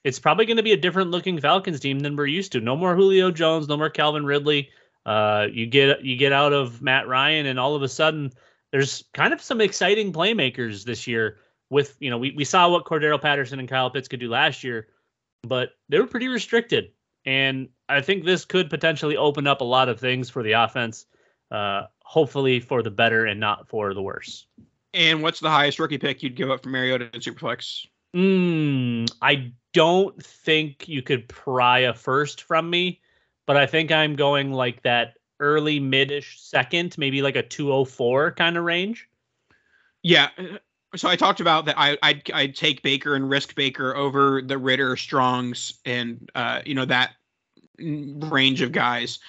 it's 0.03 0.19
probably 0.19 0.45
going 0.45 0.57
to 0.57 0.63
be 0.63 0.73
a 0.73 0.77
different 0.77 1.11
looking 1.11 1.39
Falcons 1.39 1.79
team 1.79 1.99
than 1.99 2.15
we're 2.15 2.25
used 2.25 2.51
to. 2.51 2.59
No 2.59 2.75
more 2.75 2.95
Julio 2.95 3.31
Jones, 3.31 3.67
no 3.67 3.77
more 3.77 3.89
Calvin 3.89 4.25
Ridley. 4.25 4.69
Uh, 5.05 5.47
you 5.51 5.65
get 5.65 6.03
you 6.03 6.17
get 6.17 6.33
out 6.33 6.53
of 6.53 6.81
Matt 6.81 7.07
Ryan, 7.07 7.45
and 7.45 7.59
all 7.59 7.75
of 7.75 7.83
a 7.83 7.89
sudden, 7.89 8.31
there's 8.71 9.03
kind 9.13 9.33
of 9.33 9.41
some 9.41 9.61
exciting 9.61 10.11
playmakers 10.11 10.83
this 10.83 11.07
year 11.07 11.37
with 11.69 11.95
you 11.99 12.09
know 12.09 12.17
we, 12.17 12.31
we 12.31 12.45
saw 12.45 12.69
what 12.69 12.85
Cordarrelle 12.85 13.21
Patterson 13.21 13.59
and 13.59 13.69
Kyle 13.69 13.89
Pitts 13.89 14.07
could 14.07 14.19
do 14.19 14.29
last 14.29 14.63
year, 14.63 14.87
but 15.43 15.71
they 15.89 15.99
were 15.99 16.07
pretty 16.07 16.27
restricted. 16.27 16.91
And 17.25 17.69
I 17.89 18.01
think 18.01 18.25
this 18.25 18.45
could 18.45 18.69
potentially 18.69 19.15
open 19.17 19.47
up 19.47 19.61
a 19.61 19.65
lot 19.65 19.89
of 19.89 19.99
things 19.99 20.29
for 20.29 20.43
the 20.43 20.53
offense, 20.53 21.05
uh, 21.51 21.83
hopefully 22.01 22.59
for 22.59 22.83
the 22.83 22.91
better 22.91 23.25
and 23.25 23.39
not 23.39 23.67
for 23.69 23.93
the 23.93 24.01
worse. 24.01 24.47
And 24.93 25.23
what's 25.23 25.39
the 25.39 25.49
highest 25.49 25.79
rookie 25.79 25.97
pick 25.97 26.21
you'd 26.21 26.35
give 26.35 26.51
up 26.51 26.63
for 26.63 26.69
Mariota 26.69 27.09
and 27.13 27.21
Superflex? 27.21 27.87
Mm, 28.15 29.09
I 29.21 29.51
don't 29.73 30.23
think 30.23 30.87
you 30.87 31.01
could 31.01 31.27
pry 31.27 31.79
a 31.79 31.93
first 31.93 32.43
from 32.43 32.69
me, 32.69 33.01
but 33.47 33.57
I 33.57 33.65
think 33.65 33.91
I'm 33.91 34.15
going 34.15 34.51
like 34.51 34.83
that 34.83 35.15
early 35.39 35.79
midish 35.79 36.39
second, 36.39 36.95
maybe 36.97 37.21
like 37.21 37.35
a 37.35 37.43
204 37.43 38.33
kind 38.33 38.57
of 38.57 38.63
range. 38.63 39.09
Yeah. 40.03 40.29
So 40.95 41.09
I 41.09 41.15
talked 41.15 41.39
about 41.39 41.65
that. 41.65 41.75
I 41.77 41.97
I'd, 42.03 42.31
I'd 42.31 42.55
take 42.55 42.83
Baker 42.83 43.15
and 43.15 43.29
risk 43.29 43.55
Baker 43.55 43.95
over 43.95 44.41
the 44.41 44.57
Ridder 44.57 44.95
Strongs, 44.95 45.73
and 45.85 46.29
uh, 46.35 46.61
you 46.65 46.75
know 46.75 46.85
that 46.85 47.11
range 47.79 48.61
of 48.61 48.71
guys. 48.71 49.19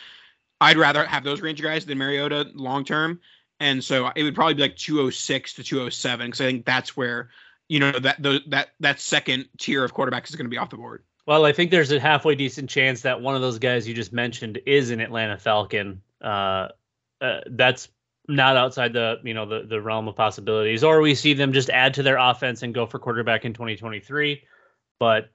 I'd 0.61 0.77
rather 0.77 1.05
have 1.05 1.25
those 1.25 1.41
range 1.41 1.61
of 1.61 1.65
guys 1.65 1.85
than 1.85 1.99
Mariota 1.99 2.51
long 2.55 2.85
term, 2.85 3.21
and 3.61 3.83
so 3.83 4.11
it 4.15 4.23
would 4.23 4.35
probably 4.35 4.55
be 4.55 4.63
like 4.63 4.77
206 4.77 5.55
to 5.55 5.65
207 5.65 6.27
because 6.27 6.41
I 6.41 6.45
think 6.45 6.65
that's 6.65 6.97
where 6.97 7.31
you 7.69 7.81
know 7.81 7.93
that 7.99 8.23
the, 8.23 8.41
that 8.49 8.71
that 8.81 9.01
second 9.01 9.49
tier 9.59 9.85
of 9.85 9.95
quarterbacks 9.95 10.31
is 10.31 10.37
going 10.37 10.47
to 10.47 10.51
be 10.51 10.59
off 10.59 10.71
the 10.71 10.77
board. 10.77 11.03
Well, 11.27 11.47
I 11.47 11.53
think 11.53 11.71
there's 11.71 11.91
a 11.91 11.99
halfway 11.99 12.35
decent 12.35 12.69
chance 12.69 13.01
that 13.03 13.21
one 13.21 13.35
of 13.35 13.41
those 13.41 13.59
guys 13.59 13.89
you 13.89 13.95
just 13.95 14.13
mentioned 14.13 14.61
is 14.67 14.91
an 14.91 15.01
Atlanta 15.01 15.39
Falcon. 15.39 16.03
Uh, 16.21 16.69
uh, 17.23 17.41
that's 17.47 17.89
not 18.29 18.57
outside 18.57 18.93
the 18.93 19.19
you 19.23 19.35
know 19.35 19.47
the 19.47 19.67
the 19.69 19.81
realm 19.81 20.09
of 20.09 20.17
possibilities 20.17 20.83
or 20.83 21.01
we 21.01 21.15
see 21.15 21.35
them 21.35 21.53
just 21.53 21.71
add 21.71 21.95
to 21.95 22.03
their 22.03 22.17
offense 22.17 22.63
and 22.63 22.75
go 22.75 22.87
for 22.87 22.99
quarterback 22.99 23.45
in 23.45 23.53
2023 23.53 24.43
but 24.99 25.31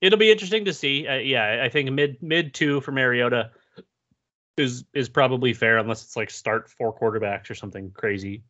it'll 0.00 0.18
be 0.18 0.32
interesting 0.32 0.64
to 0.64 0.72
see. 0.72 1.06
Uh, 1.06 1.16
yeah 1.16 1.62
i 1.62 1.68
think 1.68 1.90
mid 1.92 2.20
mid 2.20 2.52
two 2.52 2.80
for 2.80 2.92
mariota 2.92 3.50
is 4.56 4.84
is 4.92 5.08
probably 5.08 5.52
fair 5.52 5.78
unless 5.78 6.02
it's 6.02 6.16
like 6.16 6.30
start 6.30 6.68
four 6.68 6.96
quarterbacks 6.96 7.48
or 7.50 7.54
something 7.54 7.90
crazy. 7.90 8.42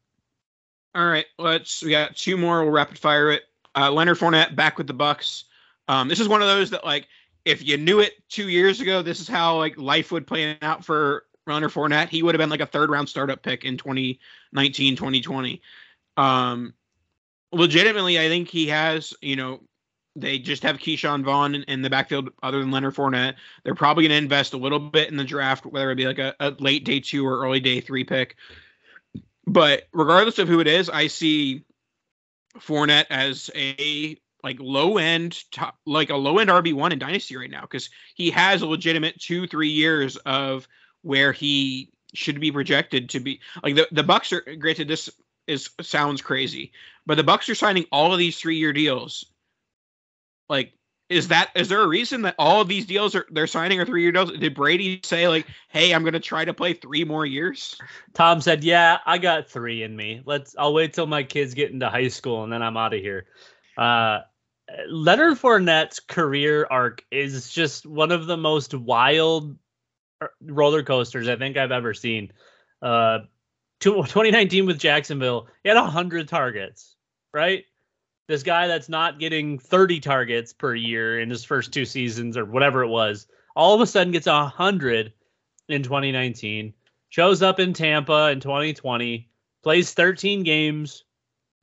All 0.94 1.06
right 1.06 1.26
let's 1.38 1.82
we 1.82 1.90
got 1.90 2.16
two 2.16 2.36
more. 2.36 2.62
We'll 2.62 2.72
rapid 2.72 2.98
fire 2.98 3.30
it. 3.30 3.42
Uh, 3.74 3.90
leonard 3.90 4.18
Fournette 4.18 4.54
back 4.54 4.76
with 4.76 4.86
the 4.86 4.92
bucks 4.92 5.44
um, 5.88 6.08
this 6.08 6.20
is 6.20 6.28
one 6.28 6.42
of 6.42 6.48
those 6.48 6.70
that 6.70 6.84
like 6.84 7.08
if 7.44 7.66
you 7.66 7.76
knew 7.76 8.00
it 8.00 8.12
two 8.28 8.48
years 8.48 8.80
ago 8.80 9.02
this 9.02 9.20
is 9.20 9.28
how 9.28 9.56
like 9.56 9.76
life 9.78 10.12
would 10.12 10.26
play 10.26 10.58
out 10.60 10.84
for 10.84 11.24
Leonard 11.46 11.72
Fournette, 11.72 12.08
he 12.08 12.22
would 12.22 12.34
have 12.34 12.40
been 12.40 12.50
like 12.50 12.60
a 12.60 12.66
third 12.66 12.90
round 12.90 13.08
startup 13.08 13.42
pick 13.42 13.64
in 13.64 13.76
2019, 13.76 14.96
2020. 14.96 15.60
Um, 16.16 16.74
legitimately, 17.52 18.18
I 18.18 18.28
think 18.28 18.48
he 18.48 18.68
has, 18.68 19.14
you 19.20 19.36
know, 19.36 19.60
they 20.14 20.38
just 20.38 20.62
have 20.62 20.78
Ke'Shawn 20.78 21.24
Vaughn 21.24 21.54
in, 21.54 21.62
in 21.64 21.82
the 21.82 21.90
backfield 21.90 22.30
other 22.42 22.60
than 22.60 22.70
Leonard 22.70 22.94
Fournette. 22.94 23.34
They're 23.64 23.74
probably 23.74 24.04
going 24.04 24.18
to 24.18 24.24
invest 24.24 24.52
a 24.52 24.58
little 24.58 24.78
bit 24.78 25.10
in 25.10 25.16
the 25.16 25.24
draft, 25.24 25.64
whether 25.64 25.90
it 25.90 25.96
be 25.96 26.06
like 26.06 26.18
a, 26.18 26.34
a 26.38 26.50
late 26.58 26.84
day 26.84 27.00
two 27.00 27.26
or 27.26 27.40
early 27.42 27.60
day 27.60 27.80
three 27.80 28.04
pick. 28.04 28.36
But 29.46 29.84
regardless 29.92 30.38
of 30.38 30.48
who 30.48 30.60
it 30.60 30.66
is, 30.66 30.90
I 30.90 31.06
see 31.06 31.64
Fournette 32.58 33.06
as 33.10 33.50
a 33.56 34.16
like 34.44 34.58
low 34.60 34.98
end 34.98 35.42
top, 35.50 35.76
like 35.86 36.10
a 36.10 36.16
low 36.16 36.38
end 36.38 36.50
RB 36.50 36.74
one 36.74 36.92
in 36.92 36.98
dynasty 36.98 37.36
right 37.36 37.50
now 37.50 37.62
because 37.62 37.88
he 38.14 38.30
has 38.30 38.62
a 38.62 38.66
legitimate 38.66 39.18
two 39.20 39.46
three 39.46 39.70
years 39.70 40.16
of 40.18 40.68
where 41.02 41.32
he 41.32 41.90
should 42.14 42.40
be 42.40 42.52
projected 42.52 43.08
to 43.10 43.20
be 43.20 43.40
like 43.62 43.74
the, 43.74 43.88
the 43.90 44.02
bucks 44.02 44.32
are 44.32 44.42
granted 44.58 44.88
this 44.88 45.08
is 45.46 45.70
sounds 45.80 46.20
crazy 46.20 46.72
but 47.06 47.16
the 47.16 47.24
bucks 47.24 47.48
are 47.48 47.54
signing 47.54 47.86
all 47.90 48.12
of 48.12 48.18
these 48.18 48.38
three 48.38 48.56
year 48.56 48.72
deals. 48.72 49.24
Like 50.48 50.72
is 51.08 51.28
that 51.28 51.50
is 51.54 51.68
there 51.68 51.82
a 51.82 51.88
reason 51.88 52.22
that 52.22 52.34
all 52.38 52.60
of 52.60 52.68
these 52.68 52.86
deals 52.86 53.14
are 53.14 53.26
they're 53.30 53.46
signing 53.46 53.80
are 53.80 53.84
three 53.84 54.02
year 54.02 54.12
deals? 54.12 54.32
Did 54.32 54.54
brady 54.54 55.00
say 55.02 55.28
like 55.28 55.46
hey 55.68 55.92
i'm 55.92 56.04
gonna 56.04 56.20
try 56.20 56.44
to 56.44 56.54
play 56.54 56.74
three 56.74 57.04
more 57.04 57.26
years? 57.26 57.76
Tom 58.14 58.40
said 58.40 58.64
yeah 58.64 58.98
i 59.06 59.18
got 59.18 59.48
three 59.48 59.82
in 59.82 59.96
me. 59.96 60.22
Let's 60.24 60.54
i'll 60.58 60.74
wait 60.74 60.92
till 60.92 61.06
my 61.06 61.22
kids 61.22 61.54
get 61.54 61.72
into 61.72 61.88
high 61.88 62.08
school 62.08 62.44
and 62.44 62.52
then 62.52 62.62
i'm 62.62 62.76
out 62.76 62.94
of 62.94 63.00
here. 63.00 63.26
Uh 63.76 64.20
leonard 64.88 65.36
Fournette's 65.36 66.00
career 66.00 66.66
arc 66.70 67.04
is 67.10 67.50
just 67.50 67.84
one 67.84 68.12
of 68.12 68.26
the 68.26 68.36
most 68.36 68.74
wild 68.74 69.56
roller 70.40 70.82
coasters 70.82 71.28
I 71.28 71.36
think 71.36 71.56
I've 71.56 71.72
ever 71.72 71.94
seen. 71.94 72.32
Uh, 72.80 73.20
2019 73.80 74.66
with 74.66 74.78
Jacksonville, 74.78 75.48
he 75.62 75.68
had 75.68 75.76
100 75.76 76.28
targets, 76.28 76.96
right? 77.32 77.64
This 78.28 78.42
guy 78.42 78.66
that's 78.68 78.88
not 78.88 79.18
getting 79.18 79.58
30 79.58 80.00
targets 80.00 80.52
per 80.52 80.74
year 80.74 81.20
in 81.20 81.28
his 81.28 81.44
first 81.44 81.72
two 81.72 81.84
seasons 81.84 82.36
or 82.36 82.44
whatever 82.44 82.82
it 82.82 82.88
was, 82.88 83.26
all 83.54 83.74
of 83.74 83.80
a 83.80 83.86
sudden 83.86 84.12
gets 84.12 84.26
100 84.26 85.12
in 85.68 85.82
2019, 85.82 86.72
shows 87.08 87.42
up 87.42 87.60
in 87.60 87.72
Tampa 87.72 88.30
in 88.30 88.40
2020, 88.40 89.28
plays 89.62 89.92
13 89.92 90.42
games, 90.44 91.04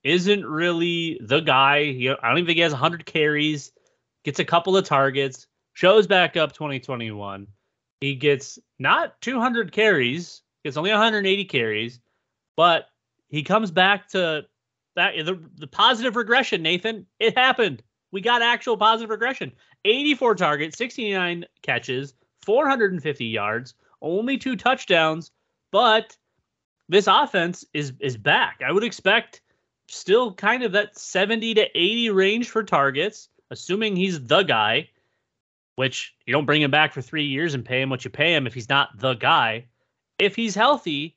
isn't 0.03 0.45
really 0.45 1.20
the 1.24 1.39
guy. 1.39 1.86
He, 1.86 2.10
I 2.10 2.14
don't 2.14 2.38
even 2.38 2.45
think 2.45 2.57
he 2.57 2.62
has 2.62 2.72
100 2.72 3.05
carries, 3.05 3.72
gets 4.24 4.39
a 4.39 4.45
couple 4.45 4.78
of 4.78 4.86
targets, 4.86 5.47
shows 5.74 6.07
back 6.07 6.38
up 6.38 6.51
2021 6.53 7.47
he 8.01 8.15
gets 8.15 8.59
not 8.77 9.19
200 9.21 9.71
carries, 9.71 10.41
gets 10.63 10.77
only 10.77 10.91
180 10.91 11.45
carries, 11.45 11.99
but 12.55 12.87
he 13.27 13.43
comes 13.43 13.71
back 13.71 14.07
to 14.09 14.45
that 14.95 15.13
the, 15.25 15.39
the 15.57 15.67
positive 15.67 16.15
regression, 16.15 16.61
Nathan. 16.61 17.05
It 17.19 17.37
happened. 17.37 17.83
We 18.11 18.21
got 18.21 18.41
actual 18.41 18.77
positive 18.77 19.09
regression. 19.09 19.51
84 19.85 20.35
targets, 20.35 20.77
69 20.77 21.45
catches, 21.61 22.13
450 22.45 23.25
yards, 23.25 23.75
only 24.01 24.37
two 24.37 24.55
touchdowns, 24.55 25.31
but 25.71 26.17
this 26.87 27.07
offense 27.07 27.63
is 27.73 27.93
is 27.99 28.17
back. 28.17 28.61
I 28.65 28.71
would 28.71 28.83
expect 28.83 29.41
still 29.87 30.33
kind 30.33 30.63
of 30.63 30.71
that 30.71 30.97
70 30.97 31.53
to 31.55 31.67
80 31.77 32.09
range 32.11 32.49
for 32.49 32.63
targets, 32.63 33.29
assuming 33.51 33.95
he's 33.95 34.23
the 34.25 34.43
guy 34.43 34.89
which 35.80 36.13
you 36.25 36.34
don't 36.34 36.43
bring 36.45 36.61
him 36.61 36.71
back 36.71 36.91
for 36.91 37.01
three 37.01 37.23
years 37.23 37.53
and 37.53 37.63
pay 37.63 37.82
him 37.82 37.89
what 37.89 38.03
you 38.03 38.11
pay 38.11 38.36
him 38.36 38.45
if 38.45 38.53
he's 38.53 38.67
not 38.67 38.89
the 38.99 39.13
guy. 39.13 39.63
If 40.19 40.36
he's 40.36 40.53
healthy, 40.53 41.15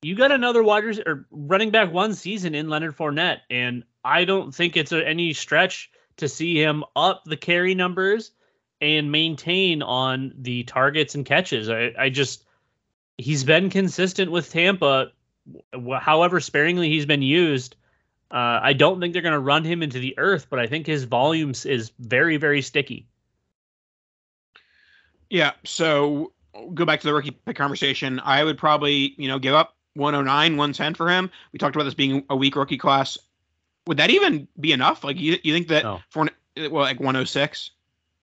you 0.00 0.14
got 0.14 0.30
another 0.30 0.62
wide 0.62 0.84
or 1.08 1.26
running 1.32 1.70
back 1.70 1.92
one 1.92 2.14
season 2.14 2.54
in 2.54 2.68
Leonard 2.68 2.96
Fournette, 2.96 3.40
and 3.50 3.82
I 4.04 4.24
don't 4.24 4.54
think 4.54 4.76
it's 4.76 4.92
any 4.92 5.32
stretch 5.32 5.90
to 6.18 6.28
see 6.28 6.54
him 6.54 6.84
up 6.94 7.24
the 7.24 7.36
carry 7.36 7.74
numbers 7.74 8.30
and 8.80 9.10
maintain 9.10 9.82
on 9.82 10.34
the 10.38 10.62
targets 10.62 11.16
and 11.16 11.26
catches. 11.26 11.68
I, 11.68 11.92
I 11.98 12.10
just 12.10 12.44
he's 13.18 13.42
been 13.42 13.70
consistent 13.70 14.30
with 14.30 14.52
Tampa, 14.52 15.10
however 16.00 16.38
sparingly 16.38 16.90
he's 16.90 17.06
been 17.06 17.22
used. 17.22 17.74
Uh, 18.30 18.60
I 18.62 18.72
don't 18.72 19.00
think 19.00 19.14
they're 19.14 19.20
going 19.20 19.32
to 19.32 19.40
run 19.40 19.64
him 19.64 19.82
into 19.82 19.98
the 19.98 20.16
earth, 20.16 20.46
but 20.48 20.60
I 20.60 20.68
think 20.68 20.86
his 20.86 21.02
volumes 21.02 21.66
is 21.66 21.90
very, 21.98 22.36
very 22.36 22.62
sticky. 22.62 23.08
Yeah. 25.30 25.52
So 25.64 26.32
go 26.74 26.84
back 26.84 27.00
to 27.00 27.06
the 27.06 27.14
rookie 27.14 27.30
pick 27.30 27.56
conversation. 27.56 28.20
I 28.20 28.44
would 28.44 28.58
probably, 28.58 29.14
you 29.16 29.28
know, 29.28 29.38
give 29.38 29.54
up 29.54 29.76
109, 29.94 30.56
110 30.56 30.94
for 30.94 31.08
him. 31.08 31.30
We 31.52 31.58
talked 31.58 31.76
about 31.76 31.84
this 31.84 31.94
being 31.94 32.24
a 32.28 32.36
weak 32.36 32.56
rookie 32.56 32.78
class. 32.78 33.16
Would 33.86 33.96
that 33.96 34.10
even 34.10 34.46
be 34.58 34.72
enough? 34.72 35.04
Like, 35.04 35.18
you, 35.18 35.38
you 35.42 35.52
think 35.54 35.68
that 35.68 35.84
no. 35.84 36.00
for 36.10 36.28
well, 36.56 36.82
like 36.82 36.98
106? 36.98 37.70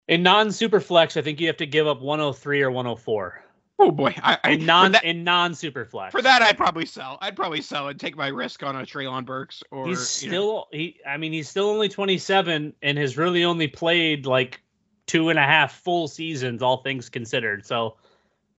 In 0.08 0.24
non 0.24 0.52
super 0.52 0.80
flex, 0.80 1.18
I 1.18 1.22
think 1.22 1.40
you 1.40 1.48
have 1.48 1.58
to 1.58 1.66
give 1.66 1.88
up 1.88 2.02
103 2.02 2.62
or 2.62 2.72
104. 2.72 3.44
Oh 3.78 3.92
boy, 3.92 4.16
I, 4.24 4.38
I 4.44 4.52
in 4.52 4.66
non 4.66 4.94
that, 4.94 5.04
in 5.04 5.24
non 5.24 5.54
super 5.54 5.84
flex. 5.84 6.12
For 6.12 6.22
that, 6.22 6.42
I'd 6.42 6.58
probably 6.58 6.86
sell. 6.86 7.18
I'd 7.22 7.36
probably 7.36 7.62
sell 7.62 7.90
and 7.90 8.00
take 8.00 8.16
my 8.16 8.28
risk 8.28 8.64
on 8.64 8.76
a 8.76 8.84
Treylon 8.84 9.26
Burks. 9.26 9.64
Or 9.72 9.88
he's 9.88 10.00
still 10.00 10.54
know. 10.54 10.66
he. 10.72 11.00
I 11.06 11.18
mean, 11.18 11.34
he's 11.34 11.50
still 11.50 11.68
only 11.68 11.90
27 11.90 12.74
and 12.82 12.98
has 12.98 13.18
really 13.18 13.44
only 13.44 13.68
played 13.68 14.26
like 14.26 14.62
two 15.08 15.30
and 15.30 15.40
a 15.40 15.44
half 15.44 15.74
full 15.74 16.08
seasons, 16.08 16.62
all 16.62 16.78
things 16.78 17.10
considered. 17.10 17.66
So, 17.66 17.96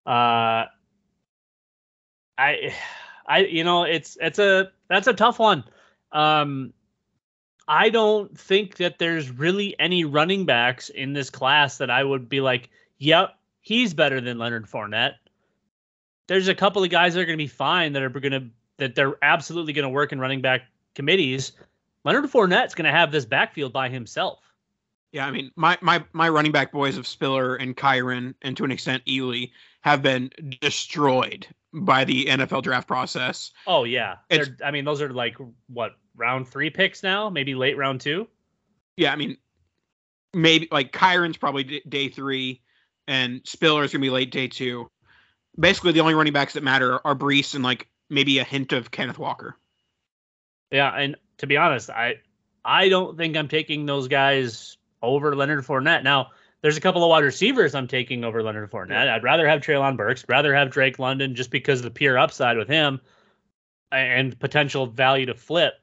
uh, 0.06 0.66
I, 2.38 2.74
I, 3.26 3.40
you 3.40 3.64
know, 3.64 3.84
it's 3.84 4.18
it's 4.22 4.40
a 4.40 4.72
that's 4.90 5.08
a 5.08 5.14
tough 5.14 5.40
one. 5.40 5.64
Um, 6.12 6.74
I 7.68 7.90
don't 7.90 8.38
think 8.38 8.76
that 8.78 9.00
there's 9.00 9.32
really 9.32 9.76
any 9.80 10.06
running 10.06 10.46
backs 10.46 10.90
in 10.90 11.14
this 11.14 11.30
class 11.30 11.78
that 11.80 11.90
I 11.90 12.04
would 12.04 12.30
be 12.30 12.42
like, 12.42 12.70
yep, 12.98 13.36
he's 13.62 13.94
better 13.94 14.22
than 14.22 14.38
Leonard 14.38 14.68
Fournette. 14.68 15.16
There's 16.28 16.48
a 16.48 16.56
couple 16.56 16.84
of 16.84 16.90
guys 16.90 17.14
that 17.14 17.22
are 17.22 17.26
going 17.26 17.38
to 17.38 17.44
be 17.44 17.48
fine 17.48 17.94
that 17.94 18.04
are 18.04 18.10
going 18.10 18.32
to 18.32 18.48
that 18.78 18.94
they're 18.94 19.18
absolutely 19.22 19.74
going 19.74 19.84
to 19.84 19.90
work 19.90 20.12
in 20.12 20.20
running 20.20 20.42
back 20.42 20.64
committees. 20.94 21.54
Leonard 22.04 22.26
Fournette's 22.26 22.76
going 22.76 22.86
to 22.86 22.92
have 22.92 23.12
this 23.12 23.26
backfield 23.26 23.74
by 23.74 23.90
himself. 23.90 24.45
Yeah, 25.16 25.26
I 25.26 25.32
mean, 25.32 25.50
my 25.56 25.78
my 25.80 26.04
my 26.12 26.28
running 26.28 26.52
back 26.52 26.74
boys 26.74 26.98
of 26.98 27.08
Spiller 27.08 27.56
and 27.56 27.74
Kyren, 27.74 28.34
and 28.42 28.58
to 28.58 28.66
an 28.66 28.72
extent 28.72 29.02
Ely, 29.08 29.46
have 29.80 30.02
been 30.02 30.30
destroyed 30.60 31.48
by 31.72 32.04
the 32.04 32.26
NFL 32.26 32.64
draft 32.64 32.86
process. 32.86 33.52
Oh 33.66 33.86
yeah, 33.86 34.16
I 34.62 34.72
mean 34.72 34.84
those 34.84 35.02
are 35.02 35.14
like 35.14 35.38
what 35.68 35.94
round 36.18 36.50
three 36.50 36.70
picks 36.70 37.02
now, 37.02 37.30
maybe 37.30 37.56
late 37.56 37.78
round 37.78 38.02
two. 38.02 38.28
Yeah, 38.98 39.14
I 39.14 39.16
mean, 39.16 39.38
maybe 40.34 40.68
like 40.70 40.92
Kyren's 40.92 41.38
probably 41.38 41.64
d- 41.64 41.84
day 41.88 42.10
three, 42.10 42.62
and 43.08 43.40
Spiller's 43.46 43.94
gonna 43.94 44.02
be 44.02 44.10
late 44.10 44.32
day 44.32 44.50
two. 44.50 44.92
Basically, 45.58 45.94
the 45.94 46.02
only 46.02 46.14
running 46.14 46.34
backs 46.34 46.56
that 46.56 46.64
matter 46.64 47.00
are 47.08 47.16
Breece 47.16 47.56
and 47.56 47.64
like 47.64 47.88
maybe 48.10 48.40
a 48.40 48.44
hint 48.44 48.74
of 48.74 48.92
Kenneth 48.92 49.18
Walker. 49.18 49.56
Yeah, 50.72 50.90
and 50.94 51.16
to 51.38 51.48
be 51.48 51.56
honest, 51.56 51.90
I 51.90 52.16
I 52.66 52.90
don't 52.90 53.18
think 53.18 53.38
I'm 53.38 53.48
taking 53.48 53.86
those 53.86 54.10
guys 54.10 54.76
over 55.06 55.36
Leonard 55.36 55.66
Fournette. 55.66 56.04
Now, 56.04 56.32
there's 56.62 56.78
a 56.78 56.82
couple 56.82 57.04
of 57.04 57.10
wide 57.10 57.24
receivers 57.24 57.76
I'm 57.76 57.88
taking 57.88 58.24
over 58.24 58.42
Leonard 58.42 58.72
Fournette. 58.72 59.08
I'd 59.08 59.24
rather 59.24 59.48
have 59.48 59.62
Treylon 59.62 59.98
Burks, 59.98 60.26
rather 60.28 60.56
have 60.56 60.72
Drake 60.72 61.00
London 61.00 61.36
just 61.36 61.52
because 61.52 61.80
of 61.80 61.84
the 61.84 61.92
pure 61.92 62.18
upside 62.18 62.58
with 62.58 62.68
him 62.68 63.02
and 63.92 64.38
potential 64.40 64.88
value 64.88 65.28
to 65.28 65.36
flip. 65.36 65.74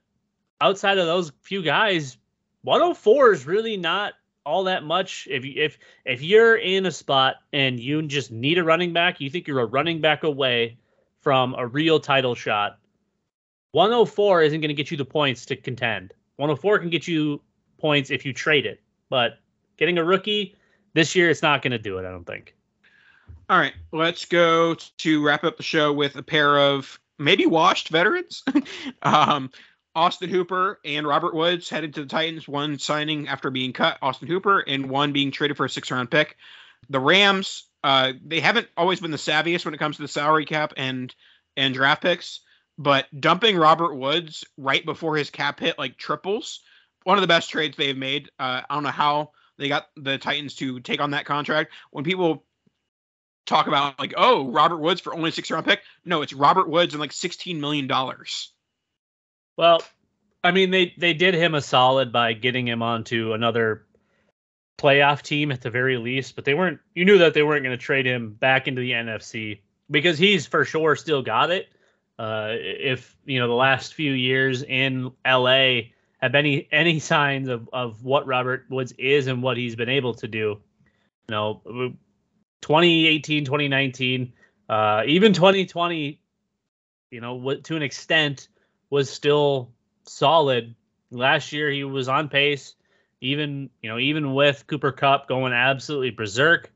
Outside 0.61 0.99
of 0.99 1.07
those 1.07 1.33
few 1.41 1.63
guys, 1.63 2.17
104 2.63 3.33
is 3.33 3.47
really 3.47 3.77
not 3.77 4.15
all 4.45 4.65
that 4.65 4.85
much. 4.85 5.29
If 5.31 5.45
you, 5.45 5.55
if 5.57 5.79
if 6.05 6.23
you're 6.23 6.57
in 6.57 6.87
a 6.87 6.91
spot 6.91 7.37
and 7.53 7.79
you 7.79 8.03
just 8.03 8.31
need 8.31 8.59
a 8.59 8.65
running 8.65 8.93
back, 8.93 9.21
you 9.21 9.31
think 9.31 9.47
you're 9.47 9.61
a 9.61 9.67
running 9.67 10.01
back 10.01 10.25
away 10.25 10.79
from 11.21 11.55
a 11.55 11.67
real 11.67 12.01
title 12.01 12.35
shot. 12.35 12.79
104 13.73 14.43
isn't 14.43 14.61
going 14.61 14.69
to 14.69 14.75
get 14.75 14.91
you 14.91 14.97
the 14.97 15.05
points 15.05 15.47
to 15.47 15.57
contend. 15.57 16.13
104 16.37 16.81
can 16.81 16.91
get 16.91 17.07
you 17.07 17.41
points 17.79 18.11
if 18.11 18.27
you 18.27 18.33
trade 18.33 18.67
it, 18.67 18.81
but 19.13 19.39
getting 19.77 19.99
a 19.99 20.05
rookie 20.05 20.57
this 20.95 21.15
year, 21.15 21.29
it's 21.29 21.43
not 21.43 21.61
going 21.61 21.73
to 21.73 21.79
do 21.79 21.99
it. 21.99 22.07
I 22.07 22.11
don't 22.11 22.25
think. 22.25 22.57
All 23.51 23.59
right, 23.59 23.75
let's 23.93 24.25
go 24.25 24.75
to 24.75 25.23
wrap 25.23 25.45
up 25.45 25.59
the 25.59 25.63
show 25.63 25.93
with 25.93 26.17
a 26.17 26.23
pair 26.23 26.59
of 26.59 26.99
maybe 27.19 27.45
washed 27.45 27.91
veterans. 27.91 28.43
um, 29.03 29.51
Austin 29.95 30.31
Hooper 30.31 30.81
and 30.83 31.07
Robert 31.07 31.35
Woods 31.35 31.69
headed 31.69 31.93
to 31.93 32.05
the 32.05 32.09
Titans, 32.09 32.49
one 32.49 32.79
signing 32.79 33.29
after 33.29 33.51
being 33.51 33.75
cut, 33.75 33.99
Austin 34.01 34.29
Hooper, 34.29 34.61
and 34.61 34.89
one 34.89 35.13
being 35.13 35.31
traded 35.31 35.59
for 35.59 35.67
a 35.67 35.71
six 35.71 35.91
round 35.91 36.11
pick. 36.11 36.39
The 36.89 36.99
Rams, 36.99 37.65
uh, 37.85 38.15
they 38.25 38.41
haven't 38.41 38.69
always 38.79 39.01
been 39.01 39.11
the 39.11 39.19
savviest 39.19 39.67
when 39.67 39.75
it 39.75 39.79
comes 39.79 39.97
to 39.97 40.03
the 40.03 40.09
salary 40.09 40.47
cap 40.47 40.73
and 40.79 41.15
and 41.55 41.75
draft 41.75 42.01
picks, 42.01 42.41
but 42.79 43.09
dumping 43.21 43.59
Robert 43.59 43.95
Woods 43.95 44.43
right 44.57 44.87
before 44.87 45.19
his 45.19 45.29
cap 45.29 45.61
hit 45.61 45.79
like 45.79 45.99
triples, 45.99 46.61
one 47.05 47.19
of 47.19 47.23
the 47.23 47.29
best 47.29 47.51
trades 47.51 47.77
they've 47.77 47.97
made. 47.97 48.31
Uh, 48.39 48.63
I 48.69 48.75
don't 48.75 48.83
know 48.83 48.91
how 48.91 49.33
they 49.59 49.69
got 49.69 49.89
the 49.97 50.19
Titans 50.19 50.55
to 50.57 50.81
take 50.81 51.01
on 51.01 51.13
that 51.13 51.25
contract. 51.25 51.73
When 51.91 52.05
people 52.05 52.45
talk 53.47 53.67
about 53.67 53.99
like, 53.99 54.15
oh, 54.17 54.49
Robert 54.51 54.79
Woods 54.79 55.01
for 55.01 55.15
only 55.15 55.31
six 55.31 55.51
round 55.51 55.67
pick, 55.67 55.81
no, 56.05 56.23
it's 56.23 56.33
Robert 56.33 56.69
Woods 56.69 56.95
and 56.95 57.01
like 57.01 57.13
sixteen 57.13 57.61
million 57.61 57.87
dollars. 57.87 58.53
Well, 59.57 59.83
I 60.43 60.51
mean, 60.51 60.71
they 60.71 60.95
they 60.99 61.15
did 61.15 61.35
him 61.35 61.55
a 61.55 61.61
solid 61.61 62.13
by 62.13 62.33
getting 62.33 62.67
him 62.67 62.83
onto 62.83 63.33
another 63.33 63.87
playoff 64.79 65.23
team 65.23 65.53
at 65.53 65.61
the 65.61 65.71
very 65.71 65.97
least, 65.97 66.35
but 66.35 66.45
they 66.45 66.55
weren't. 66.55 66.81
You 66.95 67.05
knew 67.05 67.19
that 67.19 67.35
they 67.35 67.43
weren't 67.43 67.63
going 67.63 67.77
to 67.77 67.83
trade 67.83 68.07
him 68.07 68.33
back 68.33 68.67
into 68.67 68.81
the 68.81 68.93
NFC 68.93 69.61
because 69.91 70.19
he's 70.19 70.47
for 70.47 70.65
sure 70.65 70.97
still 70.97 71.23
got 71.23 71.51
it. 71.51 71.69
Uh, 72.19 72.51
if 72.59 73.17
you 73.25 73.39
know 73.39 73.49
the 73.49 73.55
last 73.55 73.95
few 73.95 74.13
years 74.13 74.63
in 74.63 75.13
LA 75.27 75.81
have 76.23 76.37
any 76.37 76.69
any 76.71 77.01
signs 77.01 77.49
of 77.49 77.69
of 77.73 78.05
what 78.05 78.27
Robert 78.27 78.65
Woods 78.71 78.93
is 78.97 79.27
and 79.27 79.43
what 79.43 79.57
he's 79.57 79.75
been 79.75 79.89
able 79.89 80.15
to 80.15 80.29
do, 80.29 80.39
you 80.39 81.31
know, 81.31 81.61
2018, 82.63 83.45
2019, 83.45 84.33
uh, 84.69 85.03
even 85.07 85.33
2020, 85.33 86.21
you 87.11 87.21
know, 87.21 87.55
to 87.57 87.77
an 87.77 87.83
extent 87.83 88.49
was 88.89 89.11
still 89.11 89.73
solid. 90.05 90.75
Last 91.11 91.53
year 91.53 91.71
he 91.71 91.83
was 91.83 92.09
on 92.09 92.29
pace, 92.29 92.77
even 93.21 93.69
you 93.83 93.91
know, 93.91 93.99
even 93.99 94.33
with 94.33 94.65
Cooper 94.69 94.93
Kupp 94.93 95.29
going 95.29 95.53
absolutely 95.53 96.11
berserk. 96.11 96.73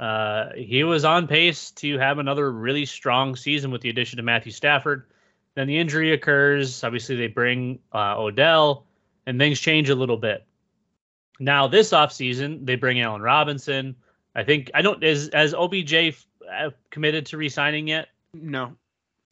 Uh, 0.00 0.52
he 0.56 0.82
was 0.82 1.04
on 1.04 1.28
pace 1.28 1.70
to 1.72 1.98
have 1.98 2.18
another 2.18 2.50
really 2.50 2.86
strong 2.86 3.36
season 3.36 3.70
with 3.70 3.82
the 3.82 3.90
addition 3.90 4.18
of 4.18 4.24
Matthew 4.24 4.50
Stafford. 4.50 5.09
Then 5.60 5.66
the 5.66 5.76
injury 5.76 6.14
occurs. 6.14 6.82
Obviously, 6.82 7.16
they 7.16 7.26
bring 7.26 7.80
uh, 7.92 8.14
Odell, 8.16 8.86
and 9.26 9.38
things 9.38 9.60
change 9.60 9.90
a 9.90 9.94
little 9.94 10.16
bit. 10.16 10.46
Now, 11.38 11.68
this 11.68 11.90
offseason, 11.90 12.64
they 12.64 12.76
bring 12.76 12.98
Allen 13.02 13.20
Robinson. 13.20 13.94
I 14.34 14.42
think 14.42 14.70
I 14.72 14.80
don't 14.80 15.04
is 15.04 15.28
as 15.28 15.52
OBJ 15.52 16.16
uh, 16.50 16.70
committed 16.88 17.26
to 17.26 17.36
resigning 17.36 17.88
yet. 17.88 18.08
No. 18.32 18.74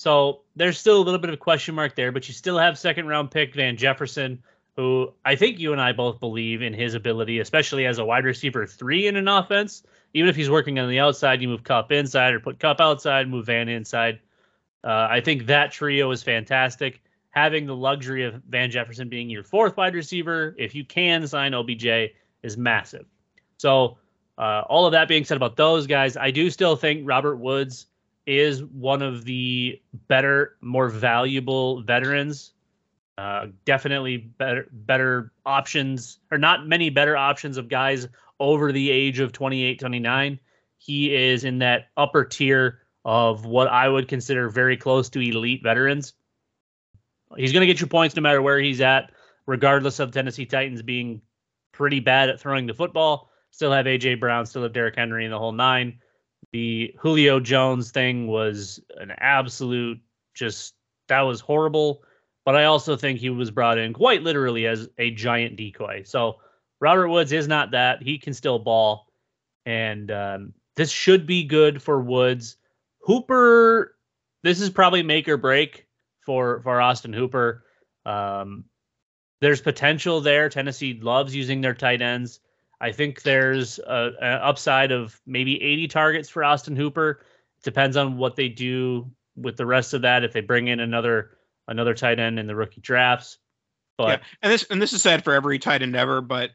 So 0.01 0.43
there's 0.55 0.79
still 0.79 0.99
a 0.99 1.03
little 1.03 1.18
bit 1.18 1.31
of 1.31 1.35
a 1.35 1.39
question 1.39 1.74
mark 1.74 1.97
there, 1.97 2.12
but 2.12 2.29
you 2.29 2.35
still 2.35 2.59
have 2.59 2.79
second 2.79 3.07
round 3.07 3.31
pick 3.31 3.55
Van 3.55 3.79
Jefferson, 3.79 4.43
who 4.76 5.14
I 5.24 5.35
think 5.35 5.59
you 5.59 5.72
and 5.72 5.81
I 5.81 5.93
both 5.93 6.20
believe 6.20 6.61
in 6.61 6.74
his 6.74 6.93
ability, 6.93 7.39
especially 7.39 7.87
as 7.87 7.97
a 7.97 8.05
wide 8.05 8.26
receiver 8.26 8.66
three 8.66 9.07
in 9.07 9.16
an 9.16 9.29
offense. 9.29 9.83
Even 10.12 10.29
if 10.29 10.37
he's 10.37 10.51
working 10.51 10.79
on 10.79 10.91
the 10.91 10.99
outside, 10.99 11.41
you 11.41 11.49
move 11.49 11.64
Kupp 11.64 11.91
inside 11.91 12.35
or 12.35 12.41
put 12.41 12.61
Kupp 12.61 12.83
outside, 12.83 13.31
move 13.31 13.47
Van 13.47 13.70
inside. 13.70 14.18
Uh, 14.85 15.09
I 15.11 15.20
think 15.20 15.47
that 15.47 15.72
trio 15.72 16.11
is 16.11 16.22
fantastic. 16.22 17.03
Having 17.31 17.66
the 17.66 17.76
luxury 17.76 18.24
of 18.24 18.35
Van 18.49 18.70
Jefferson 18.70 19.09
being 19.09 19.29
your 19.29 19.43
fourth 19.43 19.76
wide 19.76 19.95
receiver, 19.95 20.55
if 20.59 20.74
you 20.74 20.85
can 20.85 21.26
sign 21.26 21.55
OBJ, 21.55 22.12
is 22.43 22.57
massive. 22.57 23.07
So 23.59 23.99
uh, 24.39 24.62
all 24.68 24.87
of 24.87 24.93
that 24.93 25.09
being 25.09 25.24
said 25.24 25.37
about 25.37 25.57
those 25.57 25.87
guys, 25.87 26.16
I 26.16 26.31
do 26.31 26.51
still 26.51 26.76
think 26.76 27.03
Robert 27.05 27.37
Woods 27.37 27.87
is 28.26 28.62
one 28.62 29.03
of 29.03 29.24
the 29.24 29.81
better, 30.07 30.57
more 30.61 30.89
valuable 30.89 31.83
veterans. 31.83 32.53
Uh, 33.16 33.47
definitely 33.64 34.16
better, 34.16 34.68
better 34.70 35.33
options, 35.45 36.18
or 36.31 36.39
not 36.39 36.68
many 36.68 36.89
better 36.89 37.16
options 37.16 37.57
of 37.57 37.68
guys 37.68 38.07
over 38.39 38.70
the 38.70 38.91
age 38.91 39.18
of 39.18 39.33
28, 39.33 39.81
29. 39.81 40.39
He 40.76 41.14
is 41.14 41.45
in 41.45 41.59
that 41.59 41.89
upper 41.97 42.24
tier 42.24 42.81
of 43.09 43.46
what 43.46 43.68
I 43.68 43.88
would 43.88 44.06
consider 44.06 44.50
very 44.50 44.76
close 44.76 45.09
to 45.11 45.20
elite 45.20 45.62
veterans. 45.62 46.12
He's 47.36 47.52
going 47.52 47.62
to 47.62 47.66
get 47.66 47.80
you 47.80 47.86
points 47.86 48.14
no 48.14 48.20
matter 48.20 48.42
where 48.42 48.59
he's 48.59 48.82
at, 48.82 49.12
regardless 49.46 49.98
of 49.98 50.12
Tennessee 50.12 50.44
Titans 50.44 50.82
being 50.82 51.22
pretty 51.72 52.00
bad 52.00 52.28
at 52.28 52.38
throwing 52.38 52.66
the 52.66 52.74
football 52.74 53.30
still 53.50 53.72
have 53.72 53.86
AJ 53.86 54.20
Brown, 54.20 54.46
still 54.46 54.62
have 54.62 54.72
Derrick 54.72 54.96
Henry 54.96 55.24
in 55.24 55.30
the 55.30 55.38
whole 55.38 55.52
nine. 55.52 55.98
The 56.52 56.94
Julio 56.98 57.40
Jones 57.40 57.90
thing 57.90 58.26
was 58.26 58.80
an 58.96 59.12
absolute 59.18 59.98
just 60.34 60.74
that 61.09 61.22
was 61.22 61.40
horrible. 61.40 62.02
But 62.44 62.56
I 62.56 62.64
also 62.64 62.96
think 62.96 63.18
he 63.18 63.30
was 63.30 63.50
brought 63.50 63.78
in 63.78 63.92
quite 63.92 64.22
literally 64.22 64.66
as 64.66 64.88
a 64.98 65.11
giant 65.11 65.56
decoy. 65.56 66.02
So 66.04 66.36
Robert 66.80 67.09
Woods 67.09 67.32
is 67.32 67.48
not 67.48 67.72
that. 67.72 68.02
He 68.02 68.18
can 68.18 68.32
still 68.32 68.59
ball. 68.59 69.09
And 69.66 70.11
um, 70.11 70.54
this 70.76 70.90
should 70.90 71.26
be 71.26 71.44
good 71.44 71.82
for 71.82 72.00
Woods. 72.00 72.56
Hooper, 73.09 73.96
this 74.42 74.61
is 74.61 74.68
probably 74.68 75.02
make 75.02 75.28
or 75.28 75.38
break 75.38 75.86
for 76.20 76.61
for 76.61 76.78
Austin 76.78 77.14
Hooper. 77.14 77.64
Um, 78.04 78.66
there's 79.40 79.62
potential 79.62 80.20
there. 80.20 80.50
Tennessee 80.50 81.00
loves 81.00 81.34
using 81.34 81.62
their 81.62 81.72
tight 81.72 82.02
ends. 82.02 82.40
I 82.82 82.92
think 82.92 83.22
there's 83.22 83.78
an 83.78 84.14
upside 84.20 84.92
of 84.92 85.18
maybe 85.26 85.61
80 85.61 85.88
targets 85.88 86.28
for 86.28 86.44
Austin 86.44 86.76
Hooper. 86.76 87.22
Depends 87.64 87.96
on 87.96 88.18
what 88.18 88.36
they 88.36 88.50
do 88.50 89.11
with 89.36 89.56
the 89.56 89.66
rest 89.66 89.94
of 89.94 90.02
that. 90.02 90.22
If 90.22 90.34
they 90.34 90.42
bring 90.42 90.68
in 90.68 90.78
another 90.78 91.38
another 91.66 91.94
tight 91.94 92.18
end 92.18 92.38
in 92.38 92.46
the 92.46 92.54
rookie 92.54 92.82
drafts, 92.82 93.38
but 93.96 94.20
yeah, 94.20 94.26
and 94.42 94.52
this 94.52 94.66
and 94.68 94.82
this 94.82 94.92
is 94.92 95.00
said 95.00 95.24
for 95.24 95.32
every 95.32 95.59
tight 95.59 95.80
end 95.80 95.96
ever, 95.96 96.20
but 96.20 96.50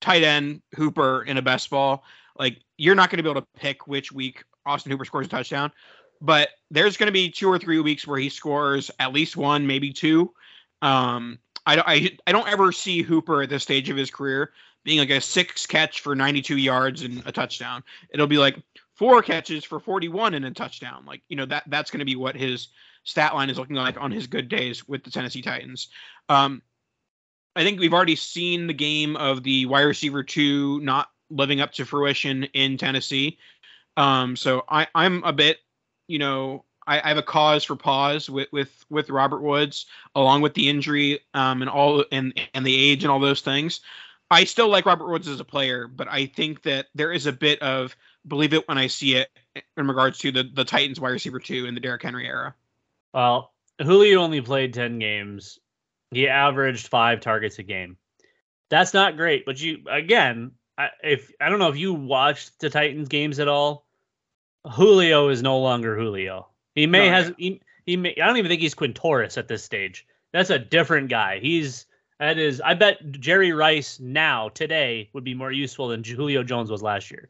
tight 0.00 0.22
end 0.22 0.62
Hooper 0.76 1.24
in 1.24 1.36
a 1.36 1.42
best 1.42 1.68
ball, 1.68 2.04
like 2.38 2.60
you're 2.76 2.94
not 2.94 3.10
going 3.10 3.16
to 3.16 3.24
be 3.24 3.30
able 3.30 3.40
to 3.40 3.48
pick 3.56 3.88
which 3.88 4.12
week 4.12 4.44
Austin 4.66 4.92
Hooper 4.92 5.04
scores 5.04 5.26
a 5.26 5.30
touchdown, 5.30 5.72
but 6.20 6.50
there's 6.70 6.96
going 6.96 7.08
to 7.08 7.12
be 7.12 7.30
two 7.30 7.48
or 7.48 7.58
three 7.58 7.80
weeks 7.80 8.06
where 8.06 8.18
he 8.18 8.28
scores 8.28 8.90
at 8.98 9.12
least 9.12 9.36
one, 9.36 9.66
maybe 9.66 9.92
two. 9.92 10.32
Um, 10.80 11.38
I, 11.66 11.78
I, 11.78 12.18
I 12.26 12.32
don't 12.32 12.48
ever 12.48 12.72
see 12.72 13.02
Hooper 13.02 13.42
at 13.42 13.48
this 13.48 13.62
stage 13.62 13.90
of 13.90 13.96
his 13.96 14.10
career 14.10 14.52
being 14.84 14.98
like 14.98 15.10
a 15.10 15.20
six 15.20 15.66
catch 15.66 16.00
for 16.00 16.14
92 16.14 16.56
yards 16.56 17.02
and 17.02 17.22
a 17.26 17.32
touchdown. 17.32 17.82
It'll 18.10 18.26
be 18.26 18.38
like 18.38 18.60
four 18.94 19.22
catches 19.22 19.64
for 19.64 19.80
41 19.80 20.34
and 20.34 20.44
a 20.44 20.50
touchdown. 20.50 21.04
Like, 21.06 21.22
you 21.28 21.36
know, 21.36 21.46
that 21.46 21.64
that's 21.68 21.90
going 21.90 22.00
to 22.00 22.04
be 22.04 22.16
what 22.16 22.36
his 22.36 22.68
stat 23.04 23.34
line 23.34 23.50
is 23.50 23.58
looking 23.58 23.76
like 23.76 24.00
on 24.00 24.10
his 24.10 24.26
good 24.26 24.48
days 24.48 24.86
with 24.88 25.04
the 25.04 25.10
Tennessee 25.10 25.42
Titans. 25.42 25.88
Um, 26.28 26.62
I 27.54 27.62
think 27.62 27.80
we've 27.80 27.94
already 27.94 28.16
seen 28.16 28.66
the 28.66 28.74
game 28.74 29.16
of 29.16 29.42
the 29.42 29.66
wide 29.66 29.82
receiver 29.82 30.22
two 30.22 30.80
not 30.80 31.08
living 31.30 31.60
up 31.60 31.72
to 31.72 31.84
fruition 31.84 32.44
in 32.54 32.76
Tennessee. 32.76 33.38
Um, 33.96 34.36
so 34.36 34.64
I, 34.68 34.86
I'm 34.94 35.22
a 35.24 35.32
bit, 35.32 35.58
you 36.08 36.18
know, 36.18 36.64
I, 36.86 37.00
I, 37.00 37.08
have 37.08 37.18
a 37.18 37.22
cause 37.22 37.64
for 37.64 37.76
pause 37.76 38.28
with 38.28 38.48
with 38.52 38.84
with 38.90 39.10
Robert 39.10 39.42
Woods, 39.42 39.86
along 40.14 40.40
with 40.42 40.54
the 40.54 40.68
injury 40.68 41.20
um, 41.34 41.62
and 41.62 41.70
all 41.70 42.04
and 42.10 42.38
and 42.54 42.66
the 42.66 42.76
age 42.76 43.04
and 43.04 43.10
all 43.10 43.20
those 43.20 43.40
things. 43.40 43.80
I 44.30 44.44
still 44.44 44.68
like 44.68 44.86
Robert 44.86 45.08
Woods 45.08 45.28
as 45.28 45.40
a 45.40 45.44
player, 45.44 45.86
but 45.86 46.08
I 46.08 46.26
think 46.26 46.62
that 46.62 46.86
there 46.94 47.12
is 47.12 47.26
a 47.26 47.32
bit 47.32 47.60
of 47.60 47.94
believe 48.26 48.54
it 48.54 48.66
when 48.66 48.78
I 48.78 48.86
see 48.86 49.16
it 49.16 49.28
in 49.76 49.86
regards 49.86 50.18
to 50.20 50.32
the 50.32 50.44
the 50.44 50.64
Titans 50.64 50.98
wide 50.98 51.10
receiver 51.10 51.38
two 51.38 51.66
in 51.66 51.74
the 51.74 51.80
Derrick 51.80 52.02
Henry 52.02 52.26
era. 52.26 52.54
Well, 53.12 53.52
Julio 53.80 54.20
only 54.20 54.40
played 54.40 54.74
ten 54.74 54.98
games. 54.98 55.58
He 56.10 56.28
averaged 56.28 56.88
five 56.88 57.20
targets 57.20 57.58
a 57.58 57.62
game. 57.62 57.96
That's 58.70 58.94
not 58.94 59.16
great, 59.16 59.44
but 59.44 59.60
you 59.60 59.84
again, 59.88 60.52
I, 60.78 60.88
if 61.02 61.30
I 61.40 61.48
don't 61.48 61.58
know 61.58 61.68
if 61.68 61.76
you 61.76 61.94
watched 61.94 62.58
the 62.60 62.70
Titans 62.70 63.08
games 63.08 63.38
at 63.38 63.48
all, 63.48 63.86
Julio 64.70 65.28
is 65.28 65.42
no 65.42 65.58
longer 65.58 65.96
Julio. 65.96 66.48
He 66.74 66.86
may 66.86 67.08
No, 67.08 67.14
has 67.14 67.28
yeah. 67.28 67.34
he, 67.38 67.60
he 67.86 67.96
may 67.96 68.14
I 68.20 68.26
don't 68.26 68.36
even 68.38 68.48
think 68.48 68.60
he's 68.60 68.74
Quintorris 68.74 69.36
at 69.36 69.48
this 69.48 69.62
stage. 69.64 70.06
That's 70.32 70.50
a 70.50 70.58
different 70.58 71.08
guy. 71.08 71.38
He's 71.40 71.86
that 72.18 72.38
is 72.38 72.60
I 72.60 72.74
bet 72.74 73.12
Jerry 73.12 73.52
Rice 73.52 74.00
now 74.00 74.48
today 74.50 75.10
would 75.12 75.24
be 75.24 75.34
more 75.34 75.52
useful 75.52 75.88
than 75.88 76.02
Julio 76.02 76.42
Jones 76.42 76.70
was 76.70 76.82
last 76.82 77.10
year. 77.10 77.28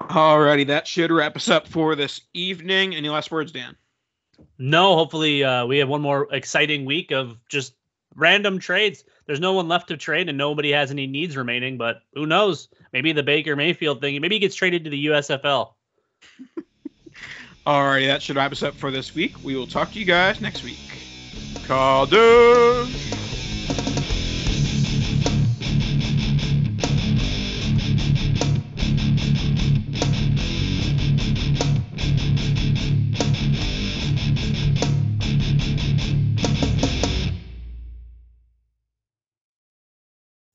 Alrighty, 0.00 0.66
that 0.66 0.86
should 0.86 1.12
wrap 1.12 1.36
us 1.36 1.48
up 1.48 1.68
for 1.68 1.94
this 1.94 2.22
evening. 2.32 2.94
Any 2.94 3.08
last 3.08 3.30
words, 3.30 3.52
Dan? 3.52 3.76
No, 4.58 4.94
hopefully 4.94 5.44
uh, 5.44 5.66
we 5.66 5.78
have 5.78 5.88
one 5.88 6.00
more 6.00 6.26
exciting 6.32 6.84
week 6.86 7.12
of 7.12 7.38
just 7.48 7.74
random 8.16 8.58
trades. 8.58 9.04
There's 9.26 9.40
no 9.40 9.52
one 9.52 9.68
left 9.68 9.88
to 9.88 9.96
trade 9.96 10.28
and 10.28 10.38
nobody 10.38 10.70
has 10.72 10.90
any 10.90 11.06
needs 11.06 11.36
remaining, 11.36 11.78
but 11.78 12.02
who 12.14 12.26
knows? 12.26 12.68
Maybe 12.92 13.12
the 13.12 13.22
Baker 13.22 13.56
Mayfield 13.56 14.00
thing, 14.00 14.20
maybe 14.20 14.36
he 14.36 14.40
gets 14.40 14.54
traded 14.54 14.84
to 14.84 14.90
the 14.90 15.06
USFL. 15.06 15.72
Alrighty, 17.66 18.06
that 18.06 18.22
should 18.22 18.36
wrap 18.36 18.52
us 18.52 18.62
up 18.62 18.74
for 18.74 18.90
this 18.90 19.14
week. 19.14 19.34
We 19.44 19.54
will 19.54 19.66
talk 19.66 19.92
to 19.92 19.98
you 19.98 20.06
guys 20.06 20.40
next 20.40 20.64
week. 20.64 20.78
Kadosh! 21.66 23.19